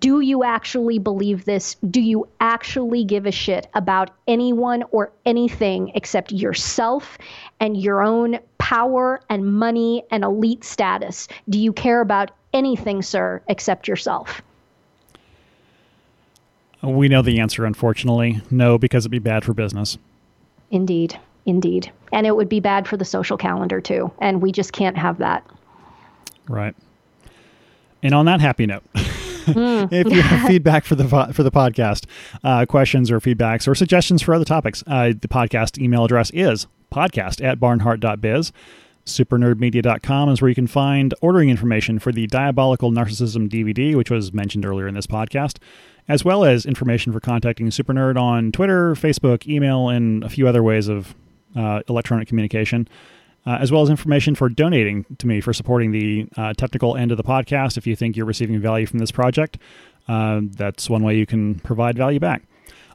Do 0.00 0.20
you 0.20 0.42
actually 0.42 0.98
believe 0.98 1.44
this? 1.44 1.76
Do 1.90 2.00
you 2.00 2.26
actually 2.40 3.04
give 3.04 3.24
a 3.24 3.30
shit 3.30 3.68
about 3.74 4.10
anyone 4.26 4.82
or 4.90 5.12
anything 5.24 5.92
except 5.94 6.32
yourself 6.32 7.18
and 7.60 7.76
your 7.76 8.02
own 8.02 8.40
power 8.58 9.20
and 9.30 9.54
money 9.54 10.02
and 10.10 10.24
elite 10.24 10.64
status? 10.64 11.28
Do 11.48 11.58
you 11.60 11.72
care 11.72 12.00
about 12.00 12.32
anything, 12.52 13.00
sir, 13.02 13.40
except 13.46 13.86
yourself? 13.86 14.42
We 16.82 17.08
know 17.08 17.22
the 17.22 17.38
answer, 17.38 17.64
unfortunately. 17.64 18.40
No, 18.50 18.78
because 18.78 19.04
it'd 19.04 19.10
be 19.12 19.18
bad 19.18 19.44
for 19.44 19.54
business. 19.54 19.98
Indeed. 20.70 21.18
Indeed. 21.46 21.92
And 22.12 22.26
it 22.26 22.34
would 22.34 22.48
be 22.48 22.60
bad 22.60 22.88
for 22.88 22.96
the 22.96 23.04
social 23.04 23.36
calendar, 23.36 23.80
too. 23.80 24.10
And 24.18 24.42
we 24.42 24.50
just 24.50 24.72
can't 24.72 24.96
have 24.96 25.18
that. 25.18 25.48
Right. 26.48 26.74
And 28.02 28.14
on 28.14 28.26
that 28.26 28.40
happy 28.40 28.66
note, 28.66 28.82
mm. 29.46 29.92
if 29.92 30.12
you 30.12 30.22
have 30.22 30.46
feedback 30.48 30.84
for 30.84 30.94
the 30.94 31.06
for 31.32 31.42
the 31.42 31.50
podcast, 31.50 32.06
uh, 32.44 32.66
questions 32.66 33.10
or 33.10 33.20
feedbacks 33.20 33.66
or 33.66 33.74
suggestions 33.74 34.22
for 34.22 34.34
other 34.34 34.44
topics, 34.44 34.82
uh, 34.86 35.08
the 35.08 35.28
podcast 35.28 35.80
email 35.82 36.04
address 36.04 36.30
is 36.30 36.66
podcast 36.92 37.44
at 37.44 37.58
barnhardt.biz. 37.58 38.52
Supernerdmedia.com 39.04 40.28
is 40.30 40.42
where 40.42 40.48
you 40.48 40.54
can 40.56 40.66
find 40.66 41.14
ordering 41.20 41.48
information 41.48 42.00
for 42.00 42.10
the 42.10 42.26
Diabolical 42.26 42.90
Narcissism 42.90 43.48
DVD, 43.48 43.94
which 43.94 44.10
was 44.10 44.32
mentioned 44.32 44.66
earlier 44.66 44.88
in 44.88 44.94
this 44.94 45.06
podcast 45.06 45.58
as 46.08 46.24
well 46.24 46.44
as 46.44 46.66
information 46.66 47.12
for 47.12 47.20
contacting 47.20 47.68
Supernerd 47.68 48.20
on 48.20 48.52
Twitter, 48.52 48.94
Facebook, 48.94 49.46
email, 49.48 49.88
and 49.88 50.22
a 50.22 50.28
few 50.28 50.46
other 50.46 50.62
ways 50.62 50.88
of 50.88 51.14
uh, 51.56 51.80
electronic 51.88 52.28
communication, 52.28 52.88
uh, 53.46 53.58
as 53.60 53.70
well 53.70 53.82
as 53.82 53.88
information 53.88 54.34
for 54.34 54.48
donating 54.48 55.06
to 55.18 55.26
me 55.26 55.40
for 55.40 55.52
supporting 55.52 55.92
the 55.92 56.26
uh, 56.36 56.52
technical 56.54 56.96
end 56.96 57.10
of 57.12 57.16
the 57.16 57.24
podcast. 57.24 57.76
If 57.76 57.86
you 57.86 57.96
think 57.96 58.16
you're 58.16 58.26
receiving 58.26 58.60
value 58.60 58.86
from 58.86 58.98
this 58.98 59.12
project, 59.12 59.58
uh, 60.08 60.40
that's 60.42 60.90
one 60.90 61.02
way 61.02 61.16
you 61.16 61.26
can 61.26 61.56
provide 61.60 61.96
value 61.96 62.20
back. 62.20 62.42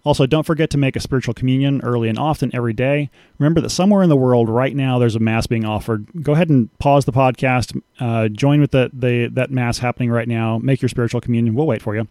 Also, 0.03 0.25
don't 0.25 0.45
forget 0.45 0.71
to 0.71 0.79
make 0.79 0.95
a 0.95 0.99
spiritual 0.99 1.33
communion 1.33 1.79
early 1.83 2.09
and 2.09 2.17
often 2.17 2.49
every 2.55 2.73
day. 2.73 3.09
Remember 3.37 3.61
that 3.61 3.69
somewhere 3.69 4.01
in 4.01 4.09
the 4.09 4.15
world 4.15 4.49
right 4.49 4.75
now 4.75 4.97
there's 4.97 5.15
a 5.15 5.19
mass 5.19 5.45
being 5.45 5.63
offered. 5.63 6.07
Go 6.23 6.33
ahead 6.33 6.49
and 6.49 6.75
pause 6.79 7.05
the 7.05 7.11
podcast, 7.11 7.79
uh, 7.99 8.27
join 8.27 8.61
with 8.61 8.71
the, 8.71 8.89
the 8.93 9.27
that 9.27 9.51
mass 9.51 9.77
happening 9.77 10.09
right 10.09 10.27
now. 10.27 10.57
Make 10.57 10.81
your 10.81 10.89
spiritual 10.89 11.21
communion. 11.21 11.53
We'll 11.53 11.67
wait 11.67 11.83
for 11.83 11.95
you. 11.95 12.07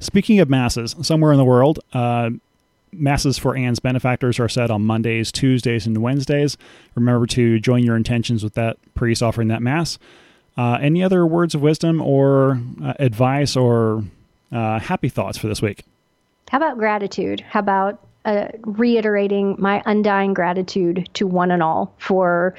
Speaking 0.00 0.38
of 0.40 0.50
masses, 0.50 0.94
somewhere 1.00 1.32
in 1.32 1.38
the 1.38 1.44
world, 1.44 1.80
uh, 1.94 2.30
masses 2.92 3.38
for 3.38 3.56
Ann's 3.56 3.78
benefactors 3.78 4.38
are 4.38 4.48
said 4.48 4.70
on 4.70 4.82
Mondays, 4.82 5.30
Tuesdays, 5.32 5.86
and 5.86 5.98
Wednesdays. 5.98 6.56
Remember 6.94 7.26
to 7.28 7.58
join 7.58 7.82
your 7.82 7.96
intentions 7.96 8.42
with 8.42 8.54
that 8.54 8.76
priest 8.94 9.22
offering 9.22 9.48
that 9.48 9.62
mass. 9.62 9.98
Uh, 10.56 10.78
any 10.80 11.02
other 11.02 11.26
words 11.26 11.54
of 11.54 11.60
wisdom 11.60 12.00
or 12.00 12.60
uh, 12.82 12.94
advice 12.98 13.56
or 13.56 14.04
uh, 14.52 14.78
happy 14.78 15.08
thoughts 15.08 15.36
for 15.36 15.48
this 15.48 15.60
week? 15.60 15.84
How 16.48 16.58
about 16.58 16.78
gratitude? 16.78 17.40
How 17.40 17.60
about 17.60 18.05
uh, 18.26 18.48
reiterating 18.62 19.54
my 19.56 19.80
undying 19.86 20.34
gratitude 20.34 21.08
to 21.14 21.28
one 21.28 21.52
and 21.52 21.62
all 21.62 21.94
for 21.98 22.54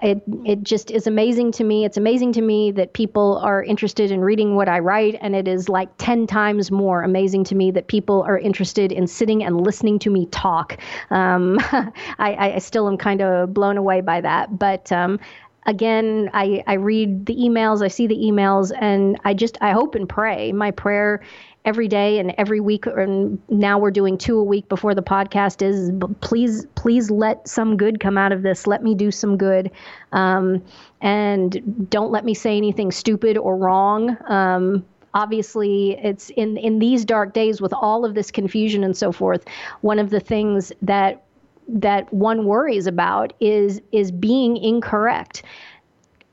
it. 0.00 0.22
It 0.46 0.62
just 0.62 0.92
is 0.92 1.08
amazing 1.08 1.50
to 1.52 1.64
me. 1.64 1.84
It's 1.84 1.96
amazing 1.96 2.32
to 2.34 2.40
me 2.40 2.70
that 2.70 2.92
people 2.92 3.38
are 3.38 3.64
interested 3.64 4.12
in 4.12 4.20
reading 4.20 4.54
what 4.54 4.68
I 4.68 4.78
write, 4.78 5.18
and 5.20 5.34
it 5.34 5.48
is 5.48 5.68
like 5.68 5.90
10 5.98 6.28
times 6.28 6.70
more 6.70 7.02
amazing 7.02 7.42
to 7.44 7.56
me 7.56 7.72
that 7.72 7.88
people 7.88 8.22
are 8.22 8.38
interested 8.38 8.92
in 8.92 9.08
sitting 9.08 9.42
and 9.42 9.60
listening 9.60 9.98
to 9.98 10.10
me 10.10 10.26
talk. 10.26 10.78
Um, 11.10 11.58
I, 12.18 12.52
I, 12.54 12.58
still 12.58 12.88
am 12.88 12.96
kind 12.96 13.20
of 13.20 13.52
blown 13.52 13.76
away 13.76 14.02
by 14.02 14.20
that. 14.20 14.56
But 14.56 14.92
um, 14.92 15.18
again 15.66 16.30
I, 16.32 16.62
I 16.66 16.74
read 16.74 17.26
the 17.26 17.36
emails 17.36 17.82
i 17.82 17.88
see 17.88 18.06
the 18.06 18.16
emails 18.16 18.72
and 18.78 19.18
i 19.24 19.34
just 19.34 19.58
i 19.60 19.72
hope 19.72 19.94
and 19.94 20.08
pray. 20.08 20.52
My 20.52 20.70
prayer 20.70 21.22
every 21.64 21.86
day 21.86 22.18
and 22.18 22.34
every 22.38 22.60
week 22.60 22.86
and 22.86 23.40
now 23.48 23.78
we're 23.78 23.92
doing 23.92 24.18
two 24.18 24.38
a 24.38 24.42
week 24.42 24.68
before 24.68 24.94
the 24.94 25.02
podcast 25.02 25.62
is 25.62 25.92
please 26.20 26.66
please 26.74 27.10
let 27.10 27.46
some 27.46 27.76
good 27.76 28.00
come 28.00 28.18
out 28.18 28.32
of 28.32 28.42
this. 28.42 28.66
Let 28.66 28.82
me 28.82 28.94
do 28.94 29.10
some 29.10 29.36
good. 29.36 29.70
Um, 30.12 30.62
and 31.00 31.88
don't 31.88 32.10
let 32.10 32.24
me 32.24 32.34
say 32.34 32.56
anything 32.56 32.90
stupid 32.90 33.36
or 33.36 33.56
wrong. 33.56 34.16
Um, 34.28 34.84
obviously 35.14 35.98
it's 36.02 36.30
in 36.30 36.56
in 36.56 36.78
these 36.78 37.04
dark 37.04 37.32
days 37.34 37.60
with 37.60 37.72
all 37.72 38.04
of 38.04 38.14
this 38.14 38.30
confusion 38.30 38.82
and 38.82 38.96
so 38.96 39.12
forth 39.12 39.44
one 39.82 39.98
of 39.98 40.08
the 40.08 40.20
things 40.20 40.72
that 40.80 41.22
that 41.68 42.12
one 42.12 42.44
worries 42.44 42.86
about 42.86 43.32
is 43.40 43.80
is 43.92 44.10
being 44.10 44.56
incorrect 44.56 45.42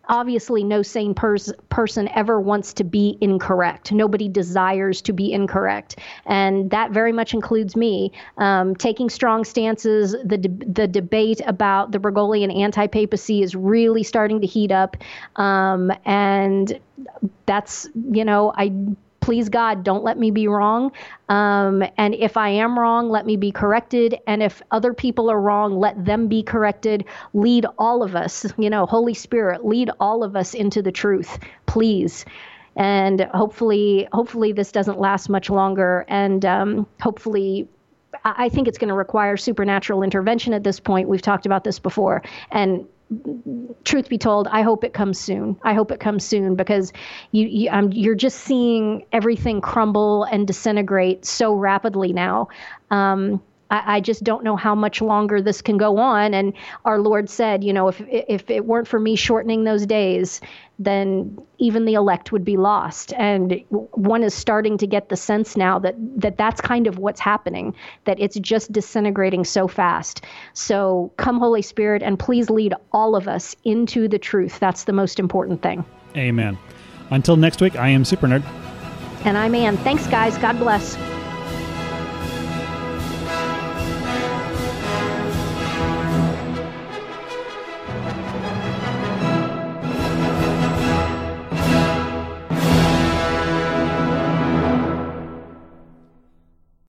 obviously 0.10 0.64
no 0.64 0.82
sane 0.82 1.14
pers- 1.14 1.54
person 1.70 2.10
ever 2.16 2.42
wants 2.42 2.74
to 2.74 2.84
be 2.84 3.18
incorrect. 3.22 3.92
Nobody 3.92 4.28
desires 4.28 5.02
to 5.04 5.14
be 5.14 5.32
incorrect, 5.32 5.98
and 6.26 6.70
that 6.72 6.92
very 6.92 7.14
much 7.14 7.34
includes 7.34 7.76
me. 7.76 8.12
Um, 8.38 8.76
taking 8.76 9.10
strong 9.10 9.46
stances, 9.46 10.16
the 10.26 10.38
de- 10.38 10.66
the 10.66 10.88
debate 10.88 11.42
about 11.46 11.92
the 11.92 12.00
Bergoglian 12.00 12.54
anti-papacy 12.60 13.42
is 13.44 13.56
really 13.56 14.04
starting 14.04 14.42
to 14.42 14.48
heat 14.48 14.72
up, 14.72 14.98
um, 15.38 15.92
and 16.06 16.80
that's 17.46 17.88
you 18.12 18.26
know 18.26 18.52
I 18.58 18.74
please 19.30 19.48
God, 19.48 19.84
don't 19.84 20.04
let 20.04 20.18
me 20.18 20.32
be 20.32 20.48
wrong. 20.48 20.92
Um, 21.30 21.84
and 22.00 22.16
if 22.16 22.36
I 22.36 22.50
am 22.50 22.80
wrong, 22.80 23.12
let 23.12 23.28
me 23.28 23.36
be 23.36 23.52
corrected. 23.52 24.18
And 24.26 24.42
if 24.42 24.64
other 24.72 24.92
people 24.92 25.30
are 25.30 25.40
wrong, 25.40 25.80
let 25.80 26.04
them 26.04 26.28
be 26.28 26.42
corrected. 26.42 27.06
Lead 27.36 27.68
all 27.78 28.02
of 28.02 28.16
us, 28.16 28.52
you 28.58 28.72
know, 28.72 28.88
Holy 28.88 29.14
Spirit, 29.14 29.64
lead 29.64 29.92
all 30.00 30.24
of 30.24 30.36
us 30.36 30.56
into 30.56 30.82
the 30.82 30.92
truth, 30.92 31.38
please. 31.68 32.26
And 32.76 33.22
hopefully, 33.36 34.08
hopefully 34.14 34.52
this 34.52 34.72
doesn't 34.72 35.00
last 35.00 35.30
much 35.30 35.52
longer. 35.52 36.06
And 36.08 36.44
um, 36.44 36.88
hopefully, 37.00 37.70
I 38.26 38.50
think 38.50 38.68
it's 38.68 38.80
going 38.80 38.88
to 38.88 38.96
require 38.96 39.38
supernatural 39.38 40.02
intervention 40.02 40.54
at 40.54 40.64
this 40.64 40.80
point. 40.80 41.08
We've 41.08 41.22
talked 41.22 41.46
about 41.46 41.64
this 41.64 41.78
before. 41.78 42.24
And 42.50 42.88
truth 43.84 44.10
be 44.10 44.18
told, 44.18 44.48
I 44.48 44.62
hope 44.62 44.84
it 44.84 44.94
comes 44.94 45.20
soon. 45.20 45.60
I 45.64 45.74
hope 45.74 45.92
it 45.92 46.00
comes 46.00 46.24
soon 46.24 46.56
because 46.56 46.94
you, 47.32 47.48
you 47.48 47.70
um, 47.72 47.92
you're 47.92 48.16
just 48.16 48.40
seeing 48.40 49.06
everything 49.12 49.62
crumble 49.62 50.26
and 50.26 50.46
disintegrate 50.46 51.26
so 51.26 51.54
rapidly 51.54 52.14
now. 52.14 52.50
Um, 52.92 53.42
I, 53.70 53.98
I, 53.98 54.00
just 54.00 54.24
don't 54.24 54.44
know 54.44 54.56
how 54.56 54.74
much 54.76 55.02
longer 55.02 55.42
this 55.42 55.62
can 55.62 55.78
go 55.78 55.98
on. 55.98 56.34
And 56.34 56.54
our 56.86 57.00
Lord 57.00 57.30
said, 57.30 57.64
you 57.64 57.74
know, 57.74 57.88
if 57.88 58.02
if 58.08 58.50
it 58.50 58.66
weren't 58.66 58.88
for 58.88 59.00
me 59.00 59.16
shortening 59.16 59.64
those 59.64 59.86
days, 59.86 60.42
then 60.80 61.38
even 61.58 61.84
the 61.84 61.94
elect 61.94 62.32
would 62.32 62.46
be 62.46 62.56
lost. 62.56 63.14
And 63.14 63.62
one 63.70 64.24
is 64.24 64.34
starting 64.34 64.78
to 64.78 64.88
get 64.88 65.10
the 65.10 65.18
sense 65.18 65.58
now 65.58 65.78
that, 65.80 65.96
that 66.22 66.38
that's 66.38 66.62
kind 66.62 66.88
of 66.88 66.98
what's 66.98 67.20
happening, 67.20 67.76
that 68.06 68.18
it's 68.20 68.40
just 68.40 68.72
disintegrating 68.72 69.44
so 69.44 69.68
fast. 69.68 70.24
So 70.54 71.12
come, 71.18 71.38
Holy 71.38 71.62
Spirit, 71.62 72.02
and 72.02 72.18
please 72.18 72.50
lead 72.50 72.74
all 72.94 73.18
of 73.18 73.28
us 73.28 73.58
into 73.66 74.08
the 74.08 74.18
truth. 74.18 74.58
That's 74.60 74.86
the 74.86 74.94
most 74.94 75.20
important 75.20 75.62
thing. 75.62 75.84
Amen. 76.16 76.58
Until 77.10 77.36
next 77.36 77.60
week, 77.60 77.76
I 77.76 77.90
am 77.90 78.06
Super 78.06 78.28
Nerd. 78.28 78.44
And 79.26 79.38
I'm 79.38 79.54
Ann. 79.54 79.76
Thanks, 79.78 80.08
guys. 80.08 80.38
God 80.38 80.58
bless. 80.60 80.96